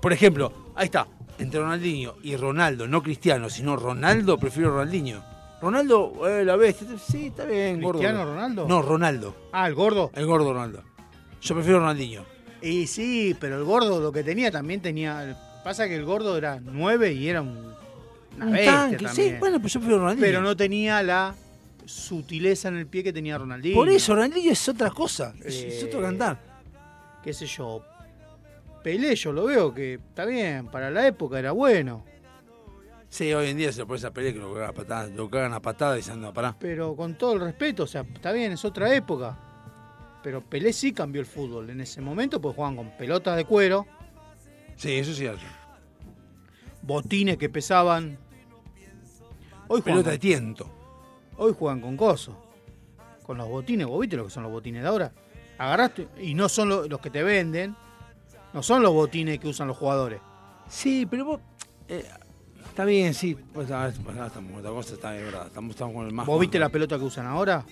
[0.00, 1.08] Por ejemplo, ahí está,
[1.38, 5.24] entre Ronaldinho y Ronaldo, no Cristiano, sino Ronaldo, prefiero Ronaldinho.
[5.60, 8.00] Ronaldo, eh, la bestia, sí, está bien, gordo.
[8.00, 8.66] ¿Cristiano Ronaldo?
[8.66, 9.34] No, Ronaldo.
[9.52, 10.10] Ah, el gordo.
[10.14, 10.82] El gordo Ronaldo.
[11.42, 12.24] Yo prefiero Ronaldinho.
[12.62, 15.36] Y sí, pero el gordo lo que tenía también tenía.
[15.64, 17.70] Pasa que el gordo era 9 y era un.
[18.36, 20.26] Una Un bestia tanque, sí, bueno, pues yo prefiero Ronaldinho.
[20.26, 21.34] Pero no tenía la
[21.84, 23.74] sutileza en el pie que tenía Ronaldinho.
[23.74, 26.38] Por eso, Ronaldinho es otra cosa, es, es Eh, otro cantar.
[27.22, 27.82] Qué sé yo.
[28.82, 32.04] Pelé, yo lo veo que está bien, para la época era bueno.
[33.10, 35.28] Sí, hoy en día se lo pones a pelear que lo cagan a patadas, lo
[35.28, 36.54] cagan a patadas y se anda pará.
[36.58, 39.36] Pero con todo el respeto, o sea, está bien, es otra época.
[40.22, 41.70] Pero Pelé sí cambió el fútbol.
[41.70, 43.86] En ese momento, pues jugaban con pelotas de cuero,
[44.76, 45.26] Sí, eso sí.
[46.82, 48.16] botines que pesaban.
[49.68, 50.70] Hoy Pelota con- de tiento.
[51.36, 52.36] Hoy juegan con coso.
[53.24, 55.12] Con los botines, ¿vos viste lo que son los botines de ahora?
[55.58, 57.76] Agarraste, y no son lo- los que te venden,
[58.52, 60.20] no son los botines que usan los jugadores.
[60.68, 61.40] Sí, pero vos.
[61.88, 62.08] eh,
[62.80, 63.36] está bien, sí.
[63.52, 65.46] Pues, ah, pues, ah, estamos, otra cosa está bien, verdad.
[65.46, 66.26] Estamos, estamos con el más.
[66.26, 67.64] ¿Vos viste la pelota que usan ahora?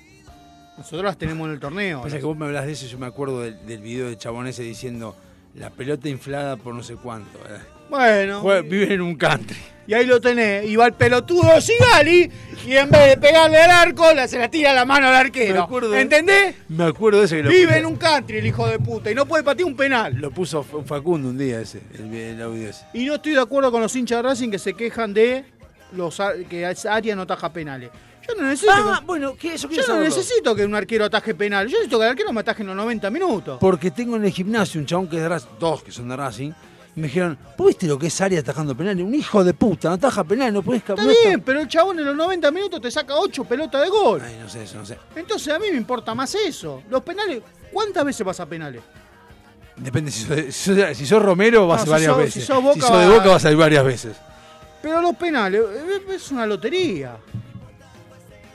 [0.77, 2.03] Nosotros las tenemos en el torneo.
[2.03, 4.47] Pasa que vos me hablas de eso, yo me acuerdo del, del video del chabón
[4.47, 5.17] ese diciendo
[5.55, 7.39] la pelota inflada por no sé cuánto.
[7.39, 7.78] eh.
[7.89, 8.41] Bueno.
[8.41, 9.57] Juega- viven en un country.
[9.87, 10.67] Y ahí lo tenés.
[10.67, 12.31] Y va el pelotudo Sigali.
[12.67, 15.19] Y en vez de pegarle al arco, le- se la tira la mano al Me
[15.21, 15.63] arquero.
[15.63, 16.57] acuerdo- ¿Entendés?
[16.69, 19.11] Me acuerdo de ese que lo Vive puso- en un country el hijo de puta.
[19.11, 20.15] Y no puede patear un penal.
[20.17, 22.85] Lo puso Facundo un día ese, el, el audio ese.
[22.93, 25.45] Y no estoy de acuerdo con los hinchas de Racing que se quejan de
[25.93, 26.21] los
[26.51, 27.91] que Arias no taja penales.
[28.29, 28.73] Yo no necesito.
[28.75, 30.05] Ah, que- bueno, que eso yo no saberlo.
[30.15, 31.67] necesito que un arquero ataje penal.
[31.67, 33.57] Yo necesito que el arquero me ataje en los 90 minutos.
[33.59, 36.17] Porque tengo en el gimnasio un chabón que es de Racing, dos que son de
[36.17, 36.51] Racing,
[36.97, 39.05] me dijeron, ¿vos viste lo que es área atajando penales?
[39.05, 42.05] Un hijo de puta, no ataja penal, no puedes Está bien, pero el chabón en
[42.07, 44.21] los 90 minutos te saca 8 pelotas de gol.
[44.25, 44.99] Ay, no sé, eso no sé.
[45.15, 46.83] Entonces a mí me importa más eso.
[46.91, 47.41] Los penales,
[47.73, 48.83] ¿cuántas veces vas a penales?
[49.77, 52.35] Depende si sos, si sos- si sos Romero vas No, si varias sos- veces.
[52.35, 54.17] si sos Boca, sos de Boca vas a ir varias veces.
[54.83, 57.17] Pero los penales, eh, es una lotería.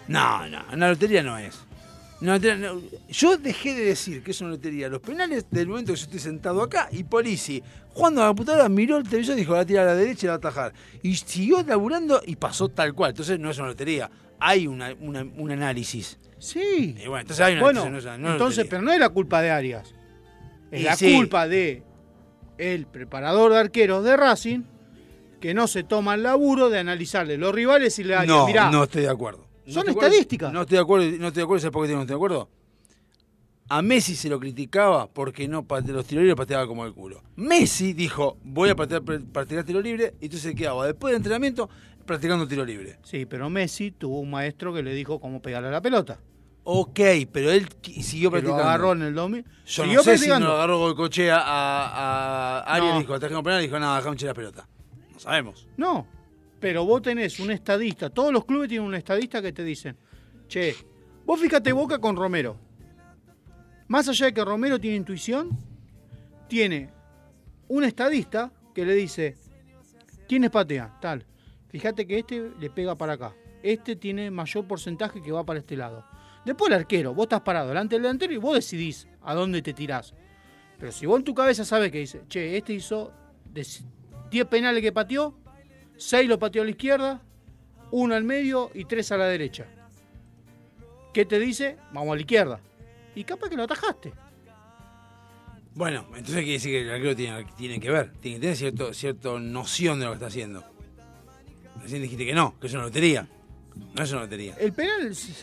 [0.08, 1.56] No, no, una lotería no es.
[2.32, 4.88] Lotería no- Yo dejé de decir que es una lotería.
[4.90, 8.70] Los penales del momento que yo estoy sentado acá y Polisi, jugando a la computadora,
[8.70, 10.36] miró el televisor y dijo, la va a tirar a la derecha y la va
[10.36, 10.74] a atajar.
[11.02, 13.12] Y siguió laburando y pasó tal cual.
[13.12, 14.10] Entonces no es una lotería.
[14.40, 16.18] Hay una, una- un análisis.
[16.40, 16.96] Sí.
[16.98, 19.52] Y bueno, entonces hay una Bueno, entonces no no pero no es la culpa de
[19.52, 19.94] Arias.
[20.72, 21.14] Es Y la sí.
[21.16, 21.84] culpa de
[22.58, 24.62] el preparador de arqueros de Racing
[25.40, 28.70] que no se toma el laburo de analizarle los rivales y le Arias, No, mirá,
[28.72, 29.46] no estoy de acuerdo.
[29.66, 30.08] No son acuerdo.
[30.10, 30.52] estadísticas.
[30.54, 32.50] No estoy de acuerdo, no estoy de acuerdo, ¿sabes por qué no estoy de acuerdo?
[33.70, 37.24] A Messi se lo criticaba porque no los tiros libres pateaba como el culo.
[37.38, 41.70] Messi dijo, voy a patear, practicar tiro libre, y entonces quedaba después del entrenamiento
[42.06, 43.00] practicando tiro libre.
[43.04, 46.20] Sí, pero Messi tuvo un maestro que le dijo cómo pegarle a la pelota.
[46.66, 47.00] Ok,
[47.32, 47.68] pero él
[48.02, 48.64] siguió Que lo practicando.
[48.64, 49.44] agarró en el domi.
[49.66, 50.46] Yo Siguió no sé si practicando.
[50.48, 53.00] no lo agarró Golcochea a, a Arias, No.
[53.00, 54.68] dijo, atajando penal, y dijo, nada, dejame la pelota.
[55.14, 55.68] No sabemos.
[55.78, 56.06] No,
[56.64, 59.98] pero vos tenés un estadista, todos los clubes tienen un estadista que te dicen,
[60.48, 60.74] che,
[61.26, 62.58] vos fíjate Boca con Romero.
[63.90, 65.50] Más allá de que Romero tiene intuición,
[66.48, 66.90] tiene
[67.68, 69.36] un estadista que le dice,
[70.26, 71.02] ¿quiénes patean?
[71.02, 71.26] Tal.
[71.68, 73.36] Fíjate que este le pega para acá.
[73.62, 76.06] Este tiene mayor porcentaje que va para este lado.
[76.46, 79.74] Después el arquero, vos estás parado delante del delantero y vos decidís a dónde te
[79.74, 80.14] tirás.
[80.80, 83.12] Pero si vos en tu cabeza sabes que dice, che, este hizo
[83.44, 83.68] de
[84.32, 85.43] 10 penales que pateó,
[85.98, 87.22] 6 lo pateó a la izquierda,
[87.92, 89.66] uno al medio y 3 a la derecha.
[91.14, 91.78] ¿Qué te dice?
[91.94, 92.60] Vamos a la izquierda.
[93.16, 94.12] Y capaz que lo atajaste.
[95.76, 98.94] Bueno, entonces quiere decir que el arquero tiene, tiene que ver, tiene que tener cierto,
[98.94, 100.64] cierta noción de lo que está haciendo.
[101.82, 103.28] Recién dijiste que no, que es una lotería.
[103.96, 104.56] No es una lotería.
[104.60, 105.34] El penal, si,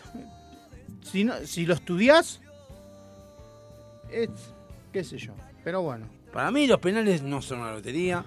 [1.02, 2.40] si no- si lo estudiás,
[4.10, 4.28] es,
[4.92, 5.34] qué sé yo.
[5.64, 6.08] Pero bueno.
[6.32, 8.24] Para mí los penales no son una lotería.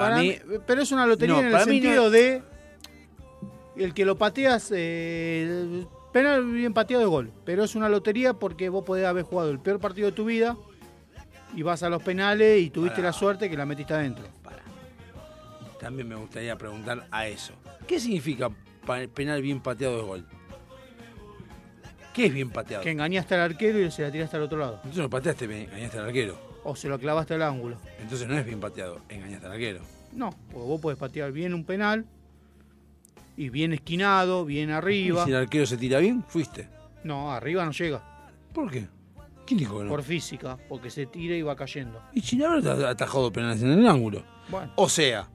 [0.00, 2.42] Para, mí, pero es una lotería No, en el para no sentido de
[3.76, 7.32] el que lo pateas, eh, penal bien pateado de gol.
[7.44, 10.56] Pero es una lotería porque vos podés haber jugado el peor partido de tu vida
[11.54, 14.24] y vas a los penales y tuviste la suerte que la metiste adentro.
[15.80, 17.52] también me gustaría preguntar a eso.
[17.86, 18.50] ¿Qué significa
[19.14, 20.26] penal bien pateado de gol?
[22.12, 22.82] ¿Qué es bien pateado?
[22.82, 24.74] Que engañaste al arquero y se la tiraste al otro lado.
[24.76, 26.43] Entonces no pateaste, engañaste al arquero.
[26.64, 27.76] O se lo clavaste al ángulo.
[28.00, 29.80] Entonces no es bien pateado, engañaste al arquero.
[30.12, 32.06] No, porque vos podés patear bien un penal
[33.36, 35.24] y bien esquinado, bien ¿Y arriba.
[35.24, 36.68] si el arquero se tira bien, fuiste.
[37.02, 38.02] No, arriba no llega.
[38.52, 38.86] ¿Por qué?
[39.46, 39.90] ¿Quién dijo que no?
[39.90, 42.00] Por física, porque se tira y va cayendo.
[42.14, 44.22] Y Chilabro ha atajado penales en el ángulo.
[44.48, 44.72] Bueno.
[44.76, 45.28] O sea,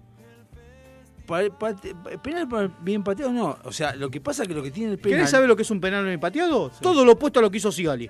[2.24, 3.58] penal bien pateado no.
[3.64, 5.18] O sea, lo que pasa es que lo que tiene el penal.
[5.20, 6.72] ¿Querés saber lo que es un penal bien pateado?
[6.82, 8.10] Todo lo opuesto a lo que hizo Sigali.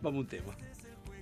[0.00, 0.56] Vamos a un tema.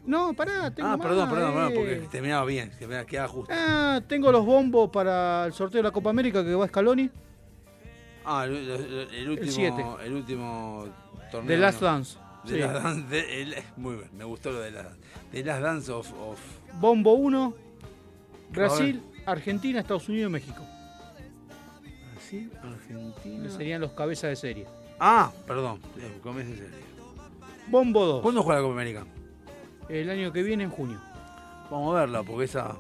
[0.04, 1.74] No, pará, tengo Ah, más, perdón, perdón, perdón, eh.
[1.76, 3.54] porque terminaba bien, que me quedaba justo.
[3.56, 7.08] Ah, tengo los bombos para el sorteo de la Copa América que va a Scaloni.
[8.24, 9.52] Ah, el, el- el último.
[9.52, 9.84] siete.
[10.04, 10.86] El último
[11.30, 11.48] torneo.
[11.48, 11.86] The Last ¿no?
[11.86, 12.18] Dance.
[12.46, 12.58] The Sí.
[12.58, 14.92] Last Dance, de- el- muy bien, me gustó lo de la
[15.30, 16.12] The Last Dance of.
[16.20, 16.40] of-
[16.80, 17.54] Bombo 1,
[18.50, 20.62] Brasil, Argentina, Estados Unidos y México.
[22.12, 23.48] Brasil, Argentina.
[23.50, 24.66] Serían los cabezas de serie.
[24.98, 26.76] Ah, perdón, eh, comes en serio.
[27.68, 28.22] Bombo 2.
[28.22, 29.04] ¿Cuándo juega la Copa América?
[29.88, 30.98] El año que viene, en junio.
[31.70, 32.68] Vamos a verla, porque esa.
[32.68, 32.76] La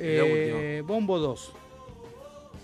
[0.00, 1.52] Eh, Bombo 2.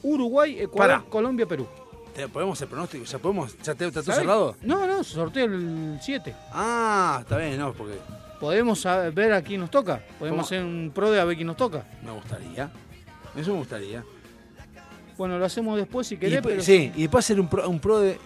[0.02, 1.10] Uruguay, Ecuador, Pará.
[1.10, 1.66] Colombia, Perú.
[2.14, 3.04] ¿Te- ¿Podemos hacer pronóstico?
[3.04, 3.56] ¿Ya podemos?
[3.62, 4.56] ¿Ya te- está todo cerrado?
[4.62, 6.34] No, no, sorteo el 7.
[6.52, 7.94] Ah, está bien, no, porque
[8.40, 8.84] Podemos
[9.14, 10.02] ver a quién nos toca.
[10.18, 10.42] Podemos ¿Cómo?
[10.46, 11.84] hacer un pro de a ver quién nos toca.
[12.04, 12.70] me gustaría.
[13.34, 14.04] Eso me gustaría.
[15.16, 17.68] Bueno, lo hacemos después si Y querés, después- pero sí, y después hacer un pro,
[17.68, 18.18] un pro de.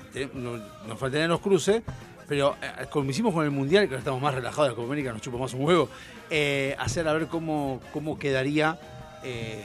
[0.87, 1.83] nos faltarían los cruces,
[2.29, 5.13] pero eh, como hicimos con el Mundial, que ahora estamos más relajados, la Copa América
[5.13, 5.89] nos chupa más un huevo,
[6.31, 8.79] eh, hacer a ver cómo, cómo quedaría.
[9.25, 9.65] eh,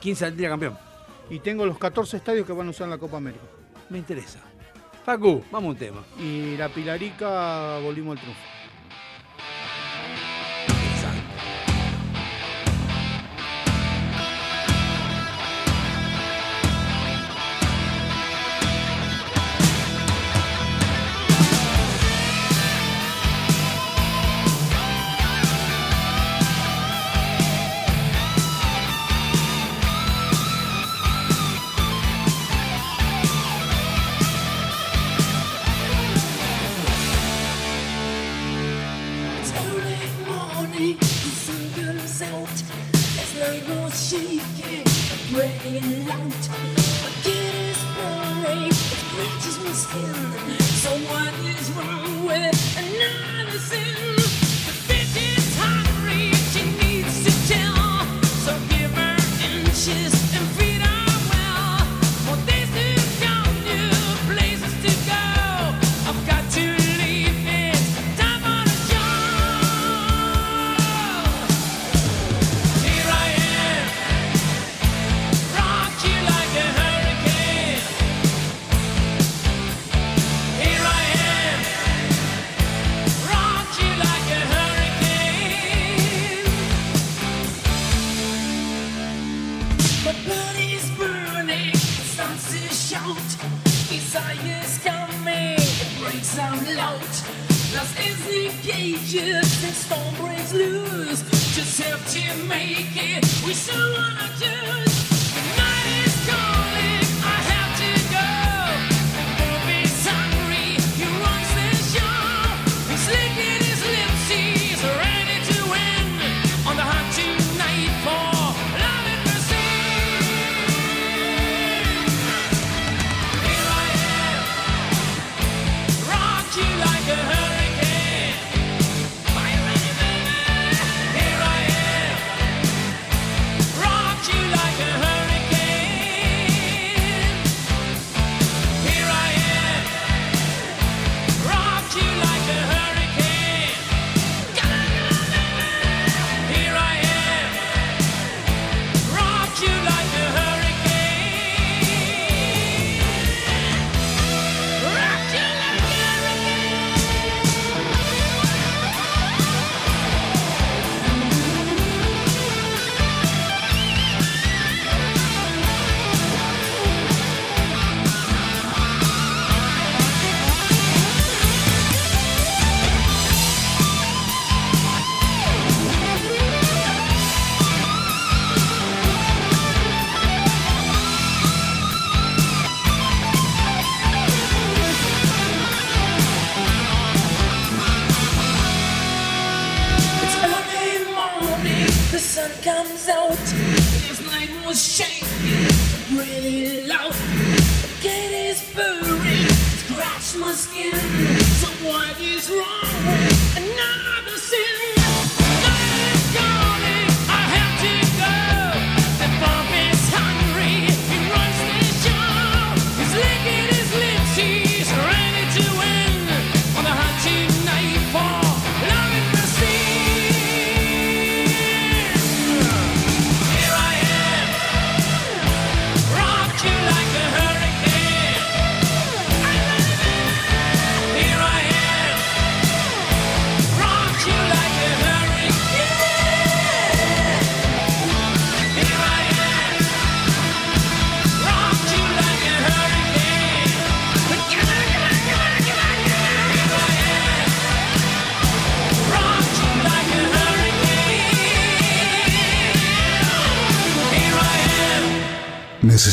[0.00, 0.78] ¿Quién saldría campeón?
[1.30, 3.42] Y tengo los 14 estadios que van a usar en la Copa América.
[3.90, 4.38] Me interesa.
[5.04, 6.04] Facu, vamos a un tema.
[6.20, 8.57] Y la Pilarica volvimos al triunfo.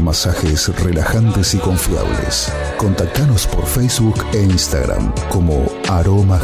[0.00, 2.52] masajes relajantes y confiables.
[2.76, 6.40] Contactanos por Facebook e Instagram como Aroma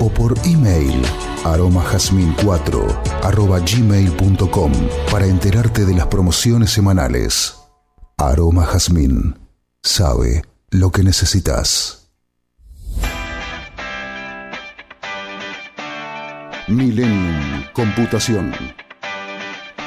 [0.00, 1.02] o por email
[1.44, 4.72] aromajazmin4 arroba gmail.com
[5.10, 7.54] para enterarte de las promociones semanales.
[8.16, 9.38] Aroma Jazmín
[9.82, 12.10] sabe lo que necesitas.
[16.66, 18.52] Millennium Computación.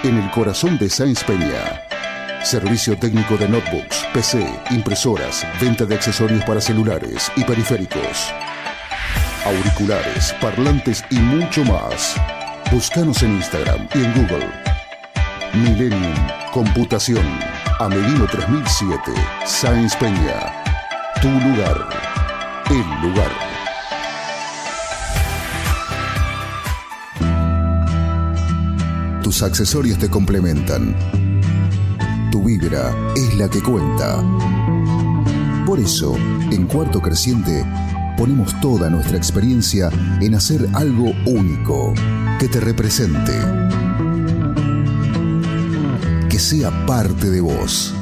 [0.03, 1.90] En el corazón de Sáenz Peña.
[2.43, 8.33] Servicio técnico de notebooks, PC, impresoras, venta de accesorios para celulares y periféricos.
[9.45, 12.15] Auriculares, parlantes y mucho más.
[12.71, 14.49] Búscanos en Instagram y en Google.
[15.53, 16.15] Millennium
[16.51, 17.25] Computación.
[17.79, 19.13] Amelino 3007.
[19.45, 20.51] Sáenz Peña.
[21.21, 21.87] Tu lugar.
[22.69, 23.31] El lugar.
[29.23, 31.30] Tus accesorios te complementan.
[32.31, 34.23] Tu vibra es la que cuenta.
[35.65, 36.15] Por eso,
[36.49, 37.65] en Cuarto Creciente,
[38.17, 39.89] ponemos toda nuestra experiencia
[40.21, 41.93] en hacer algo único,
[42.39, 43.33] que te represente.
[46.29, 47.93] Que sea parte de vos.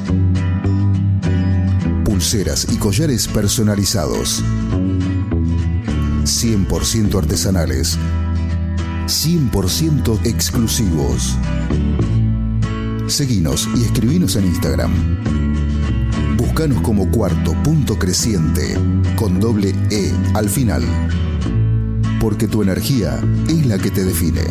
[2.04, 4.44] Pulseras y collares personalizados.
[6.22, 7.98] 100% artesanales.
[9.06, 11.36] 100% exclusivos.
[13.10, 14.92] Seguinos y escribinos en Instagram.
[16.36, 18.78] Buscanos como cuarto punto creciente
[19.16, 20.84] con doble E al final.
[22.20, 24.42] Porque tu energía es la que te define.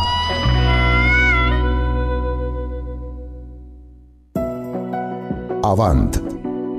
[5.63, 6.26] Avant.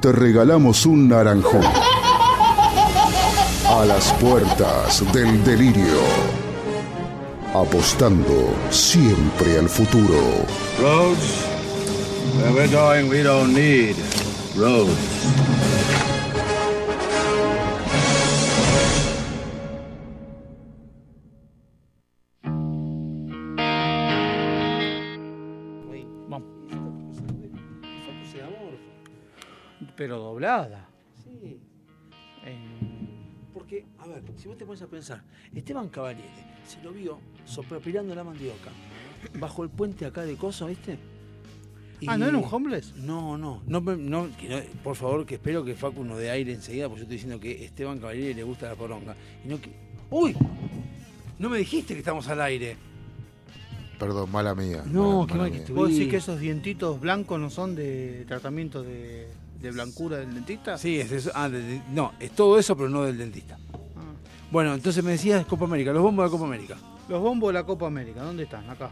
[0.00, 1.64] te regalamos un naranjón.
[3.68, 6.00] A las puertas del delirio.
[7.54, 10.18] Apostando siempre al futuro.
[10.80, 11.44] Roads,
[12.38, 13.96] where we're going, we don't need
[14.56, 15.75] roads.
[29.96, 30.88] Pero doblada.
[31.24, 31.58] Sí.
[33.52, 35.22] Porque, a ver, si vos te pones a pensar,
[35.54, 36.28] Esteban Cavaliere
[36.66, 38.70] se lo vio soplapirando la mandioca
[39.40, 40.98] bajo el puente acá de Coso, ¿viste?
[42.06, 42.94] Ah, ¿no era un homeless?
[42.96, 46.52] No, no, no, no, que no- por favor, que espero que Facu nos dé aire
[46.52, 49.16] enseguida, porque yo estoy diciendo que Esteban Cavaliere le gusta la poronga.
[49.44, 49.70] Y no que.
[50.10, 50.36] ¡Uy!
[51.38, 52.76] No me dijiste que estamos al aire.
[53.98, 54.84] Perdón, mala mía.
[54.86, 55.76] No, mala- qué mala mal que estuve.
[55.76, 59.26] ¿Vos decís que esos dientitos blancos no son de tratamiento de,
[59.66, 60.78] de blancura del dentista?
[60.78, 61.30] Sí, es eso.
[61.34, 63.58] Ah, de- no, es todo eso, pero no del dentista.
[64.50, 66.76] Bueno, entonces me decías Copa América, los bombos de Copa América.
[67.08, 68.68] Los bombos de la Copa América, ¿dónde están?
[68.70, 68.90] Acá.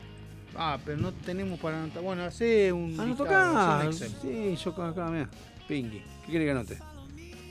[0.57, 2.03] Ah, pero no tenemos para anotar.
[2.03, 2.97] Bueno, hace un.
[3.29, 4.13] Ah, hace un Excel.
[4.23, 5.29] Sí, yo acá, mira.
[5.67, 5.99] Pinky.
[6.25, 6.79] ¿Qué quiere que anote?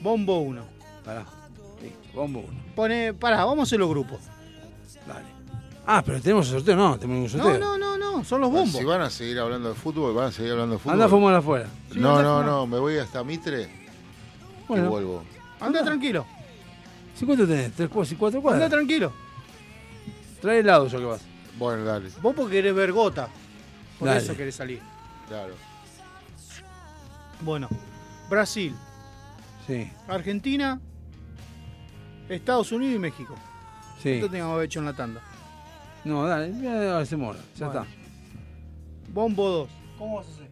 [0.01, 0.63] Bombo 1.
[1.03, 1.25] Pará.
[1.81, 2.59] Sí, bombo 1.
[2.75, 3.13] Pone.
[3.13, 4.19] Pará, vamos a hacer los grupos.
[5.07, 5.25] Dale.
[5.85, 7.59] Ah, pero tenemos el sorteo, no, tenemos un sorteo.
[7.59, 8.71] No, no, no, no, son los bombos.
[8.79, 10.93] Si van a seguir hablando de fútbol, van a seguir hablando de fútbol.
[10.93, 11.67] Anda a fumar afuera.
[11.91, 13.69] Sí, no, no, no, me voy hasta Mitre
[14.67, 14.85] Bueno.
[14.85, 15.23] y vuelvo.
[15.59, 16.25] Anda tranquilo.
[17.15, 17.73] ¿Sí cuánto tenés?
[17.73, 18.63] ¿Tres cuadras y cuatro cuadras?
[18.63, 19.11] Anda tranquilo.
[20.41, 21.21] Trae helado yo que vas.
[21.57, 22.09] Bueno, dale.
[22.21, 23.27] Vos porque querés ver gota.
[23.99, 24.21] Por Dale.
[24.21, 24.81] eso querés salir.
[25.27, 25.53] Claro.
[27.41, 27.67] Bueno,
[28.29, 28.73] Brasil,
[29.67, 30.79] Sí, Argentina,
[32.29, 33.35] Estados Unidos y México.
[34.01, 34.09] sí.
[34.11, 35.21] Esto teníamos hecho en la tanda.
[36.05, 37.39] No, dale, ya hacemos ahora.
[37.57, 37.81] Ya Bueno.
[37.83, 39.11] está.
[39.13, 39.69] Bombo 2.
[39.97, 40.49] ¿Cómo vas a hacer?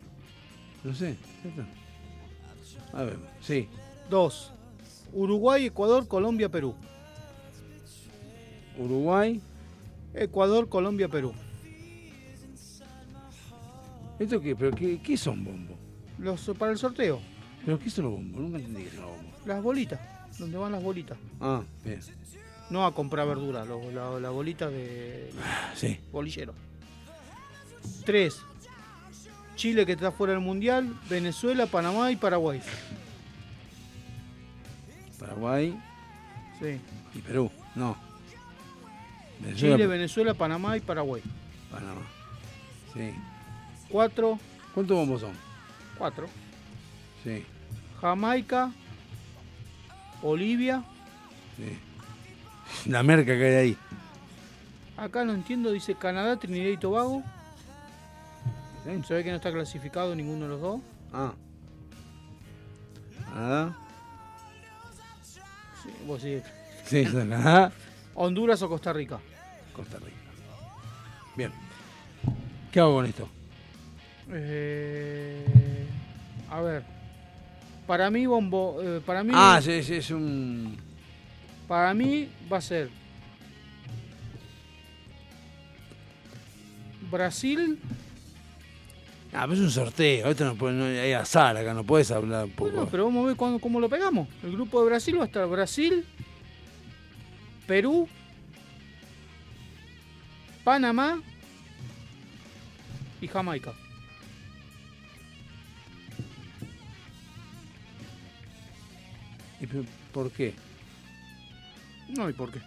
[0.83, 2.97] No sé, ya está.
[2.97, 3.67] A ver, sí.
[4.09, 4.53] 2.
[5.13, 6.75] Uruguay, Ecuador, Colombia, Perú.
[8.77, 9.41] Uruguay.
[10.13, 11.33] Ecuador, Colombia, Perú.
[14.19, 14.55] ¿Esto qué?
[14.55, 15.77] ¿Pero qué, qué son bombos?
[16.17, 17.19] Los, para el sorteo,
[17.65, 18.41] ¿Pero qué son los bombos?
[18.41, 19.47] Nunca entendí qué son los bombos.
[19.47, 19.99] las bolitas.
[20.37, 21.17] donde van las bolitas.
[21.39, 21.99] Ah, bien.
[22.71, 25.29] No a comprar verduras, lo- la, la bolita de
[25.75, 25.99] Sí.
[26.11, 26.55] bolillero.
[28.05, 28.41] Tres.
[29.55, 32.61] Chile que está fuera del mundial, Venezuela, Panamá y Paraguay.
[35.19, 35.77] Paraguay
[36.59, 36.79] Sí.
[37.13, 37.51] y Perú.
[37.75, 37.95] No.
[39.39, 41.21] Venezuela, Chile, Venezuela, Panamá y Paraguay.
[41.69, 42.01] Panamá.
[42.93, 43.13] Sí.
[43.89, 44.39] Cuatro.
[44.73, 45.33] ¿Cuántos bombos son?
[45.97, 46.27] Cuatro.
[47.23, 47.43] Sí.
[47.99, 48.71] Jamaica,
[50.21, 50.83] Bolivia.
[51.57, 51.77] Sí.
[52.85, 53.77] La merca que hay ahí.
[54.97, 57.23] Acá no entiendo, dice Canadá, Trinidad y Tobago.
[59.07, 60.81] Se ve que no está clasificado ninguno de los dos.
[61.13, 61.33] Ah.
[63.25, 63.77] Canadá.
[65.83, 66.41] Sí, vos sí.
[66.85, 67.71] Sí, Canadá.
[68.15, 69.19] Honduras o Costa Rica.
[69.73, 70.17] Costa Rica.
[71.35, 71.51] Bien.
[72.71, 73.27] ¿Qué hago con esto?
[74.29, 75.87] Eh,
[76.49, 76.83] a ver.
[77.87, 78.77] Para mí, bombo.
[78.81, 79.31] eh, para mí.
[79.35, 80.77] Ah, sí, sí, es un.
[81.71, 82.89] Para mí va a ser.
[87.09, 87.79] Brasil.
[89.31, 90.29] Ah, pero es un sorteo.
[90.29, 92.71] Esto no puede, no hay azar acá, no puedes hablar un poco.
[92.71, 94.27] Bueno, pero vamos a ver cuándo- cómo lo pegamos.
[94.43, 96.05] El grupo de Brasil va a estar Brasil,
[97.67, 98.09] Perú,
[100.65, 101.21] Panamá
[103.21, 103.71] y Jamaica.
[109.61, 109.67] ¿Y
[110.11, 110.53] por qué?
[112.17, 112.59] No, ¿y por qué?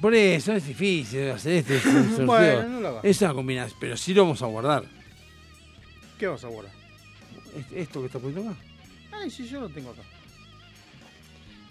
[0.00, 1.74] Por eso es difícil hacer esto.
[1.74, 2.26] Es un sorteo.
[2.26, 3.04] Bueno, no lo hagas.
[3.04, 4.84] Es una combinación, pero sí lo vamos a guardar.
[6.18, 6.72] ¿Qué vas a guardar?
[7.56, 8.60] ¿Es- ¿Esto que está poniendo acá?
[9.12, 10.02] Ay, sí, yo lo tengo acá.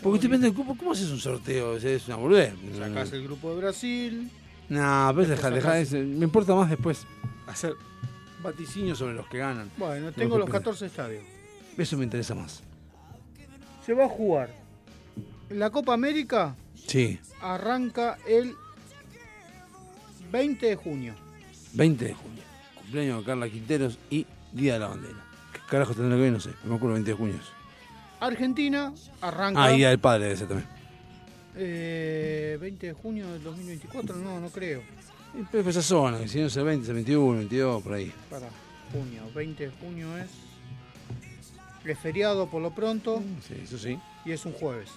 [0.02, 1.78] Porque estoy pensando, ¿cómo, ¿cómo haces un sorteo?
[1.78, 2.54] Es- Es una boludez.
[2.78, 4.30] Sacás el grupo de Brasil.
[4.70, 7.06] No, pero deja, Después deja sacás- Me importa más después
[7.48, 7.74] hacer
[8.42, 9.70] vaticinios sobre los que ganan.
[9.78, 10.62] Bueno, tengo los pierden.
[10.64, 11.24] 14 estadios.
[11.78, 12.64] Eso me interesa más.
[13.86, 14.50] Se va a jugar.
[15.50, 16.56] La Copa América
[16.88, 18.56] Sí, arranca el
[20.32, 21.14] 20 de junio.
[21.74, 22.44] 20 de junio.
[22.76, 25.26] Cumpleaños de Carla Quinteros y Día de la Bandera.
[25.54, 26.32] ¿Qué carajo tendrá que ver?
[26.32, 26.50] No sé.
[26.64, 27.36] No me acuerdo 20 de junio.
[28.20, 29.64] Argentina arranca.
[29.64, 30.68] Ah, Día del Padre ser también.
[31.56, 34.82] eh, 20 de junio del 2024, no, no creo.
[35.52, 38.14] Pero esa zona, que si no es el 20, es el 21, 22, por ahí.
[38.30, 38.48] Para
[38.92, 40.30] junio, 20 de junio es.
[41.86, 43.22] Es feriado por lo pronto.
[43.48, 44.00] Sí, eso sí.
[44.26, 44.90] Y es un jueves.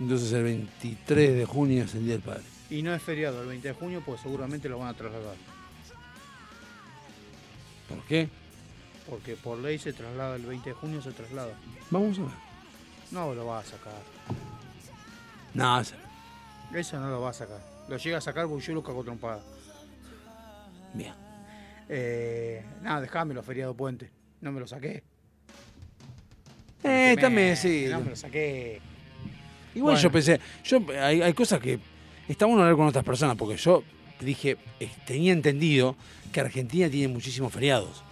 [0.00, 2.42] Entonces el 23 de junio es el Día del Padre.
[2.70, 5.36] Y no es feriado el 20 de junio, pues seguramente lo van a trasladar.
[7.88, 8.28] ¿Por qué?
[9.08, 11.52] Porque por ley se traslada el 20 de junio, se traslada.
[11.90, 12.30] Vamos a ver.
[13.10, 13.92] No lo va a sacar.
[15.52, 15.96] No, esa-
[16.74, 17.60] Eso no lo va a sacar.
[17.88, 19.40] Lo llega a sacar porque yo lo cago trompada.
[20.94, 21.14] Bien.
[21.88, 24.10] Eh, nada, dejámelo, feriado puente.
[24.40, 25.02] No me lo saqué.
[26.82, 27.86] Eh, también, sí.
[27.90, 28.80] No me lo saqué.
[29.74, 30.00] Igual Bueno.
[30.00, 31.78] yo pensé, yo hay, hay cosas que
[32.28, 33.82] está bueno hablar con otras personas, porque yo
[34.20, 34.56] dije,
[35.06, 35.96] tenía entendido
[36.32, 38.02] que Argentina tiene muchísimos feriados.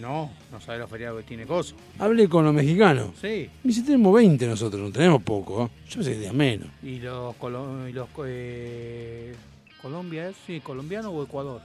[0.00, 1.74] No, no sabe los feriados que tiene Coso.
[1.98, 3.10] Hablé con los mexicanos.
[3.20, 3.50] Sí.
[3.62, 5.66] Me dice, tenemos 20 nosotros, no tenemos poco.
[5.66, 5.68] ¿eh?
[5.88, 6.68] Yo pensé que tenía menos.
[6.82, 9.34] Y los, colo- y los eh,
[9.82, 11.60] Colombia es, sí, colombiano o Ecuador.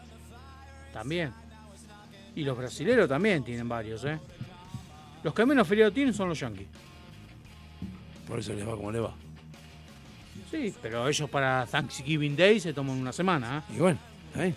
[0.91, 1.32] También.
[2.36, 4.19] Y los brasileros también tienen varios, ¿eh?
[5.24, 6.68] Los que menos feriado tienen son los yanquis.
[8.27, 9.13] Por eso les va como le va.
[10.51, 13.73] Sí, pero ellos para Thanksgiving Day se toman una semana, ¿eh?
[13.75, 14.55] Y bueno, está bien.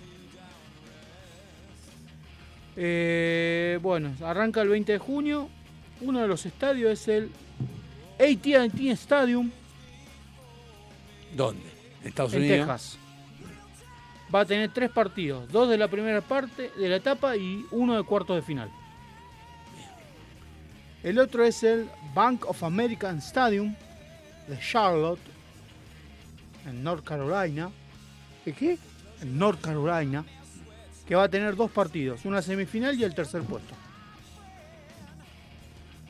[2.76, 5.48] Eh, bueno, arranca el 20 de junio.
[6.00, 7.30] Uno de los estadios es el
[8.18, 9.50] AT&T Stadium
[11.36, 11.62] ¿Dónde?
[12.02, 12.58] ¿En Estados en Unidos?
[12.58, 12.98] Texas.
[14.34, 17.96] Va a tener tres partidos, dos de la primera parte de la etapa y uno
[17.96, 18.70] de cuartos de final.
[21.02, 23.74] El otro es el Bank of American Stadium
[24.48, 25.20] de Charlotte,
[26.66, 27.70] en North Carolina.
[28.44, 28.78] ¿Qué qué?
[29.22, 30.24] En North Carolina,
[31.06, 33.74] que va a tener dos partidos, una semifinal y el tercer puesto.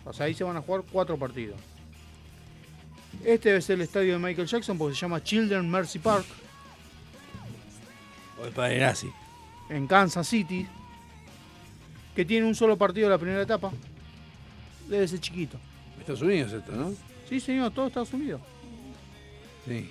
[0.05, 1.57] O sea, ahí se van a jugar cuatro partidos.
[3.25, 6.27] Este ser el estadio de Michael Jackson porque se llama Children Mercy Park.
[8.41, 9.11] O el padre nazi.
[9.69, 10.67] en Kansas City,
[12.17, 13.71] que tiene un solo partido de la primera etapa.
[14.91, 15.57] Debe ser chiquito.
[15.99, 16.93] Estados Unidos esto, ¿no?
[17.29, 18.41] Sí, señor, todo Estados Unidos.
[19.67, 19.89] Sí.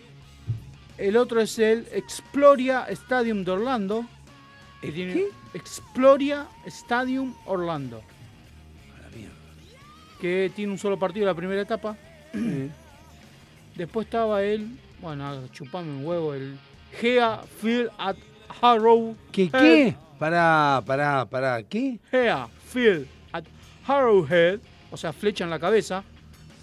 [0.97, 4.05] El otro es el Exploria Stadium de Orlando.
[4.81, 5.23] que tiene
[5.53, 8.01] Exploria Stadium Orlando.
[10.19, 11.95] Que tiene un solo partido de la primera etapa.
[13.75, 16.57] Después estaba el, bueno, chupame un huevo, el
[16.99, 18.17] Gea Field at
[18.61, 19.15] Harrow.
[19.31, 19.95] ¿Qué qué?
[20.19, 21.63] Pará, pará, pará.
[21.63, 21.99] ¿Qué?
[22.11, 23.45] Gea Field at
[23.87, 24.59] Harrowhead,
[24.91, 26.03] o sea, flecha en la cabeza.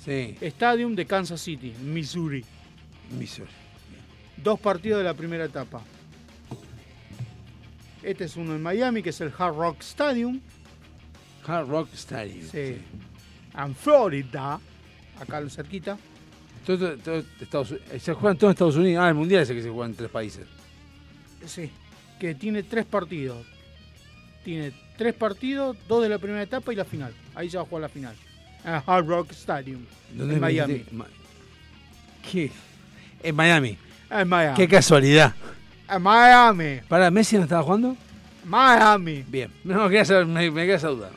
[0.04, 0.36] Sí.
[0.40, 2.44] Stadium de Kansas City, Missouri.
[3.18, 3.50] Missouri.
[4.36, 5.82] Dos partidos de la primera etapa.
[8.02, 10.40] Este es uno en Miami, que es el Hard Rock Stadium.
[11.46, 12.46] Hard Rock Stadium.
[12.50, 12.76] Sí.
[13.58, 14.60] En Florida,
[15.20, 15.96] acá cerquita.
[16.64, 19.02] Todo- todo- Estados Unidos- se juega en todo Estados Unidos.
[19.04, 20.46] Ah, el mundial es el que se juega en tres países.
[21.46, 21.70] Sí.
[22.20, 23.44] Que tiene tres partidos.
[24.44, 27.12] Tiene tres partidos, dos de la primera etapa y la final.
[27.36, 28.14] Ahí se va a jugar la final.
[28.64, 29.84] En Hard Rock Stadium.
[30.12, 30.84] ¿Dónde En Miami.
[32.32, 32.50] ¿Qué?
[33.22, 33.78] En Miami.
[34.10, 34.56] En Miami.
[34.56, 35.34] Qué casualidad.
[35.88, 36.80] En Miami.
[36.88, 37.96] ¿Para Messi no estaba jugando?
[38.44, 39.24] Miami.
[39.28, 39.52] Bien.
[39.64, 41.10] No, me, me queda esa duda.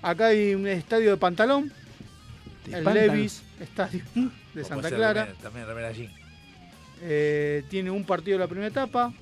[0.00, 1.72] Acá hay un estadio de pantalón.
[2.64, 3.16] De el pantalón.
[3.16, 5.24] Levis Stadium de O Santa puede ser Clara.
[5.26, 6.08] remera- También remera allí.
[7.02, 9.12] Eh, tiene un partido de la primera etapa.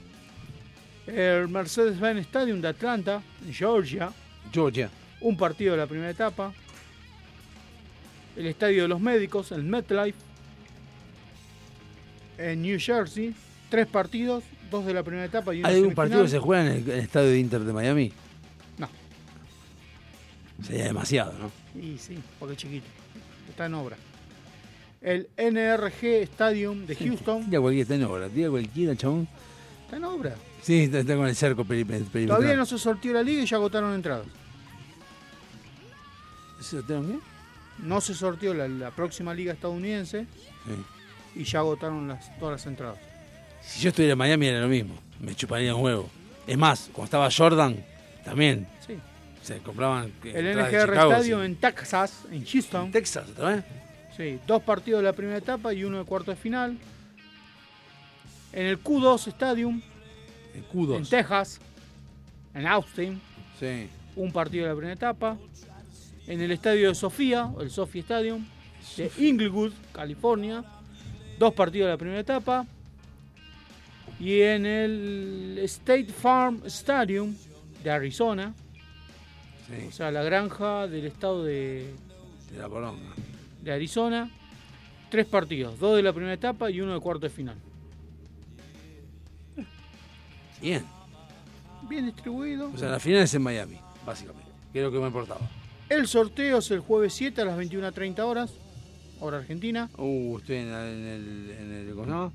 [1.06, 4.10] El Mercedes-Benz Stadium de Atlanta, en Georgia.
[4.52, 4.90] Georgia.
[5.20, 6.52] Un partido de la primera etapa.
[8.36, 10.18] El Estadio de los Médicos, el MetLife.
[12.38, 13.34] En New Jersey.
[13.70, 16.66] Tres partidos, dos de la primera etapa y uno ¿Hay algún partido que se juega
[16.66, 18.12] en el, en el estadio de Inter de Miami?
[18.78, 18.88] No.
[20.62, 21.50] Sería demasiado, ¿no?
[21.80, 22.86] Y sí, porque es chiquito.
[23.48, 23.96] Está en obra.
[25.00, 27.44] El NRG Stadium de Houston.
[27.46, 28.28] Tira cualquiera, está en obra.
[28.28, 29.28] Tira cualquiera, chabón.
[29.84, 30.34] Está en obra.
[30.62, 32.26] Sí, está, está con el cerco perimetral.
[32.26, 34.26] Todavía no se sortió la liga y ya agotaron entradas.
[36.58, 37.18] ¿Se sortearon qué?
[37.82, 40.26] No se sortió la, la próxima liga estadounidense
[40.64, 41.40] Sí.
[41.40, 42.98] y ya agotaron las, todas las entradas.
[43.62, 44.94] Si yo estuviera en Miami era lo mismo.
[45.20, 46.08] Me chuparía un huevo.
[46.46, 47.76] Es más, cuando estaba Jordan,
[48.24, 48.66] también.
[48.86, 48.94] Sí.
[49.42, 50.12] Se compraban.
[50.24, 51.46] eh, El NGR Stadium sí.
[51.46, 52.90] en Texas, en Houston.
[52.92, 53.64] Texas, ¿también?
[54.16, 56.78] Sí, dos partidos de la primera etapa y uno de cuarto de final.
[58.52, 59.82] En el Q2 Stadium,
[60.54, 60.96] El Q2.
[60.96, 61.60] en Texas,
[62.54, 63.20] en Austin,
[63.60, 63.88] Sí.
[64.16, 65.36] un partido de la primera etapa.
[66.26, 68.44] En el estadio de Sofía, el Sophie Stadium,
[68.96, 70.64] de Inglewood, California,
[71.38, 72.66] dos partidos de la primera etapa.
[74.18, 77.34] Y en el State Farm Stadium
[77.84, 78.54] de Arizona,
[79.68, 79.86] Sí.
[79.88, 81.92] o sea, la granja del estado de,
[82.52, 83.14] De la poronga.
[83.62, 84.30] de Arizona,
[85.10, 87.56] tres partidos, dos de la primera etapa y uno de cuarto de final.
[90.60, 90.84] Bien.
[91.88, 92.70] Bien distribuido.
[92.72, 94.50] O sea, la final es en Miami, básicamente.
[94.72, 95.40] Que es lo que me importaba.
[95.88, 98.52] El sorteo es el jueves 7 a las 21.30 horas,
[99.20, 101.50] hora argentina, Uh, estoy en, en el.
[101.58, 102.32] En el ¿cómo se llama?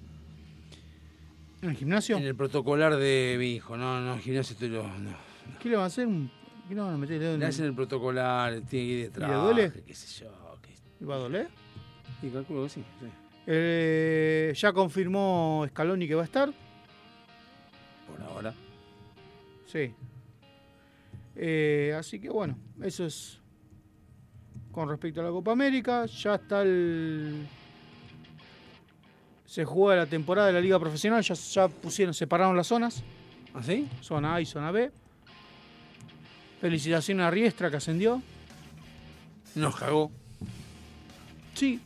[1.62, 2.18] en el gimnasio.
[2.18, 3.78] En el protocolar de mi hijo.
[3.78, 4.70] No, no, el gimnasio estoy.
[4.70, 5.16] lo- No.
[5.62, 6.08] ¿Qué le van a hacer?
[6.68, 9.30] ¿Qué le van a meter en Le el- hacen el protocolar, tiene que ir detrás.
[9.30, 9.84] ¿Y le duele?
[9.86, 10.32] qué sé yo.
[10.62, 11.50] qué- ¿Le va a doler?
[12.24, 12.84] Y calculo que sí.
[13.00, 13.06] sí.
[13.48, 16.52] Eh, ya confirmó Scaloni que va a estar.
[18.08, 18.54] Por ahora.
[19.68, 19.94] Sí.
[21.36, 23.40] Eh, así que bueno, eso es
[24.72, 26.06] con respecto a la Copa América.
[26.06, 27.48] Ya está el.
[29.46, 31.22] Se juega la temporada de la Liga Profesional.
[31.24, 33.04] Ya, ya pusieron, separaron las zonas.
[33.54, 33.88] ¿Ah, sí?
[34.02, 34.92] Zona A y zona B.
[36.62, 38.22] Felicitaciones a Riestra que ascendió.
[39.56, 40.12] Nos cagó.
[41.54, 41.80] Sí.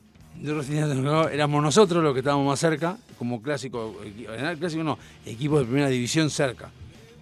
[1.32, 3.96] Éramos nosotros los que estábamos más cerca, como clásico.
[4.04, 6.70] En clásico no, equipo de primera división cerca.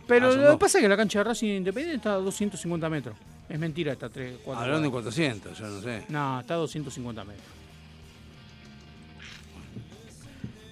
[0.07, 2.90] Pero Ah, lo que pasa es que la cancha de Racing Independiente está a 250
[2.90, 3.15] metros.
[3.54, 4.64] Es mentira, está a 3, 4.
[4.64, 6.06] Hablando de 400, yo no sé.
[6.10, 7.46] No, está a 250 metros.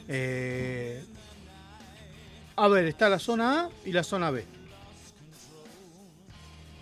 [0.07, 1.03] Eh,
[2.55, 4.43] a ver, está la zona A y la zona B.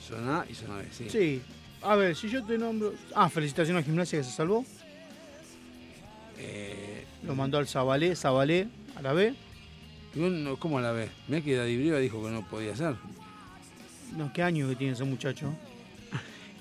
[0.08, 1.10] Zona A y zona B, sí.
[1.10, 1.42] Sí.
[1.82, 2.94] A ver, si yo te nombro.
[3.14, 4.64] Ah, felicitaciones a Gimnasia que se salvó.
[6.38, 9.36] Eh, Lo mandó al Zabalé, Zabalé a la B.
[10.60, 11.10] ¿Cómo la ve?
[11.28, 12.96] Mirá que Daddy Brieva dijo que no podía ser.
[14.16, 15.54] No, qué año que tiene ese muchacho.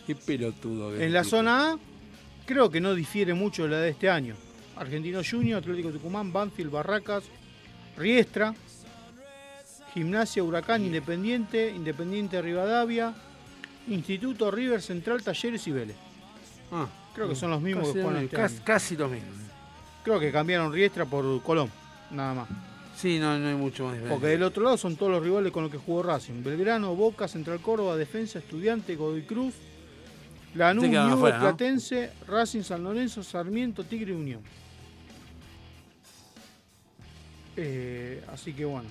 [0.09, 0.97] Qué pelotudo.
[0.97, 1.79] En la zona A,
[2.47, 4.37] creo que no difiere mucho de la de este año.
[4.75, 7.25] Argentino Junior, Atlético Tucumán, Banfield, Barracas,
[7.95, 8.55] Riestra,
[9.93, 13.13] Gimnasia, Huracán, Independiente, Independiente Rivadavia,
[13.87, 15.97] Instituto River Central, Talleres y Vélez.
[16.73, 18.65] Ah, Creo que son los mismos casi que mismo, este casi, año.
[18.65, 19.29] casi lo mismo.
[20.05, 21.71] Creo que cambiaron Riestra por Colón,
[22.13, 22.49] nada más.
[22.97, 24.15] Sí, no, no hay mucho más diferencia.
[24.19, 26.43] Porque del otro lado son todos los rivales con los que jugó Racing.
[26.43, 29.53] Belgrano, Boca, Central Córdoba, Defensa, Estudiante, Godoy Cruz,
[30.55, 31.21] Lanús, ¿no?
[31.21, 34.41] Platense, Racing, San Lorenzo, Sarmiento, Tigre Unión.
[37.57, 38.89] Eh, así que bueno.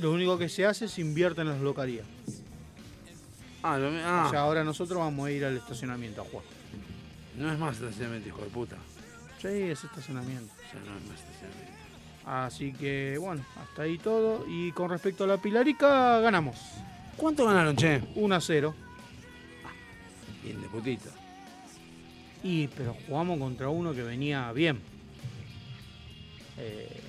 [0.00, 2.06] Lo único que se hace es invierte en las locarías.
[3.62, 4.24] Ah, lo ah.
[4.26, 6.44] O sea, ahora nosotros vamos a ir al estacionamiento a jugar.
[7.36, 8.76] no es más estacionamiento, hijo de puta.
[9.42, 10.52] Sí, es estacionamiento.
[10.72, 11.78] Ya no es más estacionamiento.
[12.24, 14.44] Así que bueno, hasta ahí todo.
[14.48, 16.56] Y con respecto a la Pilarica, ganamos.
[17.16, 18.00] ¿Cuánto ganaron, che?
[18.14, 18.74] 1 a 0.
[20.42, 21.10] Bien de putita.
[22.42, 24.80] Y, pero jugamos contra uno que venía bien.
[26.56, 27.00] Eh,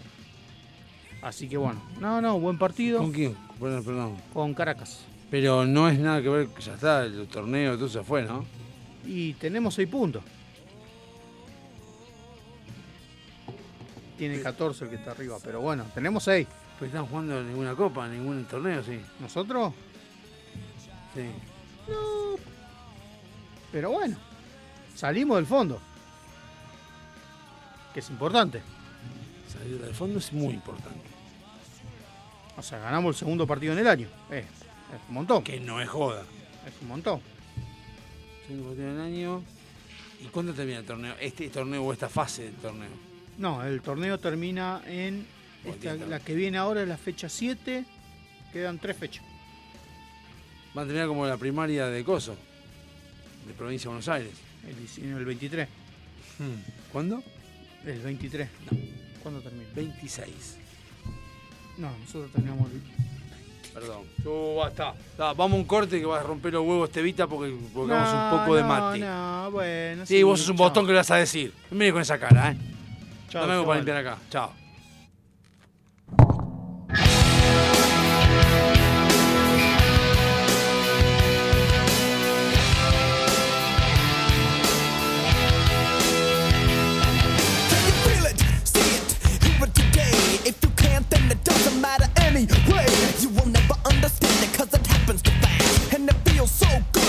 [1.22, 1.82] así que bueno.
[2.00, 3.00] No, no, buen partido.
[3.00, 3.36] ¿Con quién?
[3.60, 4.18] Bueno, perdón.
[4.34, 5.06] Con Caracas.
[5.30, 8.46] Pero no es nada que ver, ya está, el torneo, todo se fue, ¿no?
[9.06, 10.24] Y tenemos 6 puntos.
[14.18, 16.48] Tiene 14 el que está arriba, pero bueno, tenemos 6.
[16.80, 19.00] Pues están jugando ninguna copa, ningún torneo, sí.
[19.20, 19.74] ¿Nosotros?
[21.14, 21.22] Sí.
[21.88, 22.59] No.
[23.72, 24.18] Pero bueno,
[24.96, 25.80] salimos del fondo.
[27.94, 28.62] Que es importante.
[29.52, 31.08] Salir del fondo es muy importante.
[32.58, 34.08] O sea, ganamos el segundo partido en el año.
[34.32, 34.46] Eh,
[34.94, 35.44] es un montón.
[35.44, 36.24] Que no es joda.
[36.68, 37.22] Es un montón.
[38.48, 39.44] Segundo partido del año.
[40.22, 41.16] ¿Y cuándo termina el torneo?
[41.20, 42.90] Este torneo o esta fase del torneo.
[43.38, 45.26] No, el torneo termina en.
[45.64, 47.86] esta- la que viene ahora es la fecha 7.
[48.52, 49.24] Quedan tres fechas.
[50.78, 52.36] Va a terminar como la primaria de Coso,
[53.46, 54.32] de provincia de Buenos Aires.
[54.68, 55.68] El, 19, el 23.
[56.92, 57.24] ¿Cuándo?
[57.86, 58.50] El 23.
[59.22, 59.66] ¿Cuándo termina?
[59.76, 60.58] 26.
[61.78, 62.82] No, nosotros terminamos el.
[63.74, 64.04] Perdón.
[64.24, 64.94] Yo, basta.
[65.18, 68.24] Da, vamos a un corte que vas a romper los huevos, Tevita, porque pongamos No,
[68.34, 69.00] un poco de no, mate.
[69.00, 70.06] No, bueno.
[70.06, 71.54] Sí, vos sos un botón que le vas a decir.
[71.72, 72.58] Mire con esa cara, ¿eh?
[73.30, 74.18] Chao, Dame algo para limpiar acá.
[74.30, 74.54] Chao.
[91.50, 92.86] Doesn't matter anyway.
[93.20, 95.94] You will never understand it cause it happens too fast.
[95.94, 97.09] And it feels so good,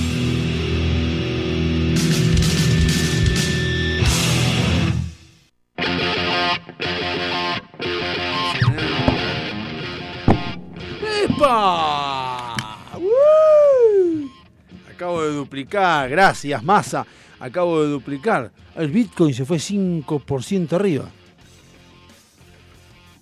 [11.51, 12.55] ¡Epa!
[12.97, 14.29] ¡Uh!
[14.89, 17.05] Acabo de duplicar, gracias, masa.
[17.41, 18.51] Acabo de duplicar.
[18.73, 21.09] El Bitcoin se fue 5% arriba.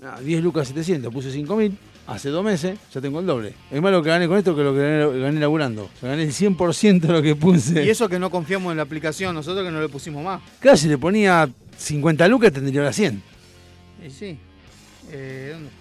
[0.04, 1.76] Ah, 10 lucas 700, puse 5000.
[2.06, 3.56] Hace dos meses ya tengo el doble.
[3.72, 5.86] Es más lo que gané con esto que lo que gané, gané laburando.
[5.86, 7.84] O sea, gané el 100% de lo que puse.
[7.84, 10.40] Y eso que no confiamos en la aplicación, nosotros que no le pusimos más.
[10.60, 13.24] Claro, si le ponía 50 lucas tendría ahora 100.
[14.06, 14.38] Y sí.
[15.12, 15.79] Eh, ¿Dónde?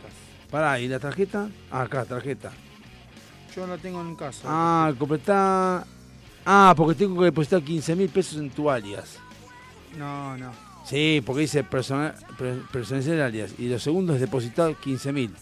[0.51, 1.49] Pará, ¿y la tarjeta?
[1.71, 2.51] Ah, acá, tarjeta.
[3.55, 4.43] Yo la tengo en casa.
[4.47, 5.85] Ah, completá.
[6.47, 9.17] Ah, porque tengo que depositar 15 mil pesos en tu alias.
[9.99, 10.51] No, no.
[10.87, 13.53] Sí, porque dice personal, per- personalizar alias.
[13.59, 15.35] Y lo segundo es depositar 15 mil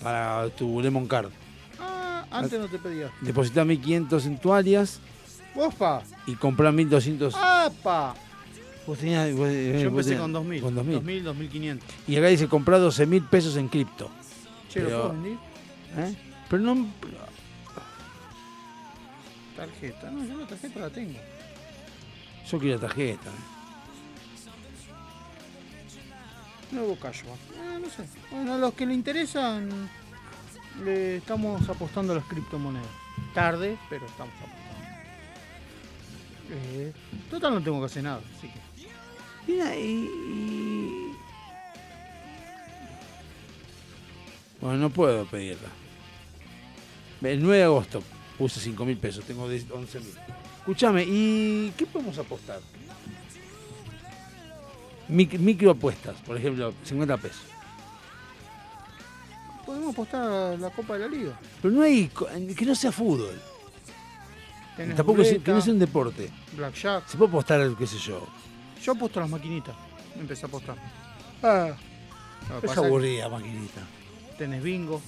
[0.00, 1.30] para tu Lemon Card.
[1.80, 3.10] Ah, antes no te pedía.
[3.20, 5.00] Depositar 1500 en tu alias
[5.56, 6.02] ¡Opa!
[6.26, 7.34] y comprar 1200.
[7.34, 8.14] ¡Apa!
[8.86, 10.62] Vos tenías- vos- eh, Yo vos empecé tenías- con 2000.
[10.62, 10.94] Con 2000.
[10.96, 11.88] 2000, 2500.
[12.06, 14.08] Y acá dice comprar 12 mil pesos en cripto.
[14.72, 15.38] Che, ¿lo Pero- puedo vender?
[15.98, 16.16] ¿Eh?
[16.48, 16.86] Pero no.
[19.56, 20.10] Tarjeta.
[20.10, 21.18] No, yo la tarjeta la tengo.
[22.50, 23.30] Yo quiero la tarjeta.
[26.70, 27.38] Nuevo cashback.
[27.60, 28.04] Ah, no sé.
[28.30, 29.68] Bueno, a los que le interesan,
[30.82, 32.86] le estamos apostando a las criptomonedas.
[33.34, 34.62] Tarde, pero estamos apostando.
[36.50, 36.92] Eh,
[37.30, 38.20] total, no tengo que hacer nada.
[38.38, 39.52] Así que.
[39.52, 41.01] Mira, y, y-
[44.62, 45.68] Bueno, no puedo pedirla.
[47.20, 48.02] El 9 de agosto
[48.38, 50.14] puse 5 mil pesos, tengo 10 11 mil.
[50.60, 52.60] Escúchame, ¿y qué podemos apostar?
[55.08, 57.42] Mic- microapuestas, por ejemplo, 50 pesos.
[59.66, 61.38] Podemos apostar a la Copa de la Liga.
[61.60, 62.08] Pero no hay.
[62.56, 63.40] que no sea fútbol.
[64.76, 66.30] Tenés Tampoco sea- ruleta, que no sea un deporte.
[66.56, 67.06] Blackjack.
[67.08, 68.26] Se puede apostar, qué sé yo.
[68.82, 69.74] Yo apuesto a las maquinitas.
[70.18, 70.76] Empecé a apostar.
[71.42, 71.72] Ah,
[72.60, 73.80] que es es que aburrida, maquinita.
[74.38, 75.00] Tenés bingo.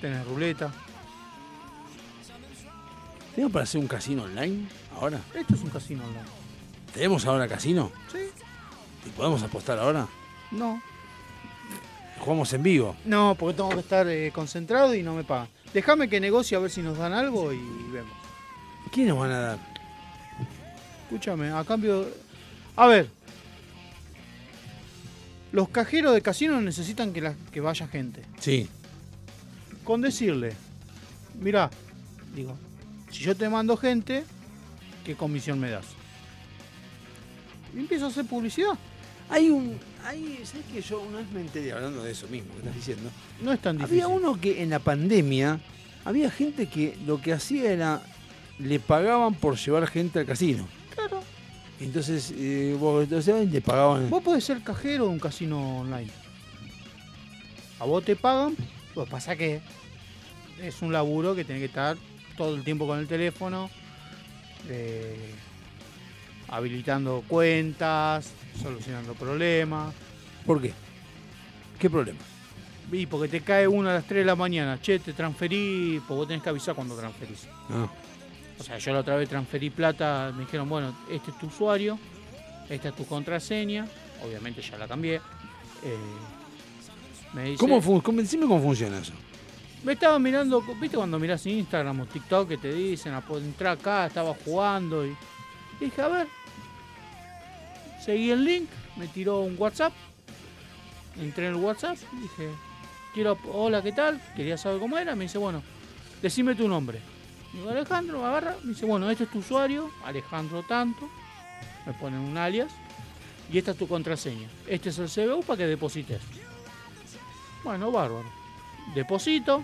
[0.00, 0.72] Tenés ruleta.
[3.34, 4.66] ¿Tenemos para hacer un casino online
[4.96, 5.20] ahora?
[5.34, 6.28] Esto es un casino online.
[6.92, 7.92] ¿Tenemos ahora casino?
[8.10, 8.18] Sí.
[9.06, 10.08] ¿Y podemos apostar ahora?
[10.50, 10.82] No.
[12.18, 12.96] Jugamos en vivo.
[13.04, 15.48] No, porque tengo que estar eh, concentrado y no me pagan.
[15.72, 17.60] Déjame que negocie a ver si nos dan algo y
[17.92, 18.12] vemos.
[18.92, 19.58] ¿Quién nos van a dar?
[21.04, 22.08] Escúchame, a cambio.
[22.76, 23.08] A ver.
[25.52, 28.22] Los cajeros de casinos necesitan que, la- que vaya gente.
[28.38, 28.68] Sí.
[29.84, 30.52] Con decirle,
[31.40, 31.70] mira,
[32.34, 32.56] digo,
[33.10, 34.24] si yo te mando gente,
[35.04, 35.86] ¿qué comisión me das?
[37.74, 38.72] Y empiezo a hacer publicidad.
[39.28, 39.78] Hay un.
[40.04, 43.10] Hay, ¿Sabes que yo una vez me enteré hablando de eso mismo que estás diciendo?
[43.42, 44.02] No es tan difícil.
[44.02, 45.60] Había uno que en la pandemia,
[46.04, 48.02] había gente que lo que hacía era.
[48.58, 50.68] le pagaban por llevar gente al casino.
[51.80, 54.10] Entonces, eh, vos entonces, le pagaban.
[54.10, 56.10] Vos podés ser cajero de un casino online.
[57.78, 58.54] A vos te pagan,
[58.94, 59.60] pues pasa que
[60.60, 61.96] es un laburo que tenés que estar
[62.36, 63.70] todo el tiempo con el teléfono,
[64.68, 65.32] eh,
[66.48, 68.30] habilitando cuentas,
[68.60, 69.94] solucionando problemas.
[70.44, 70.74] ¿Por qué?
[71.78, 72.18] ¿Qué problema?
[72.92, 76.18] Y porque te cae uno a las 3 de la mañana, che, te transferí, pues
[76.18, 77.46] vos tenés que avisar cuando transferís.
[77.70, 77.88] Ah.
[78.60, 81.98] O sea, yo la otra vez transferí plata, me dijeron, bueno, este es tu usuario,
[82.68, 83.86] esta es tu contraseña,
[84.22, 85.16] obviamente ya la cambié.
[85.82, 85.96] Eh,
[87.32, 89.12] me dice, ¿Cómo, fun- cómo- decime cómo funciona eso?
[89.82, 93.78] Me estaba mirando, ¿viste cuando mirás Instagram o TikTok que te dicen, a poder entrar
[93.78, 95.16] acá, estaba jugando y
[95.80, 96.26] dije, a ver,
[98.04, 99.94] seguí el link, me tiró un WhatsApp,
[101.18, 102.50] entré en el WhatsApp, dije,
[103.14, 104.20] quiero, hola, ¿qué tal?
[104.36, 105.62] Quería saber cómo era, me dice, bueno,
[106.20, 107.00] decime tu nombre.
[107.52, 111.08] Digo, Alejandro, me agarra, me dice, bueno, este es tu usuario, Alejandro tanto,
[111.84, 112.72] me ponen un alias,
[113.52, 114.48] y esta es tu contraseña.
[114.66, 116.20] Este es el CBU para que deposites.
[117.64, 118.30] Bueno, bárbaro.
[118.94, 119.62] Deposito.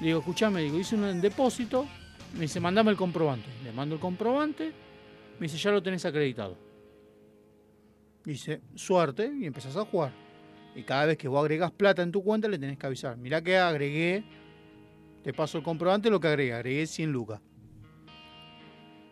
[0.00, 1.86] Digo, escuchame, digo, hice un depósito.
[2.34, 3.48] Me dice, mandame el comprobante.
[3.62, 4.72] Le mando el comprobante.
[5.38, 6.56] Me dice, ya lo tenés acreditado.
[8.24, 10.12] Dice, suerte, y empezás a jugar.
[10.74, 13.16] Y cada vez que vos agregás plata en tu cuenta, le tenés que avisar.
[13.18, 14.24] Mirá que agregué,
[15.22, 17.40] te paso el comprobante, lo que agregué, agregué 100 lucas.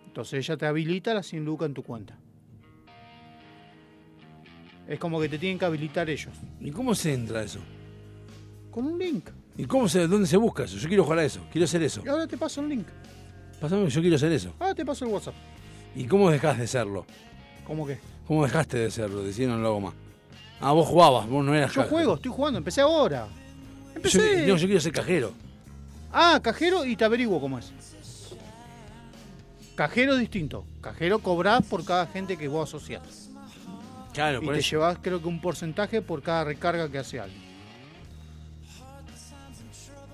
[0.07, 2.19] Entonces ella te habilita las 100 lucas en tu cuenta.
[4.87, 6.35] Es como que te tienen que habilitar ellos.
[6.61, 7.61] ¿Y cómo se entra eso?
[8.71, 9.29] Con un link.
[9.57, 10.77] ¿Y cómo se, dónde se busca eso?
[10.79, 12.03] Yo quiero jugar a eso, quiero hacer eso.
[12.05, 12.87] Y ahora te paso el link.
[13.61, 14.55] Pásame, yo quiero hacer eso.
[14.59, 15.35] Ahora te paso el WhatsApp.
[15.95, 17.05] ¿Y cómo dejás de serlo?
[17.67, 17.99] ¿Cómo que?
[18.27, 19.23] ¿Cómo dejaste de serlo?
[19.23, 19.95] Decían luego más.
[20.61, 21.91] Ah, vos jugabas, vos no eras Yo cajero.
[21.97, 23.27] juego, estoy jugando, empecé ahora.
[23.27, 24.47] Yo, Empecé.
[24.47, 25.33] no, yo quiero ser cajero.
[26.13, 27.73] Ah, cajero y te averiguo cómo es.
[29.75, 30.65] Cajero distinto.
[30.81, 33.31] Cajero cobrás por cada gente que vos asociás.
[34.13, 34.71] Claro, Y por te eso.
[34.71, 37.43] llevas creo que un porcentaje por cada recarga que hace alguien.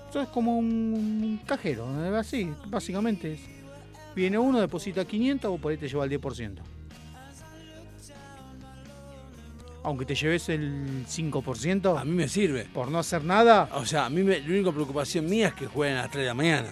[0.09, 3.37] Eso es como un, cajero, así, básicamente.
[4.15, 6.59] Viene uno, deposita 500, vos por ahí te lleva el 10%.
[9.85, 11.99] Aunque te lleves el 5%.
[11.99, 12.65] A mí me sirve.
[12.65, 13.69] Por no hacer nada.
[13.73, 16.23] O sea, a mí me- la única preocupación mía es que jueguen a las 3
[16.23, 16.67] de la mañana.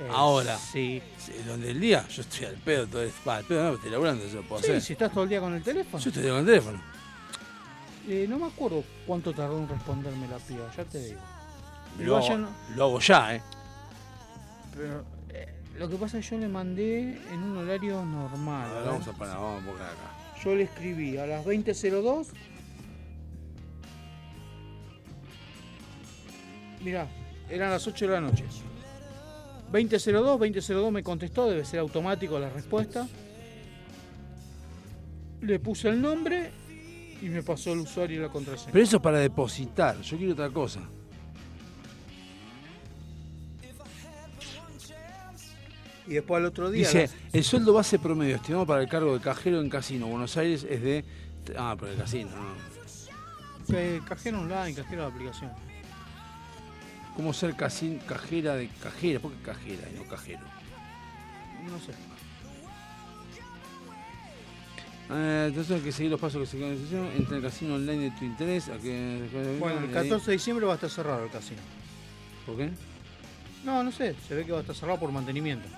[0.00, 0.58] Eh, Ahora.
[0.58, 1.00] Sí.
[1.46, 4.22] Donde el día, yo estoy al pedo todo el Va, al pedo no, estoy laburando,
[4.24, 4.82] eso lo puedo Sí, hacer.
[4.82, 6.02] si estás todo el día con el teléfono.
[6.02, 6.80] Yo estoy con el teléfono.
[8.06, 11.20] Eh, no me acuerdo cuánto tardó en responderme la piba, ya te digo.
[12.00, 13.42] Lo, hago- ya no- lo hago ya, ¿eh?
[14.76, 18.68] Pero eh, lo que pasa es que yo le mandé en un horario normal.
[18.70, 18.86] A ver, ¿eh?
[18.88, 20.10] vamos a parar, vamos a buscar acá.
[20.44, 22.26] Yo le escribí a las 20.02.
[26.82, 27.08] Mirá,
[27.48, 28.44] eran las 8 de la noche.
[29.72, 33.08] 20.02, 20.02 me contestó, debe ser automático la respuesta.
[35.40, 36.50] Le puse el nombre
[37.22, 38.72] y me pasó el usuario y la contraseña.
[38.72, 40.80] Pero eso es para depositar, yo quiero otra cosa.
[46.06, 46.86] Y después al otro día.
[46.86, 50.36] Dice, las- el sueldo base promedio estimado para el cargo de cajero en Casino Buenos
[50.36, 51.04] Aires es de...
[51.56, 53.76] Ah, pero el casino, no.
[53.76, 55.50] eh, cajero online, cajero de aplicación.
[57.16, 59.20] ¿Cómo ser casi- cajera de cajera?
[59.20, 60.40] ¿Por qué cajera y no cajero?
[61.70, 61.92] No sé.
[65.10, 67.16] Eh, entonces hay que seguir los pasos que se quedan en.
[67.18, 68.68] Entra en el casino online de tu interés.
[68.68, 71.60] a que- Bueno, el 14 de diciembre va a estar cerrado el casino.
[72.46, 72.70] ¿Por qué?
[73.64, 75.68] No, no sé, se ve que va a estar cerrado por mantenimiento.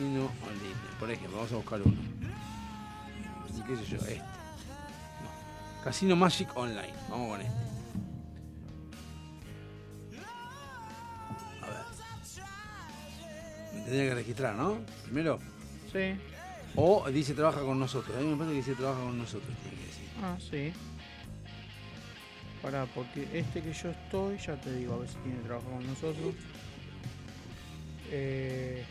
[0.00, 0.74] Casino online.
[0.98, 1.96] Por ejemplo, vamos a buscar uno.
[3.66, 3.96] ¿Qué sé yo?
[3.98, 4.16] Este.
[4.16, 5.84] No.
[5.84, 6.94] Casino Magic Online.
[7.10, 7.54] Vamos con este.
[11.60, 11.84] A ver.
[13.74, 14.78] Me tendría que registrar, ¿no?
[15.04, 15.38] Primero.
[15.92, 16.16] Sí.
[16.76, 18.16] O dice trabaja con nosotros.
[18.16, 19.54] A mí me parece que dice trabaja con nosotros.
[19.62, 20.08] Tiene que decir.
[20.22, 20.72] Ah, sí.
[22.62, 25.86] Pará, porque este que yo estoy, ya te digo, a ver si tiene trabajo con
[25.86, 26.34] nosotros.
[28.10, 28.84] Eh,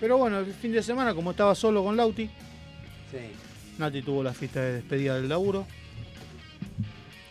[0.00, 2.24] pero bueno, el fin de semana, como estaba solo con Lauti,
[3.10, 3.18] Sí.
[3.78, 5.66] Nati tuvo la fiesta de despedida del laburo.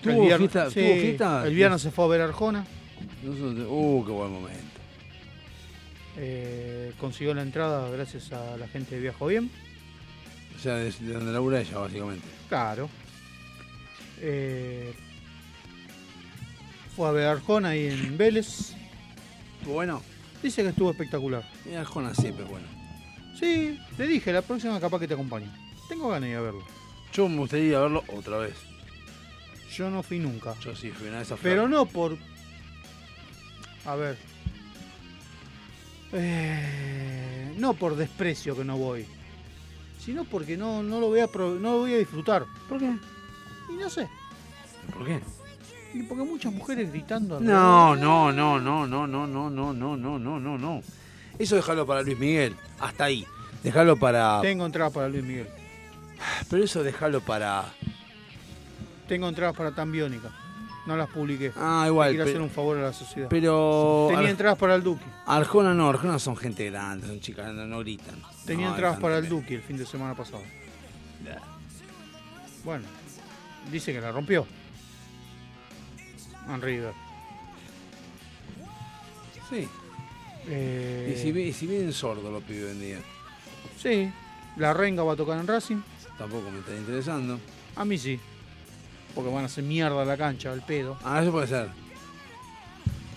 [0.01, 1.47] ¿Tuvo El viernes- fiesta- sí, tuvo fiesta?
[1.47, 2.65] El viernes se fue a ver Arjona.
[3.25, 4.63] Uh, qué buen momento.
[6.19, 9.51] eh, consiguió la entrada gracias a la gente de Viajo Bien.
[10.55, 12.25] O sea, de, de donde labura ella, básicamente.
[12.49, 12.89] Claro.
[14.19, 14.93] Eh,
[16.95, 18.73] fue a ver Arjona ahí en Vélez.
[19.59, 20.01] ¿Estuvo bueno?
[20.43, 21.43] Dice que estuvo espectacular.
[21.69, 22.67] Y Arjona siempre es bueno.
[23.39, 25.51] Sí, le dije, la próxima capaz que te acompaño.
[25.89, 26.63] Tengo ganas de ir a verlo.
[27.13, 28.53] Yo me gustaría ir a verlo otra vez.
[29.75, 30.55] Yo no fui nunca.
[30.59, 32.17] Yo sí fui una vez a Pero no por.
[33.85, 34.17] A ver.
[36.13, 39.05] Eh, no por desprecio que no voy.
[40.03, 42.45] Sino porque no, no, lo voy a pro- no lo voy a disfrutar.
[42.69, 42.95] ¿Por qué?
[43.69, 44.07] Y no sé.
[44.93, 45.19] ¿Por qué?
[46.03, 47.39] Porque muchas mujeres gritando.
[47.39, 50.81] No, no, no, no, no, no, no, no, no, no, no, no, no.
[51.39, 52.55] Eso déjalo para Luis Miguel.
[52.79, 53.25] Hasta ahí.
[53.63, 54.41] Déjalo para.
[54.41, 55.47] Tengo entradas para Luis Miguel.
[56.49, 57.65] Pero eso déjalo para.
[59.07, 60.29] Tengo entradas para Tambiónica.
[60.85, 61.51] No las publiqué.
[61.57, 63.27] Ah, igual, Quiero hacer un favor a la sociedad.
[63.29, 64.05] Pero.
[64.09, 65.03] Tenía Ar- entradas para el Duque.
[65.25, 68.15] Arjona no, Arjona son gente grande, son chicas, no, no gritan.
[68.45, 70.41] Tenía No, entradas para el Duque el fin de semana pasado.
[72.63, 72.85] Bueno,
[73.71, 74.45] dice que la rompió.
[76.49, 76.93] En River.
[79.49, 79.67] Sí.
[80.49, 82.99] Eh, Y si, y si vienen sordos los pibes hoy en día.
[83.81, 84.11] Sí,
[84.57, 85.77] la Renga va a tocar en Racing.
[86.17, 87.39] Tampoco me está interesando.
[87.75, 88.19] A mí sí.
[89.13, 90.97] Porque van a hacer mierda la cancha, el pedo.
[91.03, 91.69] Ah, eso puede ser.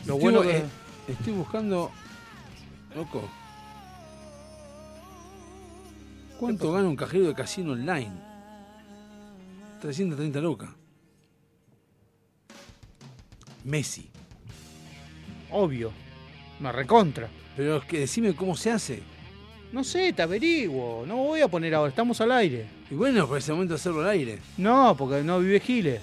[0.06, 0.56] Lo Estoy bueno bu- que.
[0.58, 0.64] eh,
[1.08, 1.90] estoy buscando.
[2.94, 3.28] Loco.
[6.38, 8.12] ¿Cuánto gana un cajero de casino online?
[9.80, 10.70] 330 lucas.
[13.64, 14.08] Messi.
[15.50, 15.92] Obvio.
[16.60, 17.28] Me recontra.
[17.56, 19.02] Pero es que decime cómo se hace.
[19.72, 21.04] No sé, te averiguo.
[21.06, 22.66] No voy a poner ahora, estamos al aire.
[22.90, 24.38] Y bueno, por ese momento hacerlo al aire.
[24.56, 26.00] No, porque no vive Giles.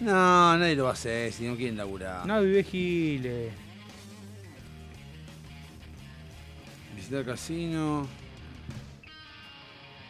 [0.00, 2.26] No, nadie lo va a hacer si no quieren laburar.
[2.26, 3.52] No vive Giles.
[6.96, 8.06] Visitar casino.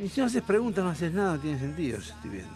[0.01, 2.54] Y si no haces preguntas, no haces nada, no tiene sentido, yo estoy viendo.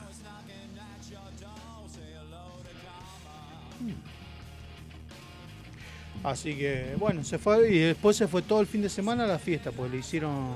[6.29, 9.27] Así que, bueno, se fue y después se fue todo el fin de semana a
[9.27, 10.55] la fiesta, pues le hicieron.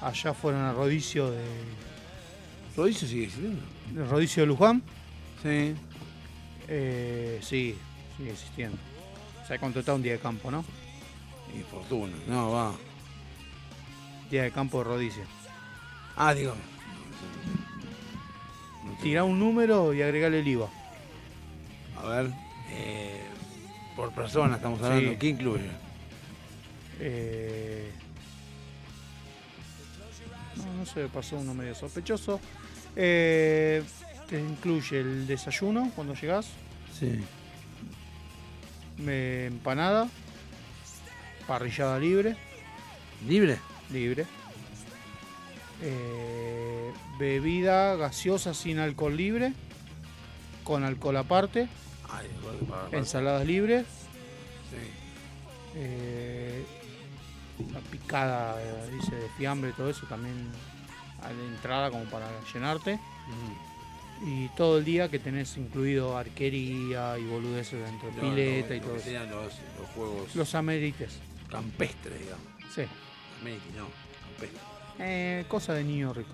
[0.00, 1.42] Allá fueron a Rodicio de.
[2.76, 3.60] ¿Rodicio sigue existiendo?
[4.08, 4.82] Rodicio de Luján.
[5.42, 5.74] Sí.
[6.68, 7.76] Eh, sí,
[8.16, 8.78] sigue existiendo.
[9.46, 10.64] Se ha contratado un día de campo, ¿no?
[11.58, 12.12] Y fortuna.
[12.28, 12.72] No, va.
[14.30, 15.24] Día de campo de Rodicio.
[16.16, 16.54] Ah, digo.
[19.02, 20.68] Tirá un número y agregale el IVA.
[22.00, 22.30] A ver.
[22.70, 23.19] eh,
[24.00, 25.10] por persona estamos hablando.
[25.10, 25.16] Sí.
[25.18, 25.70] ¿Qué incluye?
[27.00, 27.90] Eh,
[30.56, 32.40] no, no sé, pasó uno medio sospechoso.
[32.96, 33.82] Eh,
[34.26, 36.46] te incluye el desayuno cuando llegás,
[36.98, 37.20] Sí.
[38.96, 40.08] me- empanada,
[41.46, 42.36] parrillada libre.
[43.28, 43.58] ¿Libre?
[43.92, 44.24] Libre.
[45.82, 49.52] Eh, bebida gaseosa sin alcohol libre,
[50.64, 51.68] con alcohol aparte.
[52.12, 52.26] Ay,
[52.92, 53.86] Ensaladas libres.
[54.70, 54.76] Sí.
[55.76, 56.64] Eh,
[57.72, 60.50] la picada, eh, dice, de fiambre, todo eso también
[61.22, 62.98] a la entrada como para llenarte.
[64.24, 68.80] Y todo el día que tenés incluido arquería y boludeces dentro, No, pileta no, y
[68.80, 69.10] todo eso.
[69.10, 71.18] Los, los juegos Los amerites.
[71.48, 72.46] campestres, digamos.
[72.74, 72.82] Sí.
[73.40, 73.86] América, no,
[74.26, 74.62] campestres.
[74.98, 76.32] Eh, cosa de niño rico.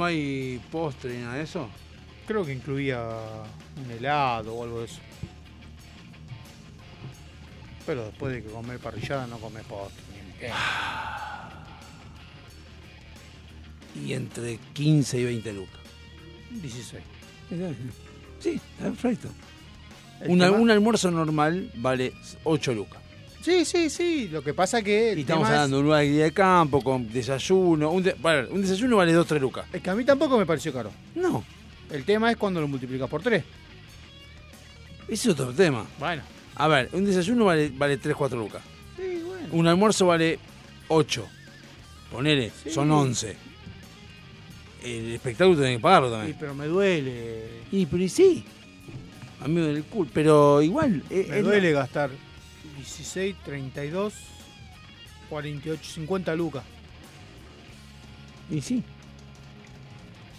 [0.00, 1.68] ¿No hay postre ni nada de eso?
[2.26, 3.06] Creo que incluía
[3.84, 4.98] un helado o algo de eso.
[7.84, 10.02] Pero después de que comer parrillada no comes postre.
[10.14, 10.52] ni en.
[14.06, 15.80] Y entre 15 y 20 lucas.
[16.48, 17.02] 16.
[18.38, 19.28] Sí, está perfecto.
[20.24, 22.14] Un, un almuerzo normal vale
[22.44, 23.02] 8 lucas.
[23.42, 24.28] Sí, sí, sí.
[24.28, 25.14] Lo que pasa que.
[25.16, 27.90] Y estamos es- hablando de un lugar de campo, con desayuno.
[27.90, 29.66] Un, de- bueno, un desayuno vale 2-3 lucas.
[29.72, 30.90] Es que a mí tampoco me pareció caro.
[31.14, 31.42] No.
[31.90, 33.42] El tema es cuando lo multiplicas por 3.
[35.08, 35.86] Ese es otro tema.
[35.98, 36.22] Bueno.
[36.56, 38.62] A ver, un desayuno vale, vale 3-4 lucas.
[38.96, 39.48] Sí, bueno.
[39.52, 40.38] Un almuerzo vale
[40.88, 41.26] 8.
[42.12, 42.70] Ponele, Sí.
[42.70, 43.36] son 11.
[44.84, 46.36] El espectáculo tenés que pagarlo Sí, también.
[46.40, 47.44] pero me duele.
[47.72, 48.44] Y, pero y sí.
[49.40, 50.10] A mí me duele el culo.
[50.12, 51.02] Pero igual.
[51.10, 52.10] eh, Me es duele la- gastar
[52.96, 54.14] 16, 32,
[55.28, 56.64] 48, 50 lucas.
[58.50, 58.82] Y sí.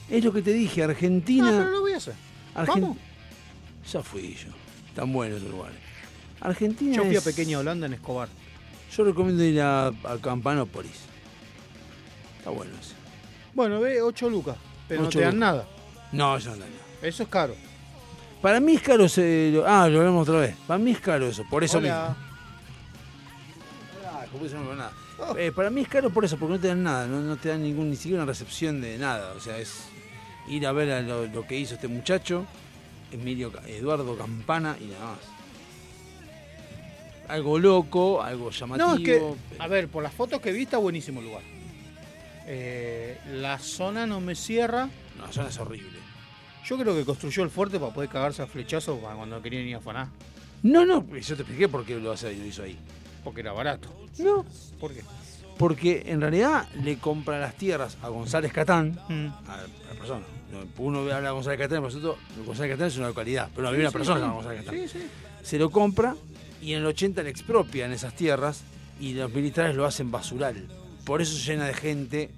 [0.09, 1.47] Es lo que te dije, Argentina.
[1.49, 2.13] Ah, pero lo voy a hacer.
[2.55, 2.97] Argen- Vamos.
[3.91, 4.49] Ya fui yo.
[4.95, 5.77] Tan buenos lugares.
[6.41, 6.95] Argentina.
[6.95, 8.27] Yo fui a es- Pequeña Holanda en Escobar.
[8.95, 10.91] Yo recomiendo ir a, a Campanópolis.
[12.39, 12.93] Está bueno ese.
[13.53, 14.57] Bueno, ve 8 lucas,
[14.87, 15.39] pero no te dan lucas.
[15.39, 15.67] nada.
[16.11, 16.81] No, eso no da nada.
[17.01, 17.55] Eso es caro.
[18.41, 19.05] Para mí es caro
[19.65, 20.55] Ah, lo vemos otra vez.
[20.67, 22.09] Para mí es caro eso, por eso Hola.
[22.09, 22.30] mismo.
[24.43, 24.93] Eso no nada.
[25.37, 27.49] Eh, para mí es caro por eso, porque no te dan nada, no, no te
[27.49, 29.33] dan ningún, ni siquiera una recepción de nada.
[29.35, 29.83] O sea, es
[30.47, 32.45] ir a ver a lo, lo que hizo este muchacho,
[33.11, 35.19] Emilio Eduardo Campana y nada más.
[37.27, 38.87] Algo loco, algo llamativo.
[38.89, 39.21] No, es que,
[39.59, 41.43] a ver, por las fotos que vi está buenísimo el lugar.
[42.47, 44.89] Eh, la zona no me cierra.
[45.17, 45.99] No, la zona es horrible.
[46.65, 49.77] Yo creo que construyó el fuerte para poder cagarse a flechazos cuando querían ir a
[49.77, 50.07] afanar.
[50.63, 52.77] No, no, yo te expliqué por qué lo, hace- lo hizo ahí.
[53.23, 53.89] Porque era barato.
[54.19, 54.45] No.
[54.79, 55.01] ¿Por qué?
[55.57, 59.27] Porque en realidad le compra las tierras a González Catán, Mm.
[59.49, 60.21] a la persona.
[60.51, 63.69] No, Uno habla de González Catán, por nosotros González Catán es una localidad, pero no
[63.69, 64.89] Sí, había una sí, persona llamada González Catán.
[64.89, 65.07] Sí.
[65.43, 66.15] Se lo compra
[66.61, 68.63] y en el 80 le expropian esas tierras
[68.99, 70.67] y los militares lo hacen basural.
[71.05, 72.29] Por eso se llena de gente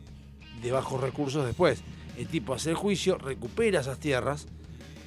[0.62, 1.82] de bajos recursos después.
[2.18, 4.46] El tipo hace el juicio, recupera esas tierras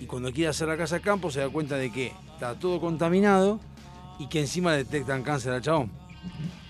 [0.00, 3.60] y cuando quiere hacer la casa campo se da cuenta de que está todo contaminado
[4.18, 5.90] y que encima le detectan cáncer al chabón.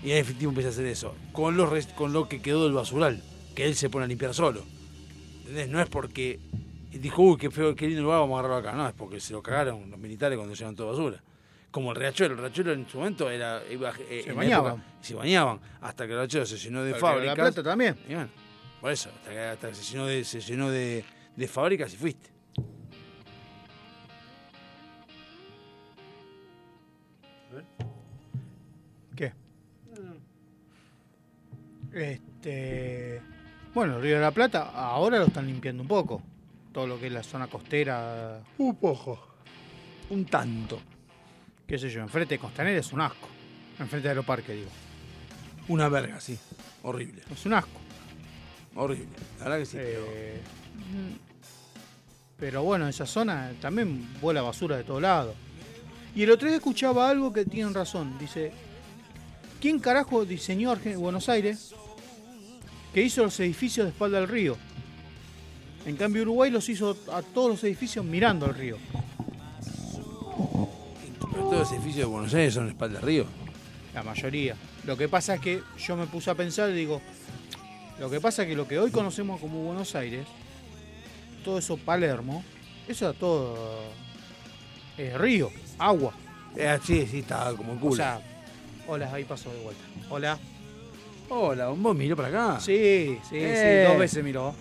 [0.03, 3.21] Y el efectivo empieza a hacer eso, con, los con lo que quedó del basural,
[3.55, 4.63] que él se pone a limpiar solo.
[5.39, 5.69] ¿Entendés?
[5.69, 6.39] No es porque
[6.91, 8.77] dijo, uy, qué feo, qué lindo lugar, vamos a agarrarlo acá.
[8.77, 11.21] No, es porque se lo cagaron los militares cuando llevan toda basura.
[11.71, 13.61] Como el riachuelo, el riachuelo en su momento era.
[13.69, 14.73] iba, eh, Se bañaban.
[14.75, 15.59] época- se bañaban.
[15.81, 17.37] Hasta que el riachuelo se llenó de fábricas.
[17.37, 17.97] la Plata también.
[18.07, 18.29] Y bueno,
[18.81, 21.03] por eso, hasta que, hasta que se llenó, de, se llenó de,
[21.35, 22.29] de fábricas y fuiste.
[29.15, 29.33] ¿Qué?
[31.93, 33.21] Este.
[33.73, 36.21] Bueno, el Río de la Plata ahora lo están limpiando un poco.
[36.71, 38.41] Todo lo que es la zona costera.
[38.57, 39.19] Un poco.
[40.09, 40.79] Un tanto.
[41.65, 43.27] Qué sé yo, enfrente de Costanera es un asco.
[43.79, 44.69] Enfrente de Aeroparque, digo.
[45.67, 46.37] Una verga, sí.
[46.83, 47.21] Horrible.
[47.29, 47.79] Es un asco.
[48.75, 49.09] Horrible.
[49.39, 49.77] La verdad que sí.
[49.79, 50.41] Eh,
[52.37, 55.35] Pero bueno, esa zona también vuela basura de todos lados.
[56.17, 58.17] Y el otro día escuchaba algo que tienen razón.
[58.17, 58.51] Dice,
[59.61, 61.75] ¿quién carajo diseñó Argen- Buenos Aires
[62.91, 64.57] que hizo los edificios de espalda al río?
[65.85, 68.77] En cambio Uruguay los hizo a todos los edificios mirando al río.
[71.31, 73.27] Pero todos los edificios de Buenos Aires son espalda río.
[73.93, 74.55] La mayoría.
[74.85, 76.99] Lo que pasa es que yo me puse a pensar y digo,
[77.99, 80.25] lo que pasa es que lo que hoy conocemos como Buenos Aires,
[81.45, 82.43] todo eso Palermo,
[82.87, 83.83] eso era todo
[84.97, 86.13] eh, río, agua.
[86.55, 87.93] Eh, sí, sí, estaba como el culo.
[87.93, 88.19] O sea,
[88.87, 89.81] hola, ahí pasó de vuelta.
[90.09, 90.37] Hola.
[91.29, 92.59] Hola, ¿vos miró para acá?
[92.59, 93.83] Sí, sí, Eh.
[93.85, 94.55] sí, dos veces miró.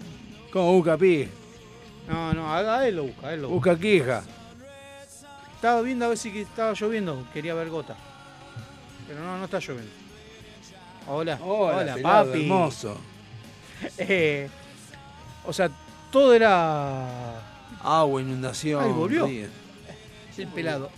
[0.52, 1.28] ¿Cómo busca pi?
[2.08, 3.70] No, no, a él lo busca, a él lo busca.
[3.70, 4.22] Busca queja.
[5.54, 7.96] Estaba viendo a ver si estaba lloviendo, quería ver gota.
[9.08, 9.90] Pero no, no está lloviendo.
[11.08, 12.42] Hola, Hola, pelado, papi.
[12.42, 12.96] hermoso.
[13.98, 14.48] Eh,
[15.44, 15.70] o sea,
[16.10, 17.38] todo era.
[17.82, 18.82] Agua, inundación.
[18.82, 19.28] Ay, volvió.
[20.38, 20.90] El pelado.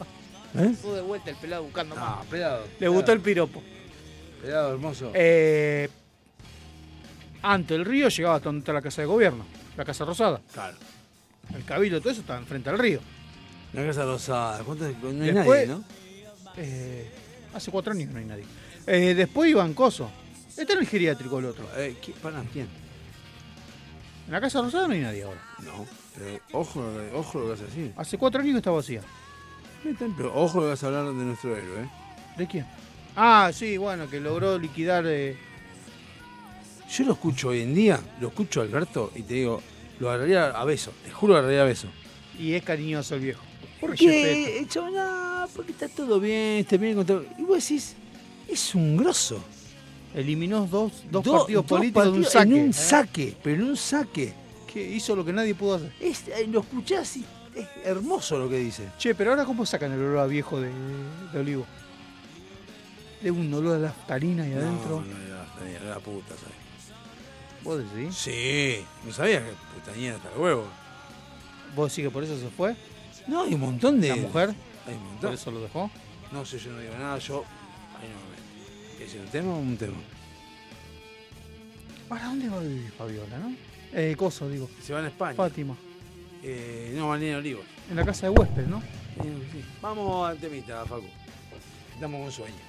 [0.56, 0.70] ¿Eh?
[0.72, 2.26] Estuvo de vuelta el pelado buscando No, más.
[2.26, 2.64] pelado.
[2.80, 3.62] Le gustó el piropo.
[4.42, 5.10] Pelado, hermoso.
[5.14, 5.88] Eh,
[7.42, 9.44] antes el río llegaba hasta donde está la casa de gobierno,
[9.76, 10.40] la casa rosada.
[10.52, 10.76] Claro.
[11.54, 13.00] El cabildo, todo eso estaba enfrente al río.
[13.72, 14.62] La casa rosada.
[14.66, 15.84] No hay Después- nadie, ¿no?
[16.56, 17.10] Eh,
[17.54, 18.44] hace cuatro años no hay nadie.
[18.86, 20.10] Eh, después iban coso.
[20.56, 21.68] Este era el geriátrico el otro.
[21.76, 22.66] Eh, ¿quién- para, ¿quién?
[24.26, 25.40] En la casa rosada no hay nadie ahora.
[25.62, 25.86] No.
[26.16, 27.92] Pero ojo, lo que- ojo lo que vas a decir.
[27.96, 29.02] Hace cuatro años que está vacía.
[30.16, 31.88] Pero ojo que vas a hablar de nuestro héroe, ¿eh?
[32.36, 32.66] ¿De quién?
[33.16, 35.04] Ah, sí, bueno, que logró liquidar.
[35.06, 35.36] eh,
[36.90, 39.62] Yo lo escucho hoy en día, lo escucho a Alberto y te digo,
[40.00, 40.92] lo agarraría a beso.
[41.04, 41.88] Te juro que agarraría a beso.
[42.38, 43.42] y es cariñoso el viejo.
[43.80, 44.64] ¿Por qué?
[44.68, 47.24] Chabón, no, porque está todo bien, está bien con todo.
[47.38, 47.94] Y vos decís,
[48.48, 49.42] es un grosso.
[50.14, 52.42] Eliminó dos, dos Do- partidos dos políticos de un saque.
[52.48, 52.72] En un ¿eh?
[52.72, 54.32] saque, pero en un saque.
[54.72, 55.92] Que hizo lo que nadie pudo hacer.
[56.00, 57.24] Es- eh, lo escuchás y
[57.54, 58.88] es hermoso lo que dice.
[58.98, 60.70] Che, pero ahora ¿cómo sacan el olor a viejo de,
[61.32, 61.66] de olivo?
[63.22, 65.00] De un olor a naftalina ahí adentro.
[65.00, 66.54] No, no era, era puta, ¿sabes?
[67.64, 68.14] ¿Vos decís?
[68.16, 70.66] Sí, no sabía que putañera hasta el huevo.
[71.74, 72.76] ¿Vos decís que por eso se fue?
[73.26, 74.08] No, hay un montón de.
[74.08, 74.54] ¿La mujer?
[74.86, 75.30] Hay un montón.
[75.30, 75.90] ¿Por eso lo dejó?
[76.30, 77.44] No sé, yo no digo nada, yo.
[78.00, 79.04] Ahí no me.
[79.04, 79.96] ¿Es un tema o un tema?
[82.08, 83.54] ¿Para dónde va a vivir Fabiola, no?
[83.92, 84.70] Eh, Coso, digo.
[84.82, 85.34] Se van a España.
[85.34, 85.76] Fátima.
[86.42, 87.64] Eh, no, van a ir a Olivos.
[87.90, 88.80] En la casa de huésped, ¿no?
[89.20, 89.64] Sí.
[89.80, 91.06] Vamos al temita, Facu.
[91.94, 92.68] Estamos con sueño.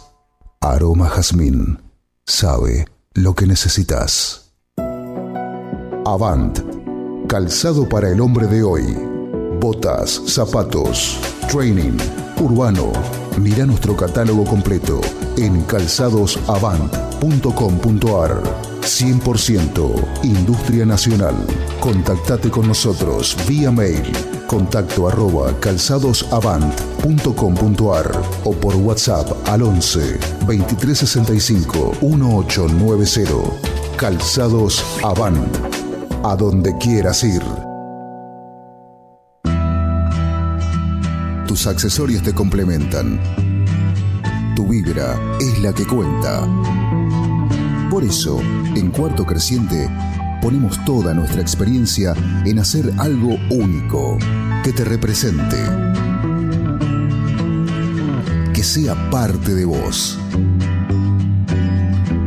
[0.63, 1.79] Aroma Jazmín
[2.23, 4.51] sabe lo que necesitas.
[6.05, 6.59] Avant,
[7.27, 8.95] calzado para el hombre de hoy.
[9.59, 11.17] Botas, zapatos,
[11.51, 11.97] training,
[12.39, 12.91] urbano.
[13.39, 15.01] Mira nuestro catálogo completo
[15.35, 18.43] en calzadosavant.com.ar.
[18.81, 21.43] 100% Industria Nacional.
[21.79, 24.11] Contactate con nosotros vía mail
[24.51, 33.33] contacto arroba calzadosavant.com.ar o por WhatsApp al 11 2365 1890.
[33.95, 35.55] Calzados Avant.
[36.25, 37.41] A donde quieras ir.
[41.47, 43.21] Tus accesorios te complementan.
[44.57, 46.45] Tu vibra es la que cuenta.
[47.89, 48.41] Por eso,
[48.75, 49.89] en Cuarto Creciente,
[50.41, 52.13] ponemos toda nuestra experiencia
[52.45, 54.17] en hacer algo único,
[54.63, 55.57] que te represente,
[58.53, 60.19] que sea parte de vos.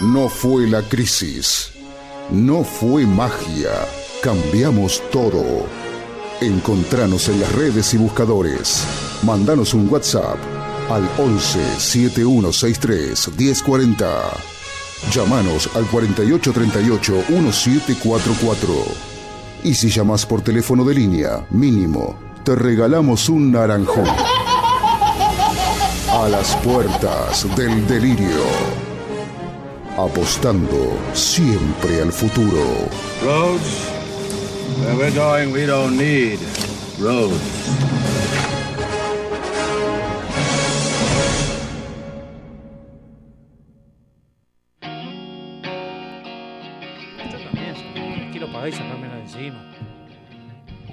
[0.00, 1.72] No fue la crisis.
[2.30, 3.70] No fue magia.
[4.22, 5.66] Cambiamos todo.
[6.40, 8.82] Encontranos en las redes y buscadores.
[9.24, 10.38] Mandanos un WhatsApp
[10.88, 14.06] al 11 7163 1040.
[15.12, 18.74] Llámanos al 4838 1744.
[19.64, 24.08] Y si llamas por teléfono de línea, mínimo, te regalamos un naranjón.
[26.08, 28.89] A las puertas del delirio.
[29.96, 32.88] Apostando siempre al futuro.
[33.22, 33.90] Roads?
[34.80, 36.38] Where we're going, we don't need
[36.98, 37.36] roads.
[47.44, 48.28] También, sí.
[48.30, 49.72] quiero pagar y sacármela de encima.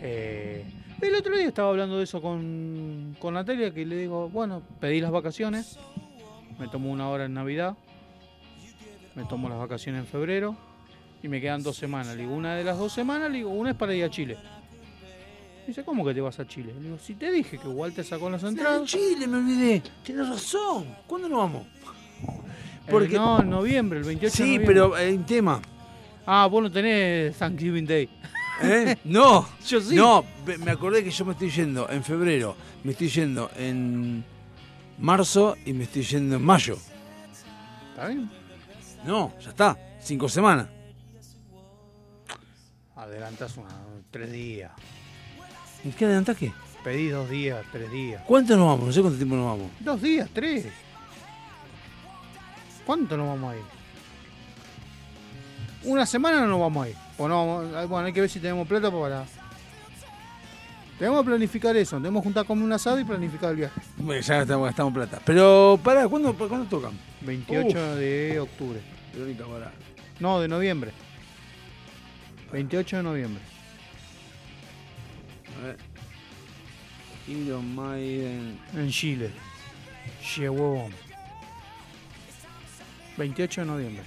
[0.01, 0.65] Eh,
[1.01, 4.99] el otro día estaba hablando de eso con, con Natalia, que le digo, bueno, pedí
[4.99, 5.77] las vacaciones,
[6.59, 7.77] me tomo una hora en Navidad,
[9.17, 10.55] me tomo las vacaciones en febrero
[11.21, 12.15] y me quedan dos semanas.
[12.15, 14.37] Le digo, una de las dos semanas, le digo, una es para ir a Chile.
[15.65, 16.73] Dice, ¿cómo que te vas a Chile?
[16.73, 18.83] Le digo, si te dije que Walter sacó las entradas.
[18.85, 19.81] Chile, me olvidé.
[20.03, 20.85] Tienes razón.
[21.07, 21.67] ¿Cuándo nos vamos?
[22.89, 23.15] Porque...
[23.15, 24.67] Eh, no, en noviembre, el 28 de Sí, noviembre.
[24.67, 25.61] pero hay un tema.
[26.25, 28.07] Ah, vos no tenés Thanksgiving Day.
[28.61, 28.95] ¿Eh?
[29.03, 29.95] No, Yo sí.
[29.95, 30.23] No,
[30.63, 34.23] me acordé que yo me estoy yendo en febrero, me estoy yendo en
[34.99, 36.77] marzo y me estoy yendo en mayo.
[37.89, 38.29] ¿Está bien?
[39.07, 40.67] No, ya está, cinco semanas.
[42.93, 43.69] Adelantás una,
[44.11, 44.69] tres días.
[45.85, 46.51] ¿Y qué adelantás qué?
[46.83, 48.21] Pedí dos días, tres días.
[48.27, 48.87] ¿Cuánto nos vamos?
[48.87, 49.71] No sé cuánto tiempo nos vamos.
[49.79, 50.65] Dos días, tres.
[52.85, 53.63] ¿Cuánto nos vamos a ir?
[55.85, 56.95] Una semana no nos vamos a ir.
[57.17, 59.23] O no bueno, hay que ver si tenemos plata para.
[60.99, 61.95] Tenemos que planificar eso.
[61.95, 63.79] Tenemos que juntar como un asado y planificar el viaje.
[63.95, 65.21] Bueno, ya gastamos, gastamos plata.
[65.23, 66.91] Pero, pará, ¿cuándo, ¿cuándo tocan?
[67.21, 68.96] 28 de octubre.
[69.13, 69.71] Verónica, pará.
[70.19, 70.91] No, de noviembre.
[72.51, 73.43] 28 de noviembre.
[75.57, 75.77] A ver.
[77.27, 78.59] Iron Maiden.
[78.73, 79.31] En Chile.
[80.21, 80.89] Chihuahua.
[83.17, 84.03] 28 de noviembre.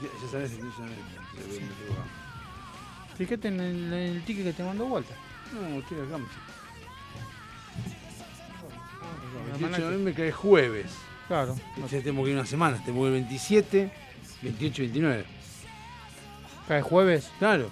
[0.00, 0.98] Ya sabes, ya sabes.
[3.16, 5.16] Fíjate en el, en el ticket que te mandó Walter.
[5.52, 6.18] No, estoy acá.
[9.32, 11.09] La 28 semana de noviembre cae jueves.
[11.30, 11.54] Claro.
[11.76, 12.82] Entonces tenemos que ir una semana.
[12.84, 13.88] Tenemos el 27,
[14.42, 15.24] 28 y 29.
[16.66, 17.30] Cae jueves.
[17.38, 17.70] Claro.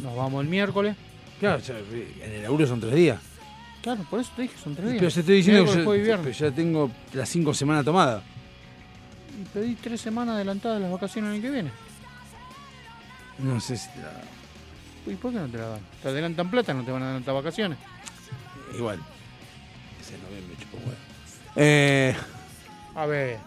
[0.00, 0.94] Nos vamos el miércoles.
[1.40, 3.18] Claro, ya, en el laburo son tres días.
[3.82, 4.98] Claro, por eso te dije, son tres días.
[5.00, 6.36] Pero se estoy diciendo que Miércoles, yo, jueves y viernes.
[6.38, 8.22] pero ya tengo las cinco semanas tomadas.
[9.40, 11.70] Y pedí tres semanas adelantadas de las vacaciones el año que viene.
[13.40, 15.12] No sé si te la...
[15.12, 15.80] ¿Y por qué no te la dan?
[16.00, 17.78] Te adelantan plata, no te van a adelantar vacaciones.
[18.76, 19.00] Igual.
[20.00, 20.96] Ese noviembre huevo.
[21.56, 22.14] Eh,
[22.94, 23.38] A ver,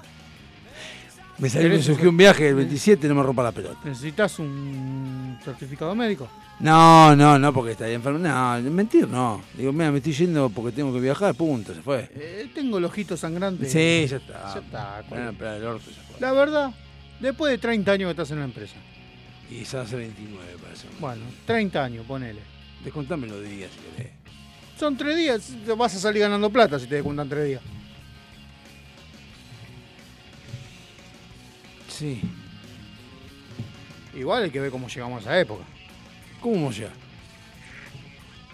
[1.38, 3.80] me salió, me ¿Querés- surgió un viaje el 27 no me rompa la pelota.
[3.84, 6.30] ¿necesitas un certificado médico?
[6.60, 8.20] No, no, no, porque estaría enfermo.
[8.20, 9.42] No, mentir no.
[9.58, 12.10] Digo, mira, me estoy yendo porque tengo que viajar, punto, se fue.
[12.16, 13.66] Eh, tengo el ojito sangrante.
[13.68, 14.54] Sí, ya está.
[14.54, 15.04] Ya está.
[15.10, 16.20] Bueno, pero el orto ya fue.
[16.22, 16.72] La verdad,
[17.20, 18.76] después de 30 años que estás en la empresa.
[19.50, 20.88] Y ya hace 29, parece.
[21.00, 22.40] Bueno, 30 años, ponele.
[22.84, 24.14] Descontame los días si querés.
[24.80, 27.62] Son tres días, vas a salir ganando plata si te descuentan tres días.
[32.04, 32.20] Sí.
[34.14, 35.64] Igual hay que ver cómo llegamos a esa época.
[36.42, 36.90] ¿Cómo ya?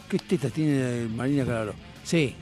[0.07, 1.73] ¿Qué tetas tiene el Marina Calabro?
[2.03, 2.35] Sí.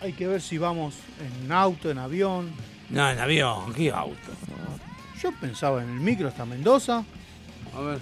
[0.00, 2.52] Hay que ver si vamos en auto, en avión.
[2.88, 4.30] No, en avión, ¿qué auto?
[5.20, 7.04] Yo pensaba en el micro hasta Mendoza.
[7.74, 7.98] A ver.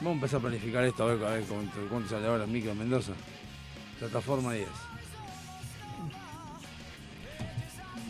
[0.00, 2.50] Vamos a empezar a planificar esto, a ver, a ver cuánto, cuánto sale ahora el
[2.50, 3.12] micro en Mendoza.
[4.00, 4.66] Plataforma 10.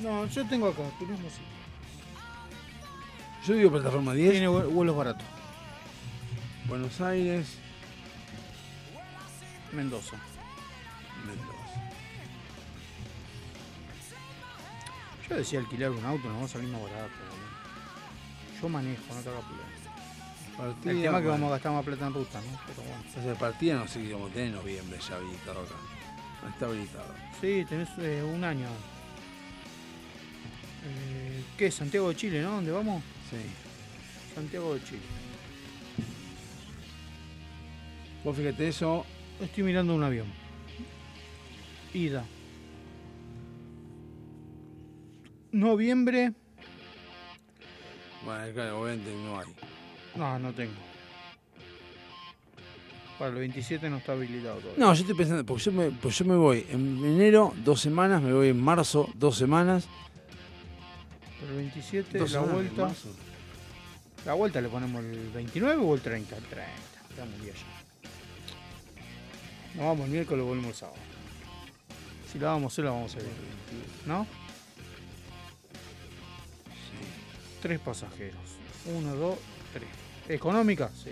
[0.01, 1.52] No, yo tengo acá, turismo sí.
[3.47, 4.31] Yo digo plataforma 10.
[4.33, 5.25] Tiene vue- vuelos baratos.
[6.69, 7.59] Buenos Aires,
[9.73, 10.17] Mendoza.
[11.27, 11.53] Mendoza.
[15.29, 17.01] Yo decía alquilar un auto, nos va a salir más barato.
[17.19, 18.61] boludo.
[18.63, 19.43] Yo manejo, no te hagas.
[20.57, 22.59] Partida, El tema es que vamos a gastar más plata en ruta, ¿no?
[22.67, 23.05] Pero bueno.
[23.19, 25.75] O sea, partida no sé si vamos a tener en noviembre ya habilitado acá.
[26.43, 27.15] No Está habilitado.
[27.41, 28.67] Sí, tenés eh, un año.
[30.85, 31.71] Eh, ¿Qué?
[31.71, 32.51] Santiago de Chile, ¿no?
[32.53, 33.03] ¿Dónde vamos?
[33.33, 34.35] Sí.
[34.35, 35.01] Santiago de Chile.
[38.25, 39.05] Vos fíjate eso.
[39.41, 40.27] Estoy mirando un avión.
[41.95, 42.25] Ida.
[45.51, 46.33] Noviembre.
[48.25, 49.47] Bueno, claro, obviamente no hay.
[50.15, 50.73] No, no tengo.
[53.19, 54.85] Para el 27 no está habilitado todavía.
[54.85, 58.23] No, yo estoy pensando, porque yo me, pues yo me voy en enero dos semanas,
[58.23, 59.89] me voy en marzo dos semanas.
[61.53, 62.91] Para el 27, Dos la vuelta.
[64.25, 66.37] La vuelta le ponemos el 29 o el 30.
[66.37, 66.71] El 30.
[67.11, 67.61] Estamos bien ya.
[69.75, 70.97] Nos vamos el miércoles, volvemos el sábado.
[72.33, 73.31] Si la vamos a hacer, la vamos a hacer.
[74.07, 74.27] ¿No?
[77.61, 78.41] Tres pasajeros.
[78.87, 79.39] Uno, dos,
[79.75, 79.91] tres.
[80.35, 80.91] ¿Económica?
[80.95, 81.11] Sí.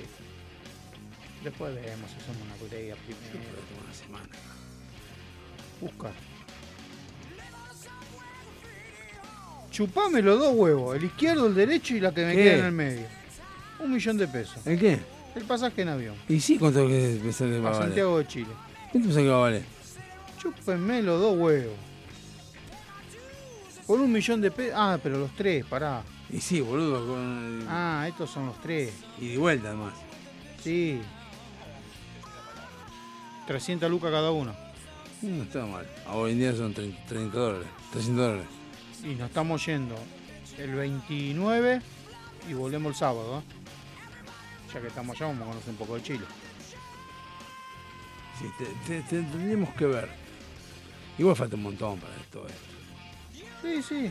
[1.44, 3.58] Después vemos si hacemos una botella primero.
[3.84, 4.28] Una semana.
[5.82, 6.29] Buscar.
[9.80, 12.42] Chupame los dos huevos, el izquierdo, el derecho y la que me ¿Qué?
[12.42, 13.06] queda en el medio.
[13.78, 14.58] Un millón de pesos.
[14.66, 15.00] ¿El qué?
[15.34, 16.16] El pasaje en avión.
[16.28, 17.84] Y sí, ¿cuánto que que va A valer?
[17.86, 18.50] Santiago de Chile.
[18.92, 19.62] ¿Cuánto pensás que va a valer?
[20.38, 21.72] Chúpenme los dos huevos.
[23.86, 24.74] Por un millón de pesos.
[24.76, 26.02] Ah, pero los tres, pará.
[26.28, 27.64] Y sí, boludo, con...
[27.66, 28.92] Ah, estos son los tres.
[29.18, 29.94] Y de vuelta además.
[30.62, 31.00] Sí.
[33.46, 34.54] 300 lucas cada uno.
[35.22, 35.86] No está mal.
[36.12, 38.59] Hoy en día son 30, 30 dólares, 300 dólares.
[39.04, 39.94] Y nos estamos yendo
[40.58, 41.80] el 29
[42.48, 43.38] y volvemos el sábado.
[43.38, 43.42] ¿eh?
[44.74, 46.24] Ya que estamos allá, vamos a conocer un poco de Chile.
[48.38, 50.08] Sí, te, te- te- tendríamos que ver.
[51.18, 52.46] Igual falta un montón para esto.
[53.62, 54.10] Sí, sí.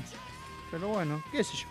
[0.70, 1.68] Pero bueno, qué sé yo.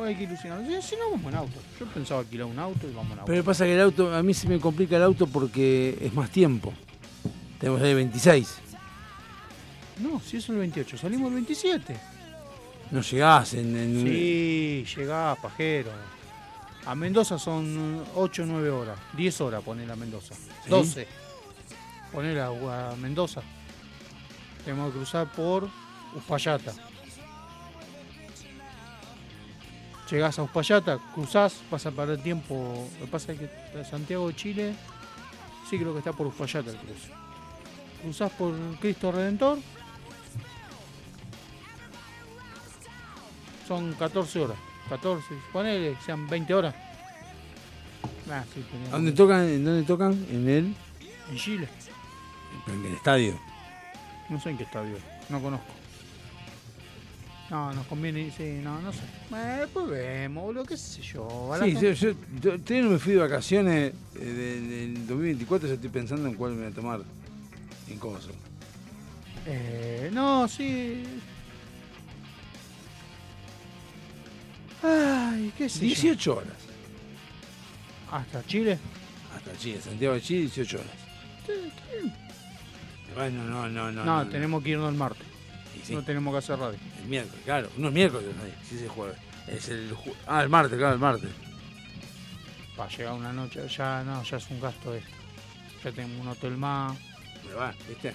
[0.00, 0.64] O hay que ilusionar.
[0.66, 1.60] Si, si no, vamos en auto.
[1.80, 3.24] Yo pensaba alquilar un auto y vamos en auto.
[3.32, 6.30] Pero pasa que el auto, a mí se me complica el auto porque es más
[6.30, 6.72] tiempo.
[7.58, 8.56] Tenemos el 26.
[10.00, 11.96] No, si es el 28, salimos el 27.
[12.90, 13.76] No llegás en.
[13.76, 15.90] en- Sí, llegás, pajero.
[16.86, 18.98] A Mendoza son 8 o 9 horas.
[19.14, 20.34] 10 horas poner a Mendoza.
[20.68, 21.06] 12.
[22.12, 22.46] Poner a,
[22.92, 23.42] a Mendoza.
[24.64, 25.68] Tenemos que cruzar por
[26.14, 26.72] Uspallata.
[30.10, 32.88] Llegás a Uspallata, cruzás, vas a perder tiempo.
[33.00, 34.74] Lo que pasa es que Santiago de Chile,
[35.68, 37.10] sí creo que está por Uspallata el cruce.
[38.02, 39.58] Cruzás por Cristo Redentor.
[43.66, 44.56] Son 14 horas.
[44.88, 46.74] 14, ponele, sean 20 horas.
[48.30, 49.48] Ah, sí, ¿Dónde tocan?
[49.48, 50.12] ¿En dónde tocan?
[50.30, 50.74] En el,
[51.30, 51.68] En Chile.
[52.68, 53.38] en el estadio.
[54.28, 54.96] No sé en qué estadio.
[55.28, 55.66] No conozco.
[57.50, 58.98] No, nos conviene, sí, no, no sé.
[59.32, 61.52] Eh, después vemos, boludo, qué sé yo.
[61.62, 66.28] Sí, yo, yo, yo me fui de vacaciones eh, del, del 2024, ya estoy pensando
[66.28, 67.00] en cuál me voy a tomar
[67.88, 68.30] en Coso.
[69.46, 71.04] Eh, no, sí.
[74.88, 75.86] Ay, qué sé yo.
[75.86, 76.56] 18 horas.
[78.12, 78.78] ¿Hasta Chile?
[79.34, 80.90] Hasta Chile, Santiago de Chile, 18 horas.
[83.14, 84.04] Bueno, no, no, no.
[84.04, 85.26] No, tenemos que irnos el martes.
[85.84, 85.94] sí.
[85.94, 86.78] No tenemos que hacer radio.
[87.02, 87.68] El miércoles, claro.
[87.76, 88.28] No es miércoles,
[88.68, 89.16] sí es el jueves.
[89.48, 91.30] Es el ju- Ah, el martes, claro, el martes.
[92.76, 95.10] Para llegar una noche, ya no, ya es un gasto esto.
[95.84, 96.96] Ya tenemos un hotel más.
[97.44, 98.08] Pero va, ¿viste?
[98.08, 98.14] Eh,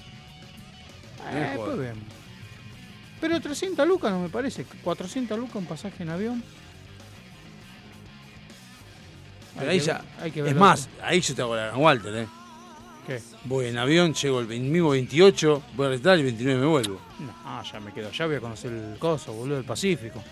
[1.33, 1.79] después jueves.
[1.95, 2.03] vemos.
[3.21, 4.65] Pero 300 lucas no me parece.
[4.83, 6.43] 400 lucas un pasaje en avión.
[9.55, 9.93] Pero Hay ahí que ya.
[9.99, 12.27] ver- hay que es más, ahí yo te hago la gran Walter, ¿eh?
[13.05, 13.21] ¿Qué?
[13.45, 16.67] Voy en avión, llego el 20 mismo 28, voy a retirar y el 29 me
[16.67, 17.01] vuelvo.
[17.19, 20.23] No, ah, ya me quedo allá, voy a conocer el coso, boludo, del Pacífico.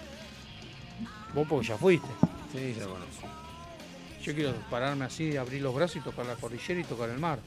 [1.33, 2.07] Vos porque ya fuiste.
[2.51, 3.27] Sí, ya conozco.
[4.23, 7.39] Yo quiero pararme así, abrir los brazos y tocar la cordillera y tocar el mar.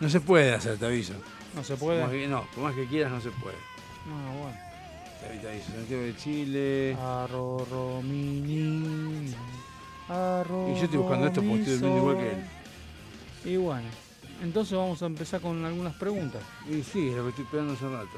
[0.00, 1.14] No se puede hacer, te aviso.
[1.54, 2.08] No se puede.
[2.10, 3.56] Que- no, por más que quieras, no se puede.
[4.06, 4.56] No, bueno.
[5.20, 5.66] Te te aviso.
[5.72, 6.96] Santiago de Chile.
[7.00, 9.32] Arro, mi
[10.12, 10.40] niño.
[10.40, 12.44] Arro, Y yo estoy buscando esto porque estoy durmiendo igual que él.
[13.44, 13.88] Y bueno,
[14.42, 16.42] entonces vamos a empezar con algunas preguntas.
[16.68, 18.08] Y sí, es lo que estoy esperando hace rato.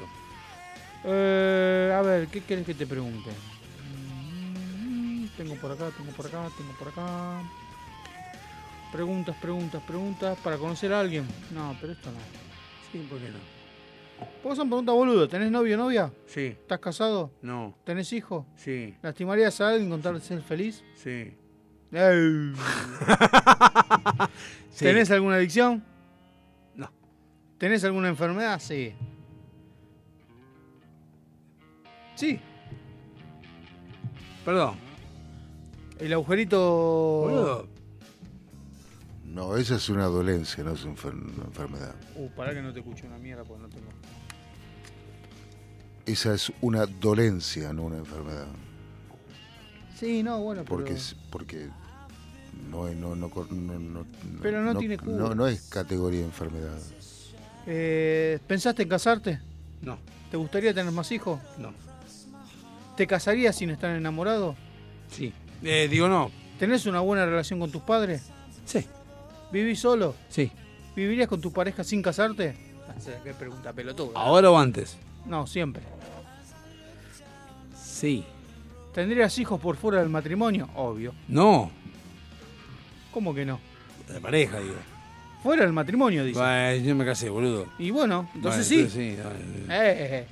[1.03, 3.29] Eh, a ver, ¿qué querés que te pregunte?
[5.37, 7.41] Tengo por acá, tengo por acá, tengo por acá.
[8.91, 10.37] Preguntas, preguntas, preguntas.
[10.43, 11.27] ¿Para conocer a alguien?
[11.53, 12.17] No, pero esto no.
[12.91, 13.55] Sí, ¿por qué no?
[14.43, 15.27] Vos son preguntas boludo.
[15.27, 16.11] ¿Tenés novio o novia?
[16.25, 16.45] Sí.
[16.45, 17.31] ¿Estás casado?
[17.41, 17.75] No.
[17.83, 18.45] ¿Tenés hijo?
[18.55, 18.95] Sí.
[19.01, 20.83] ¿Lastimarías a alguien con tal de ser feliz?
[20.95, 21.33] Sí.
[24.71, 24.83] Sí.
[24.83, 25.83] ¿Tenés alguna adicción?
[26.75, 26.91] No.
[27.57, 28.59] ¿Tenés alguna enfermedad?
[28.59, 28.93] Sí.
[32.15, 32.39] Sí.
[34.43, 34.75] Perdón.
[35.99, 36.59] El agujerito.
[36.59, 37.67] Boludo.
[39.23, 41.95] No, esa es una dolencia, no es una enfer- una enfermedad.
[42.15, 43.87] Uh, pará que no te escucho una mierda porque no tengo.
[46.05, 48.47] Esa es una dolencia, no una enfermedad.
[49.97, 50.75] Sí, no, bueno, pero.
[50.75, 51.69] Porque es, porque
[52.71, 54.05] no, es- no, no, no, no, no-
[54.41, 55.15] Pero no no- tiene cura.
[55.15, 56.77] no, no es categoría de enfermedad.
[57.67, 59.39] Eh, ¿Pensaste en casarte?
[59.81, 59.97] No.
[60.29, 61.39] ¿Te gustaría tener más hijos?
[61.57, 61.71] No.
[62.97, 64.55] ¿Te casarías sin estar enamorado?
[65.11, 65.33] Sí.
[65.63, 66.31] Eh, digo no.
[66.59, 68.29] ¿Tenés una buena relación con tus padres?
[68.65, 68.85] Sí.
[69.51, 70.15] ¿Vivís solo?
[70.29, 70.51] Sí.
[70.95, 72.55] ¿Vivirías con tu pareja sin casarte?
[73.23, 74.11] Qué pregunta pelotuda.
[74.15, 74.95] ¿Ahora o antes?
[75.25, 75.83] No, siempre.
[77.81, 78.23] Sí.
[78.93, 80.69] ¿Tendrías hijos por fuera del matrimonio?
[80.75, 81.13] Obvio.
[81.27, 81.69] No.
[83.15, 83.61] ¿Cómo que no?
[84.09, 84.75] De pareja, digo.
[85.41, 86.37] Fuera del matrimonio, dice.
[86.37, 87.65] Bah, yo me casé, boludo.
[87.79, 88.99] Y bueno, entonces Bueno, sí.
[89.07, 89.25] entonces
[89.63, 90.27] sí, Eh, eh, eh.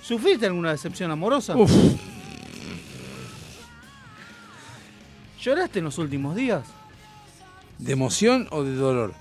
[0.00, 1.54] ¿Sufriste alguna decepción amorosa?
[1.54, 1.70] Uf.
[5.42, 6.64] ¿Lloraste en los últimos días?
[7.78, 9.12] ¿De emoción o de dolor?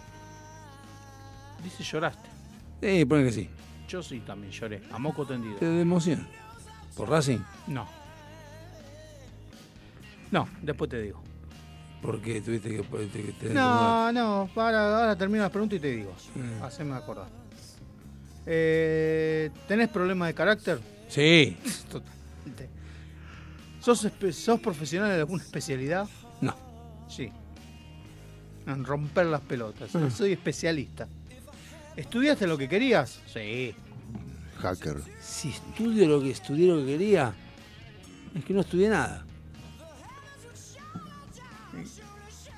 [1.66, 2.30] Dice lloraste.
[2.82, 3.50] Sí, ponen que sí.
[3.90, 5.58] Yo sí también lloré, a moco tendido.
[5.60, 6.26] ¿De, de emoción?
[6.96, 7.40] ¿Por Racing?
[7.68, 7.86] No.
[10.32, 11.22] No, después te digo.
[12.02, 15.92] Porque tuviste que, tuviste que tener- No, no, para, ahora termino las preguntas y te
[15.92, 16.14] digo.
[16.36, 16.64] Mm.
[16.64, 17.28] Haceme acordar.
[18.46, 20.80] Eh, ¿Tenés problemas de carácter?
[21.08, 21.56] Sí.
[21.92, 22.70] Totalmente.
[23.80, 26.08] ¿Sos, espe- ¿Sos profesional en alguna especialidad?
[26.42, 26.56] No.
[27.08, 27.32] Sí.
[28.66, 29.96] En romper las pelotas.
[29.96, 30.10] Ah.
[30.10, 31.08] Soy especialista.
[31.96, 33.20] ¿Estudiaste lo que querías?
[33.32, 33.76] Sí.
[34.60, 34.98] Hacker.
[35.20, 37.34] Si estudio lo que estudié lo que quería,
[38.36, 39.26] es que no estudié nada.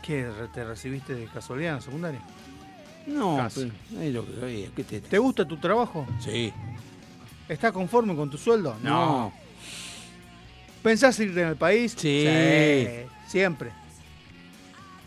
[0.04, 0.30] ¿Qué?
[0.54, 2.22] ¿Te recibiste de casualidad en la secundaria?
[3.08, 3.72] No, Casi.
[3.90, 4.68] pero es lo que había.
[4.76, 5.02] ¿Qué te...
[5.02, 6.06] ¿Te gusta tu trabajo?
[6.20, 6.54] Sí.
[7.48, 8.76] ¿Estás conforme con tu sueldo?
[8.84, 9.34] No.
[10.84, 11.96] ¿Pensás irte en el país?
[11.98, 12.28] Sí.
[13.28, 13.72] Siempre.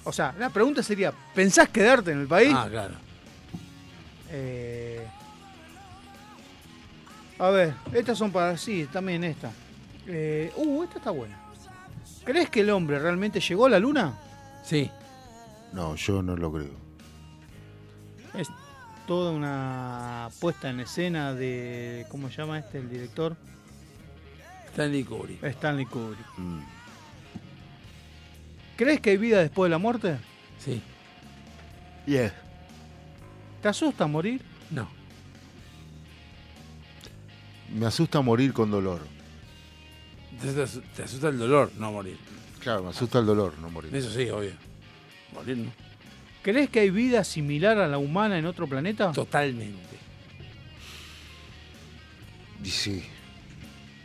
[0.04, 2.52] O sea, la pregunta sería, ¿pensás quedarte en el país?
[2.54, 2.94] Ah, claro.
[4.30, 5.06] Eh,
[7.38, 8.56] a ver, estas son para...
[8.56, 9.50] Sí, también esta.
[10.06, 11.38] Eh, uh, esta está buena.
[12.24, 14.14] ¿Crees que el hombre realmente llegó a la luna?
[14.66, 14.90] Sí.
[15.72, 16.70] No, yo no lo creo.
[18.34, 18.48] Es
[19.06, 22.04] toda una puesta en escena de...
[22.10, 23.36] ¿Cómo se llama este el director?
[24.72, 25.42] Stanley Kubrick.
[25.44, 26.26] Stanley Kubrick.
[26.36, 26.60] Mm.
[28.76, 30.18] ¿Crees que hay vida después de la muerte?
[30.58, 30.82] Sí.
[32.06, 32.34] Yeah.
[33.62, 34.42] ¿Te asusta morir?
[34.70, 34.88] No.
[37.72, 39.00] Me asusta morir con dolor.
[40.42, 42.18] Te, te asu- te asusta el dolor, no morir.
[42.66, 43.94] Claro, me asusta el dolor, no morir.
[43.94, 44.50] Eso sí, obvio.
[45.32, 45.70] Morir no.
[46.42, 49.12] ¿Crees que hay vida similar a la humana en otro planeta?
[49.12, 49.96] Totalmente.
[52.64, 53.04] Y sí.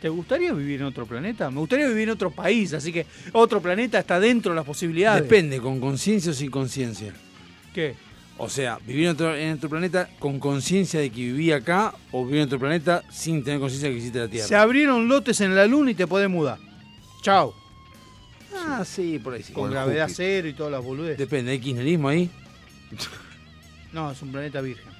[0.00, 1.50] ¿Te gustaría vivir en otro planeta?
[1.50, 5.24] Me gustaría vivir en otro país, así que otro planeta está dentro de las posibilidades.
[5.24, 7.12] Depende, con conciencia o sin conciencia.
[7.74, 7.96] ¿Qué?
[8.38, 12.24] O sea, vivir en otro, en otro planeta con conciencia de que viví acá o
[12.24, 14.46] vivir en otro planeta sin tener conciencia de que existe la Tierra.
[14.46, 16.58] Se abrieron lotes en la luna y te podés mudar.
[17.22, 17.61] Chao.
[18.54, 19.52] Ah, sí, por ahí sí.
[19.52, 21.18] Con gravedad cero y todas las boludeces.
[21.18, 22.30] Depende, ¿hay kirchnerismo ahí?
[23.92, 24.90] No, es un planeta virgen.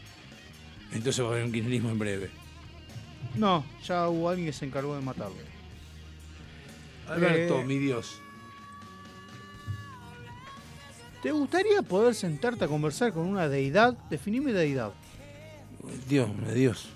[0.92, 2.30] Entonces va a haber un kirchnerismo en breve.
[3.36, 5.36] No, ya hubo alguien que se encargó de matarlo.
[7.08, 8.18] Alberto, Eh, mi Dios.
[11.22, 13.94] ¿Te gustaría poder sentarte a conversar con una deidad?
[14.10, 14.92] Definime deidad.
[16.08, 16.88] Dios, mi Dios.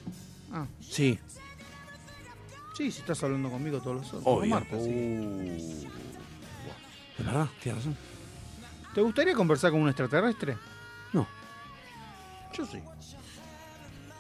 [0.52, 1.18] Ah, Sí.
[2.76, 4.23] sí, si estás hablando conmigo todos los días.
[4.25, 4.51] Obvio.
[4.51, 4.91] Marta, sí.
[4.91, 5.86] Uh.
[7.18, 7.96] Es verdad, tienes razón.
[8.94, 10.56] ¿Te gustaría conversar con un extraterrestre?
[11.12, 11.26] No.
[12.56, 12.80] Yo sí.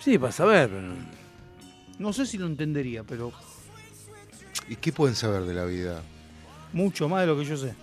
[0.00, 0.82] Sí, para saber, pero
[1.98, 2.12] no.
[2.12, 3.32] Sé si lo entendería, pero
[4.68, 6.02] ¿Y qué pueden saber de la vida?
[6.72, 7.74] mucho más de lo que yo sé.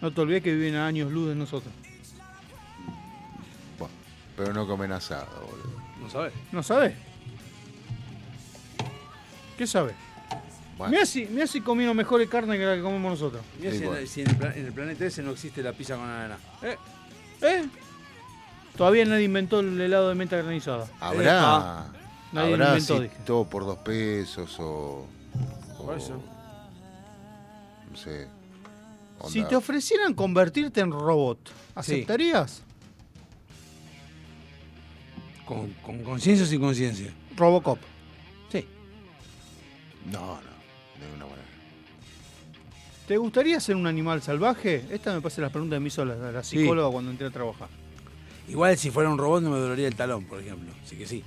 [0.00, 1.72] No te olvides que viven a años luz de nosotros.
[3.78, 3.88] Buah,
[4.36, 5.82] pero no comen asado, boludo.
[6.00, 6.32] No sabes.
[6.50, 6.94] ¿No sabes?
[9.58, 9.94] ¿Qué sabes?
[10.82, 10.92] Bueno.
[10.92, 13.42] Mira si, mirá si comieron mejor carne que la que comemos nosotros.
[13.58, 15.96] Mirá si, en, si en el, pla- en el planeta ese no existe la pizza
[15.96, 16.38] con ananá.
[16.62, 16.76] ¿Eh?
[17.42, 17.64] ¿Eh?
[18.76, 20.86] Todavía nadie inventó el helado de menta granizada.
[21.00, 21.86] Habrá.
[22.32, 23.16] Nadie habrá inventó, dije.
[23.26, 25.06] todo por dos pesos o.
[25.78, 26.22] o- Por eso.
[27.90, 28.26] No sé.
[29.28, 31.38] Si te ofrecieran convertirte en robot,
[31.74, 32.62] ¿aceptarías?
[35.44, 37.12] Con con conciencia o sin conciencia.
[37.36, 37.78] Robocop.
[38.50, 38.66] Sí.
[40.10, 40.51] No, no.
[43.06, 44.84] ¿Te gustaría ser un animal salvaje?
[44.90, 46.58] Esta me parece la pregunta que me hizo la, la Sí.
[46.58, 47.68] psicóloga cuando entré a trabajar.
[48.48, 50.72] Igual si fuera un robot no me dolería el talón, por ejemplo.
[50.84, 51.22] Así que sí.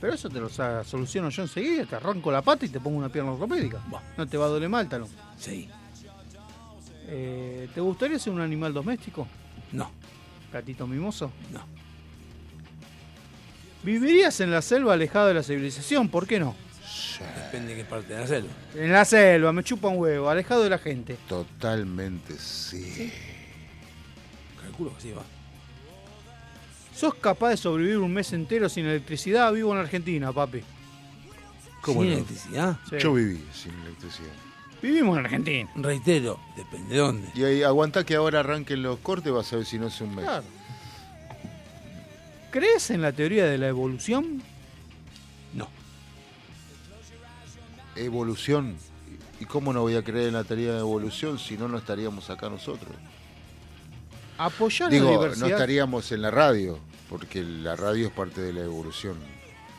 [0.00, 3.08] Pero eso te lo soluciono yo enseguida, te arranco la pata y te pongo una
[3.08, 3.80] pierna ortopédica.
[4.16, 5.08] No te va a doler mal, talón.
[5.38, 5.68] Sí.
[7.06, 9.28] Eh, ¿Te gustaría ser un animal doméstico?
[9.70, 9.90] No.
[10.52, 11.30] ¿Gatito mimoso?
[11.52, 11.60] No.
[13.84, 16.08] ¿Vivirías en la selva alejado de la civilización?
[16.08, 16.54] ¿Por qué no?
[17.20, 18.50] Depende de qué parte de la selva.
[18.74, 21.16] En la selva, me chupa un huevo, alejado de la gente.
[21.28, 23.12] Totalmente sí.
[24.62, 25.22] Calculo que sí va.
[26.94, 29.52] ¿Sos capaz de sobrevivir un mes entero sin electricidad?
[29.52, 30.62] Vivo en Argentina, papi.
[31.80, 32.16] ¿Cómo ¿Sin no?
[32.16, 32.76] electricidad?
[32.88, 32.96] Sí.
[32.98, 34.32] Yo viví sin electricidad.
[34.80, 35.70] Vivimos en Argentina.
[35.76, 37.28] Reitero, depende de dónde.
[37.34, 40.14] Y ahí aguantá que ahora arranquen los cortes, vas a ver si no es un
[40.14, 40.24] mes.
[40.24, 40.44] Claro.
[42.50, 44.42] ¿Crees en la teoría de la evolución?
[47.96, 48.76] Evolución.
[49.40, 52.30] ¿Y cómo no voy a creer en la teoría de evolución si no, no estaríamos
[52.30, 52.94] acá nosotros?
[54.38, 55.46] ¿Apoyar la Digo, diversidad?
[55.48, 59.16] no estaríamos en la radio, porque la radio es parte de la evolución.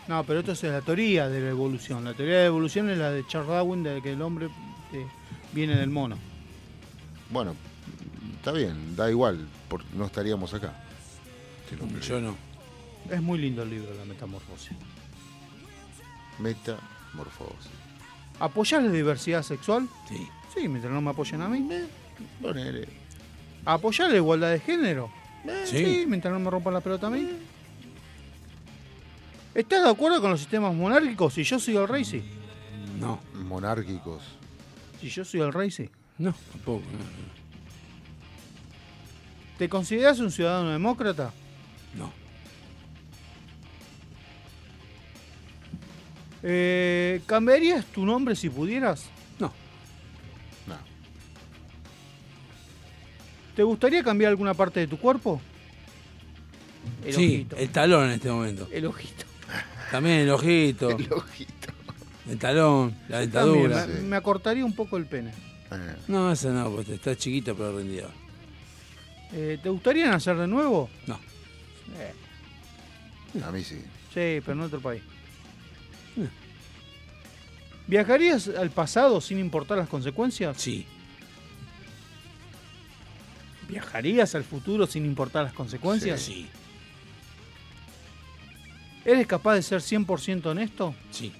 [0.07, 2.03] No, pero esto es la teoría de la evolución.
[2.03, 4.47] La teoría de la evolución es la de Charles Darwin, de que el hombre
[4.91, 5.07] eh,
[5.53, 6.17] viene del mono.
[7.29, 7.55] Bueno,
[8.35, 10.73] está bien, da igual, porque no estaríamos acá.
[12.01, 12.35] Yo no.
[13.09, 14.77] Es muy lindo el libro, La Metamorfosis.
[16.39, 17.71] Metamorfosis.
[18.39, 19.87] ¿Apoyar la diversidad sexual?
[20.09, 20.27] Sí.
[20.53, 21.67] Sí, mientras no me apoyen a mí.
[22.41, 22.87] Ponele.
[23.65, 25.09] ¿Apoyar la igualdad de género?
[25.65, 26.05] Sí.
[26.07, 27.27] mientras no me rompan la pelota a mí.
[29.55, 31.33] ¿Estás de acuerdo con los sistemas monárquicos?
[31.33, 32.23] Si yo soy el rey, sí.
[32.99, 33.19] No.
[33.33, 34.23] Monárquicos.
[34.99, 35.89] Si yo soy el rey, sí.
[36.17, 36.81] No, tampoco.
[36.81, 37.33] no.
[39.57, 41.31] ¿Te consideras un ciudadano demócrata?
[41.95, 42.11] No.
[46.43, 49.05] Eh, ¿Cambiarías tu nombre si pudieras?
[49.39, 49.47] No.
[50.67, 50.75] No.
[53.55, 55.39] ¿Te gustaría cambiar alguna parte de tu cuerpo?
[57.05, 57.55] El sí, ojito.
[57.55, 58.67] el talón en este momento.
[58.71, 59.25] El ojito.
[59.91, 60.89] También el ojito.
[60.89, 61.51] El ojito.
[62.29, 63.87] El talón, la también, dentadura.
[63.87, 65.31] me, me acortaría un poco el pene.
[65.71, 68.09] Eh, No, esa no, porque está chiquita pero rendida.
[69.33, 70.89] Eh, ¿Te gustaría nacer de nuevo?
[71.07, 71.19] No.
[71.97, 73.75] Eh, A mí sí.
[74.13, 75.01] sí, pero en otro país.
[77.87, 80.57] ¿Viajarías al pasado sin importar las consecuencias?
[80.57, 80.85] Sí.
[83.67, 86.21] ¿Viajarías al futuro sin importar las consecuencias?
[86.21, 86.47] Sí.
[89.05, 90.95] ¿Eres capaz de ser 100% honesto?
[91.11, 91.33] Sí.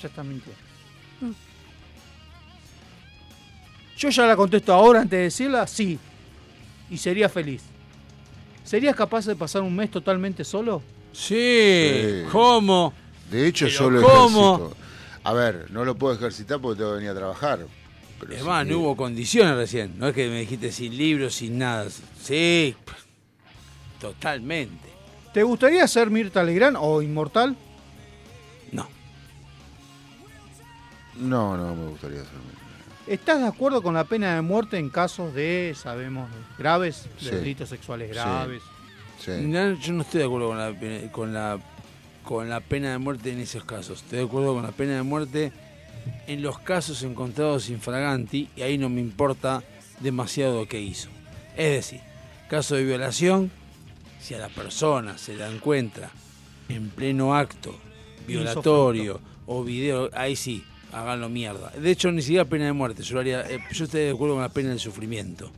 [0.00, 0.60] Ya estás mintiendo.
[3.96, 5.98] Yo ya la contesto ahora antes de decirla, sí.
[6.90, 7.62] Y sería feliz.
[8.64, 10.82] ¿Serías capaz de pasar un mes totalmente solo?
[11.12, 12.24] Sí.
[12.32, 12.92] ¿Cómo?
[13.32, 14.54] De hecho, Pero yo lo ¿cómo?
[14.56, 14.76] ejercito.
[15.24, 17.60] A ver, no lo puedo ejercitar porque tengo que venir a trabajar.
[18.20, 19.98] Pero Es sí más, que- no hubo condiciones recién.
[19.98, 21.86] No es que me dijiste sin libros, sin nada.
[22.22, 22.76] Sí.
[24.00, 24.88] Totalmente.
[25.32, 27.56] ¿Te gustaría ser Mirta Legrand o inmortal?
[31.14, 32.40] No, no me gustaría hacerme.
[33.06, 36.28] ¿Estás de acuerdo con la pena de muerte en casos de, sabemos,
[36.58, 37.36] graves, de Sí.
[37.36, 38.14] delitos sexuales Sí.
[38.14, 38.62] graves?
[39.42, 41.58] No, yo no estoy de acuerdo con la, pena- con, la,
[42.22, 44.02] con la pena de muerte en esos casos.
[44.02, 45.52] Estoy de acuerdo con la pena de muerte
[46.26, 49.62] en los casos encontrados infraganti y ahí no me importa
[50.00, 51.08] demasiado qué hizo.
[51.56, 52.00] Es decir,
[52.48, 53.50] caso de violación,
[54.20, 56.10] si a la persona se la encuentra
[56.68, 57.74] en pleno acto
[58.26, 61.70] violatorio o video, ahí sí, háganlo mierda.
[61.70, 64.34] De hecho, ni siquiera pena de muerte, yo, lo haría, eh, yo estoy de acuerdo
[64.34, 65.50] con la pena del sufrimiento.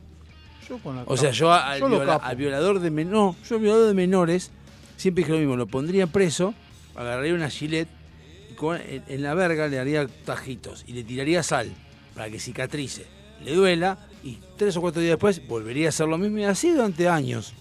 [0.67, 3.35] Yo con la O sea, yo al, Yo lo viola- al violador de menores, no,
[3.47, 4.51] yo al violador de menores
[4.97, 6.53] siempre dije lo mismo, lo pondría preso,
[6.95, 7.87] agarraría una gilet
[8.51, 11.69] y con- en, en la verga le haría tajitos y le tiraría sal
[12.15, 13.05] para que cicatrice,
[13.43, 16.71] le duela y tres o cuatro días después volvería a hacer lo mismo y así
[16.71, 17.53] durante años.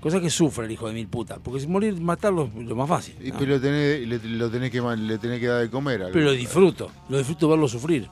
[0.00, 2.88] Cosa que sufre el hijo de mil puta, porque si morir, matarlo es lo más
[2.88, 3.16] fácil.
[3.20, 3.38] Y ¿no?
[3.38, 6.00] pero lo tenés, le, lo tenés que, man- le tenés que dar de comer.
[6.04, 8.08] al- Pero lo disfruto, lo disfruto verlo sufrir.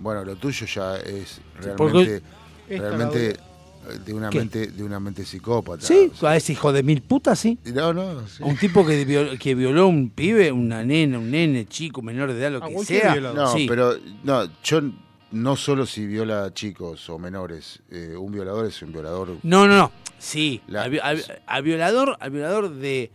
[0.00, 2.22] Bueno, lo tuyo ya es realmente,
[2.68, 3.36] realmente
[4.04, 4.38] de una ¿Qué?
[4.38, 5.86] mente, de una mente psicópata.
[5.86, 7.58] Sí, a ese hijo de mil putas, sí.
[7.72, 8.42] No, no, sí.
[8.42, 12.02] A un tipo que, viol- que violó a un pibe, una nena, un nene, chico,
[12.02, 13.14] menor de edad, lo A que sea.
[13.16, 13.66] No, sí.
[13.68, 14.80] pero no, yo
[15.32, 19.38] no solo si viola a chicos o menores, eh, un violador es un violador.
[19.42, 19.92] No, no, no.
[20.18, 20.60] Sí.
[20.68, 23.10] La- violador, al violador de,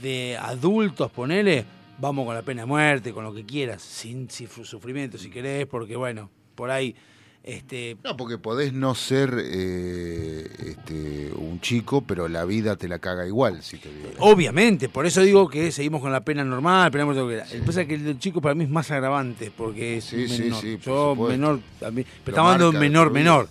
[0.00, 1.64] de adultos, ponele,
[1.98, 5.66] vamos con la pena de muerte, con lo que quieras, sin, sin sufrimiento, si querés,
[5.66, 6.94] porque bueno, por ahí,
[7.44, 12.98] este, No, porque podés no ser eh, este, un chico, pero la vida te la
[12.98, 14.14] caga igual si te viola.
[14.20, 17.44] obviamente, por eso digo que seguimos con la pena normal, pena que quiera.
[17.50, 20.04] El que pasa es que el del chico para mí es más agravante, porque es
[20.04, 20.60] Sí, sí, menor.
[20.60, 23.48] sí, Yo menor también, pero estamos hablando de un menor, menor.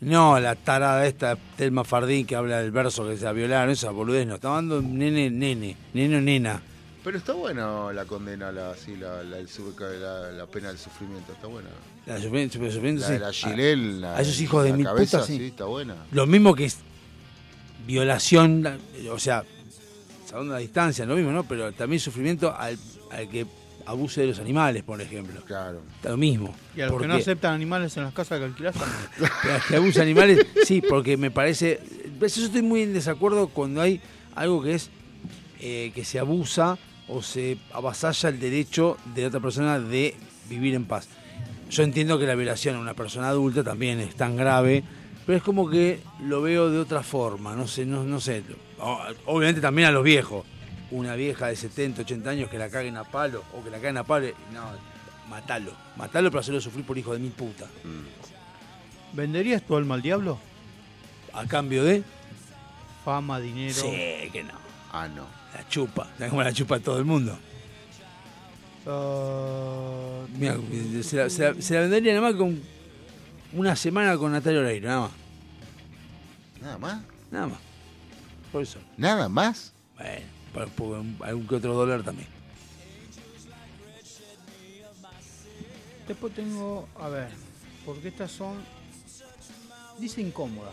[0.00, 4.26] No, la tarada esta, Telma Fardín, que habla del verso que se violaron, esa boludez,
[4.26, 4.34] no.
[4.34, 6.62] Estamos hablando de nene, nene, nene o nena.
[7.06, 9.46] Pero está bueno la condena, la, sí, la, la, el
[10.00, 11.68] la- la pena del sufrimiento, está buena.
[12.04, 13.12] La sufrimiento, sufrimiento, La sí.
[13.12, 15.38] de la Gilet, la- a esos hijos de mil cabeza, putas, sí.
[15.38, 15.94] sí, está buena.
[16.10, 16.78] Lo mismo que es
[17.86, 18.76] violación, la-
[19.12, 19.44] o sea,
[20.28, 21.44] salvando la distancia, lo mismo, ¿no?
[21.44, 22.76] Pero también sufrimiento al,
[23.12, 23.46] al que
[23.86, 25.40] abuse de los animales, por ejemplo.
[25.44, 25.82] Claro.
[25.94, 26.56] Está lo mismo.
[26.74, 28.74] Y a los que no aceptan animales en las casas que alquilás
[29.68, 31.78] que animales, sí, porque me parece.
[32.18, 34.00] Yo estoy muy en desacuerdo cuando hay
[34.34, 34.90] algo que es
[35.60, 36.76] eh, que se abusa
[37.08, 40.16] o se avasalla el derecho de otra persona de
[40.48, 41.08] vivir en paz.
[41.70, 44.82] Yo entiendo que la violación a una persona adulta también es tan grave,
[45.24, 48.42] pero es como que lo veo de otra forma, no sé, no, no sé.
[48.78, 50.44] O- Obviamente también a los viejos.
[50.92, 53.96] Una vieja de 70, 80 años que la caguen a palo o que la caguen
[53.96, 54.62] a palo, no,
[55.28, 55.72] matalo.
[55.96, 57.66] Matalo para hacerlo sufrir por hijo de mil puta.
[59.12, 60.38] ¿Venderías tu alma al diablo?
[61.32, 62.02] A cambio de.
[63.04, 63.74] Fama, dinero.
[63.74, 64.52] Sí, que no.
[64.92, 65.26] Ah, no.
[65.56, 66.06] La chupa.
[66.18, 67.38] ¿Sabes cómo la chupa todo el mundo?
[68.86, 70.56] Ah, Mira,
[71.02, 72.60] se, la, se la- se la vendería nada más con
[73.52, 75.10] una semana con Natalia Oreiro, nada más.
[76.60, 77.02] Nada más.
[77.30, 77.58] Nada más.
[78.52, 78.78] Por eso.
[78.96, 79.72] Nada más.
[79.96, 82.28] Bueno, por algún que otro dólar también.
[86.06, 87.28] Después tengo, a ver,
[87.84, 88.58] porque estas son,
[89.98, 90.70] dice incómoda.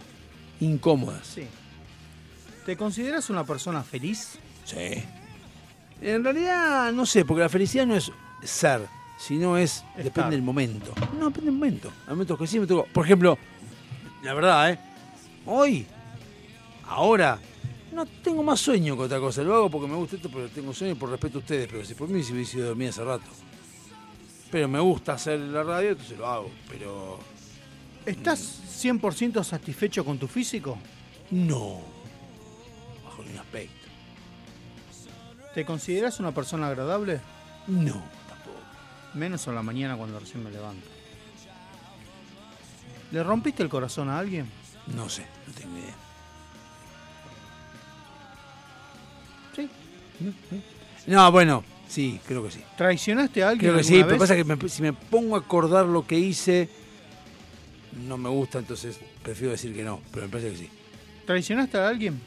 [0.59, 1.25] Incómodas.
[1.25, 1.47] Sí.
[2.65, 4.37] ¿Te consideras una persona feliz?
[4.65, 5.03] Sí.
[6.01, 8.11] En realidad, no sé, porque la felicidad no es
[8.43, 9.83] ser, sino es.
[9.95, 10.93] Depende del momento.
[11.17, 11.91] No, depende del momento.
[12.05, 12.85] Hay momentos que sí me tocó.
[12.91, 13.37] Por ejemplo,
[14.21, 14.79] la verdad, ¿eh?
[15.45, 15.85] Hoy,
[16.87, 17.39] ahora,
[17.93, 19.43] no tengo más sueño que otra cosa.
[19.43, 21.67] Lo hago porque me gusta esto, pero tengo sueño por respeto a ustedes.
[21.71, 23.25] Pero si por mí se hubiese ido a dormir hace rato.
[24.51, 26.51] Pero me gusta hacer la radio, entonces lo hago.
[26.69, 27.19] Pero.
[28.05, 30.77] ¿Estás 100% satisfecho con tu físico?
[31.31, 31.79] No.
[33.05, 33.82] Bajo ningún aspecto.
[35.53, 37.21] ¿Te consideras una persona agradable?
[37.67, 37.93] No,
[38.27, 38.57] tampoco.
[39.13, 40.87] Menos a la mañana cuando recién me levanto.
[43.11, 44.47] ¿Le rompiste el corazón a alguien?
[44.87, 45.93] No sé, no tengo idea.
[49.55, 49.69] Sí.
[51.07, 52.63] No, bueno, sí, creo que sí.
[52.75, 54.29] ¿Traicionaste a alguien Creo que sí, alguna pero vez?
[54.29, 56.69] pasa que me- si me pongo a acordar lo que hice,
[58.07, 60.69] no me gusta, entonces prefiero decir que no, pero me parece que sí.
[61.27, 62.19] ¿Traicionaste a alguien?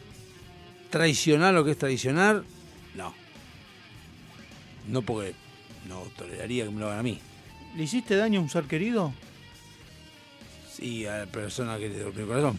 [0.90, 2.44] Traicionar lo que es traicionar.
[4.88, 5.34] No porque
[5.88, 7.18] no toleraría que me lo hagan a mí.
[7.76, 9.12] ¿Le hiciste daño a un ser querido?
[10.72, 12.58] Sí, a la persona que le rompió el corazón.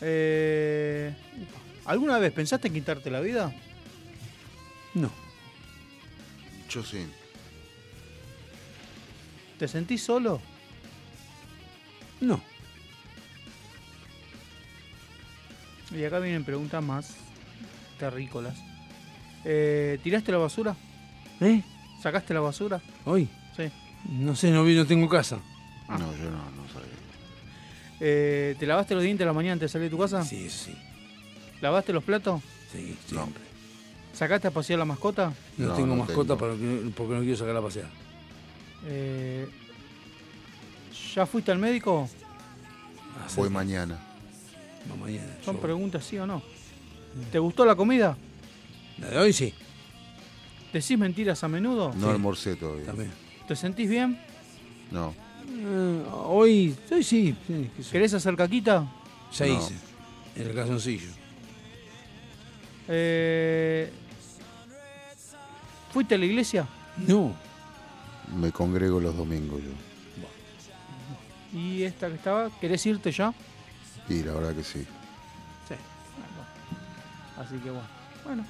[0.00, 1.14] Eh,
[1.84, 3.52] ¿Alguna vez pensaste en quitarte la vida?
[4.94, 5.10] No.
[6.70, 7.06] Yo sí.
[9.58, 10.40] ¿Te sentís solo?
[12.20, 12.40] No.
[15.90, 17.16] Y acá vienen preguntas más
[17.98, 18.67] terrícolas.
[19.50, 20.76] Eh, ¿Tiraste la basura?
[21.40, 21.62] ¿Eh?
[22.02, 22.80] ¿Sacaste la basura?
[23.06, 23.26] ¿Hoy?
[23.56, 23.64] Sí.
[24.10, 25.38] No sé, no vi, no tengo casa.
[25.88, 25.96] Ah.
[25.98, 26.88] No, yo no, no sabía.
[28.00, 30.22] Eh, ¿Te lavaste los dientes a la mañana antes de salir de tu casa?
[30.22, 30.74] Sí, sí.
[31.62, 32.42] ¿Lavaste los platos?
[32.72, 33.42] Sí, siempre.
[34.12, 35.32] ¿Sacaste a pasear la mascota?
[35.56, 36.38] No, No, tengo no mascota tengo.
[36.38, 37.86] para que- porque no quiero sacar a pasear.
[38.86, 39.48] Eh,
[41.14, 42.08] ¿Ya fuiste al médico?
[43.34, 43.98] Voy mañana.
[44.88, 45.34] No, mañana.
[45.44, 46.42] Son yo- preguntas sí o no.
[47.32, 48.16] ¿Te gustó la comida?
[49.00, 49.54] La de hoy sí.
[50.72, 51.92] ¿Decís mentiras a menudo?
[51.94, 52.86] No almorcé todavía.
[52.86, 53.10] También.
[53.46, 54.18] ¿Te sentís bien?
[54.90, 55.14] No.
[55.50, 57.34] Eh, hoy, hoy sí.
[57.46, 57.90] sí qué sé.
[57.90, 58.86] ¿Querés hacer caquita?
[59.32, 59.58] Ya No.
[59.58, 59.74] hice.
[60.36, 61.08] En el calzoncillo.
[62.88, 63.90] Eh,
[65.92, 66.66] ¿Fuiste a la iglesia?
[67.06, 67.34] No.
[68.36, 69.70] Me congrego los domingos yo.
[71.58, 72.50] ¿Y esta que estaba?
[72.60, 73.32] ¿Querés irte ya?
[74.08, 74.80] Y la verdad que sí.
[75.66, 75.74] Sí.
[77.38, 77.86] Así que bueno.
[78.24, 78.44] Bueno.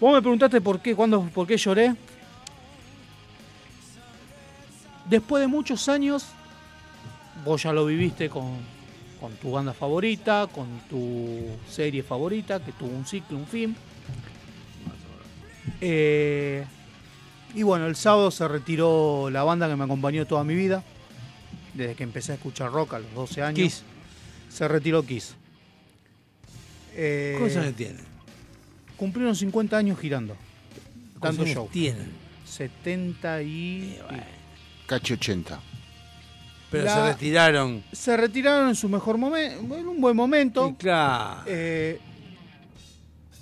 [0.00, 1.94] Vos me preguntaste por qué, cuándo, por qué lloré.
[5.08, 6.26] Después de muchos años,
[7.44, 8.58] vos ya lo viviste con,
[9.20, 13.74] con tu banda favorita, con tu serie favorita, que tuvo un ciclo, un film.
[15.80, 16.64] Eh,
[17.54, 20.84] y bueno, el sábado se retiró la banda que me acompañó toda mi vida,
[21.74, 23.58] desde que empecé a escuchar rock a los 12 años.
[23.58, 23.82] Kiss.
[24.48, 25.34] Se retiró Kiss.
[26.94, 28.07] Eh, ¿Cuántos años tienen?
[28.98, 31.68] Cumplieron 50 años girando, dando ¿Cuántos años show.
[31.72, 32.10] tienen?
[32.44, 33.98] 70 y...
[34.86, 35.60] Cachi 80.
[36.70, 37.82] Pero La- se retiraron.
[37.92, 40.74] Se retiraron en su mejor momento, en un buen momento.
[40.78, 41.42] claro.
[41.46, 41.98] Eh,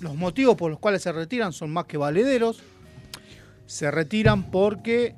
[0.00, 2.62] los motivos por los cuales se retiran son más que valederos.
[3.66, 5.14] Se retiran porque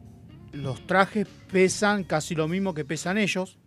[0.52, 3.58] los trajes pesan casi lo mismo que pesan ellos.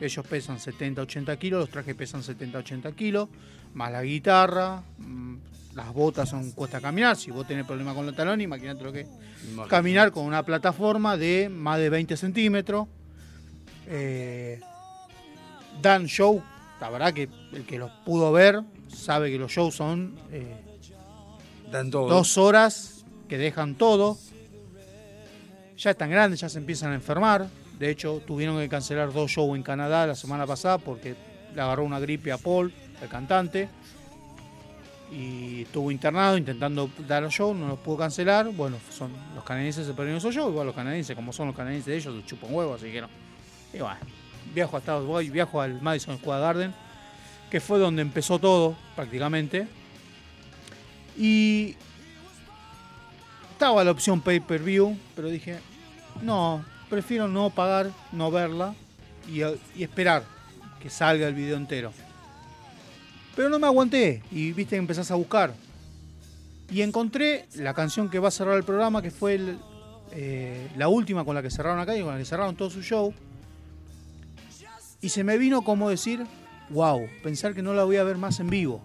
[0.00, 3.28] Ellos pesan 70, 80 kilos, los trajes pesan 70, 80 kilos,
[3.74, 5.36] más la guitarra, mm,
[5.76, 7.16] las botas son cuesta caminar.
[7.16, 9.08] Si vos tenés problema con la talón, imagínate lo que es
[9.68, 12.88] caminar con una plataforma de más de 20 centímetros.
[13.86, 14.58] Eh,
[15.82, 16.42] dan show,
[16.80, 20.56] la verdad que el que los pudo ver sabe que los shows son eh,
[21.70, 22.08] Dan todo.
[22.08, 24.16] dos horas que dejan todo.
[25.76, 27.48] Ya están grandes, ya se empiezan a enfermar.
[27.78, 31.14] De hecho, tuvieron que cancelar dos shows en Canadá la semana pasada porque
[31.54, 32.72] le agarró una gripe a Paul,
[33.02, 33.68] el cantante.
[35.10, 38.50] Y estuvo internado intentando dar el show, no los pudo cancelar.
[38.50, 40.50] Bueno, son los canadienses se perdieron esos shows.
[40.50, 43.08] Igual los canadienses, como son los canadienses de ellos, los chupan huevos, así que no.
[43.72, 43.98] Y bueno,
[44.54, 46.74] viajo a Estados Unidos, viajo al Madison Square Garden,
[47.50, 49.68] que fue donde empezó todo prácticamente.
[51.16, 51.76] Y
[53.52, 55.60] estaba la opción pay-per-view, pero dije,
[56.20, 58.74] no, prefiero no pagar, no verla
[59.28, 60.24] y esperar
[60.80, 61.92] que salga el video entero.
[63.36, 65.54] Pero no me aguanté y viste que empezás a buscar.
[66.70, 69.38] Y encontré la canción que va a cerrar el programa, que fue
[70.12, 72.82] eh, la última con la que cerraron acá y con la que cerraron todo su
[72.82, 73.12] show.
[75.02, 76.26] Y se me vino como decir,
[76.70, 78.80] wow, pensar que no la voy a ver más en vivo.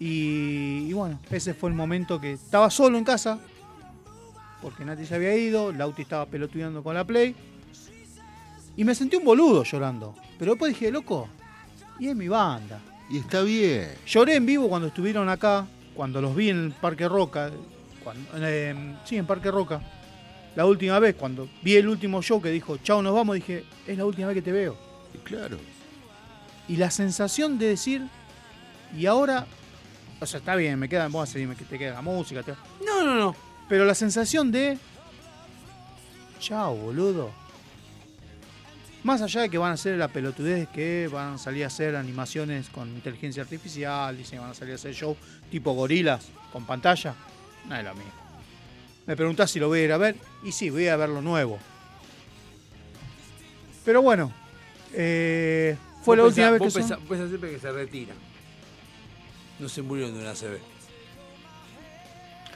[0.00, 3.38] Y, y bueno, ese fue el momento que estaba solo en casa,
[4.60, 7.34] porque Nati se había ido, Lauti estaba pelotudeando con la Play.
[8.76, 10.14] Y me sentí un boludo llorando.
[10.38, 11.28] Pero después dije, loco,
[11.98, 12.80] y es mi banda.
[13.08, 13.88] Y está bien.
[14.06, 17.50] Lloré en vivo cuando estuvieron acá, cuando los vi en el Parque Roca.
[18.02, 19.80] Cuando, eh, sí, en Parque Roca.
[20.54, 23.96] La última vez, cuando vi el último show que dijo, chao, nos vamos, dije, es
[23.98, 24.76] la última vez que te veo.
[25.14, 25.58] Y claro.
[26.68, 28.02] Y la sensación de decir,
[28.96, 29.46] y ahora,
[30.20, 32.42] o sea, está bien, me queda, vos a seguirme que te queda la música.
[32.42, 33.36] te- No, no, no.
[33.68, 34.78] Pero la sensación de,
[36.40, 37.30] chao, boludo.
[39.06, 41.94] Más allá de que van a hacer la pelotudez que van a salir a hacer
[41.94, 45.16] animaciones con inteligencia artificial, dicen que van a salir a hacer show
[45.48, 47.14] tipo gorilas con pantalla,
[47.68, 48.10] no es lo mismo.
[49.06, 51.22] Me preguntás si lo voy a ir a ver, y sí, voy a ver lo
[51.22, 51.56] nuevo.
[53.84, 54.32] Pero bueno,
[54.92, 58.12] eh, fue la última vez que vos son- siempre que se retira.
[59.60, 60.58] No se murió de una ACB.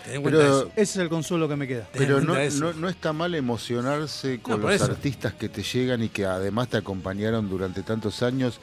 [0.04, 0.66] Pero-.
[0.72, 1.88] Ese es el consuelo que me queda.
[1.92, 4.84] Pero no, no, no está mal emocionarse con No, los eso.
[4.86, 8.58] artistas que te llegan y que además te acompañaron durante tantos años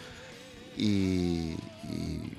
[0.77, 2.33] y, y-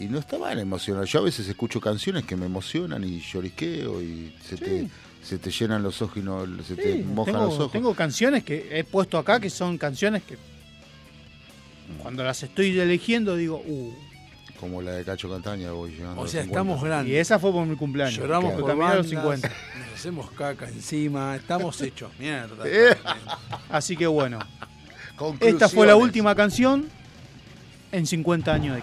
[0.00, 1.04] y no está mal emocionar.
[1.04, 4.88] Yo a veces escucho canciones que me emocionan y llorisqueo y se, te,
[5.22, 7.72] se te llenan los ojos y no, se te mojan tengo, los ojos.
[7.72, 10.36] tengo canciones que he puesto acá que son canciones que
[12.02, 13.94] cuando las estoy eligiendo digo, uh.
[14.62, 16.60] Como la de Cacho Cantaña voy llegando O a sea, 50.
[16.60, 17.12] estamos grandes.
[17.12, 18.16] Y esa fue por mi cumpleaños.
[18.16, 19.48] Lloramos por a los bandas, 50.
[19.48, 21.34] Nos hacemos caca encima.
[21.34, 22.62] Estamos hechos mierda.
[22.64, 22.96] Eh.
[23.68, 24.38] Así que bueno.
[25.40, 26.88] Esta fue la última canción
[27.90, 28.82] en 50 años de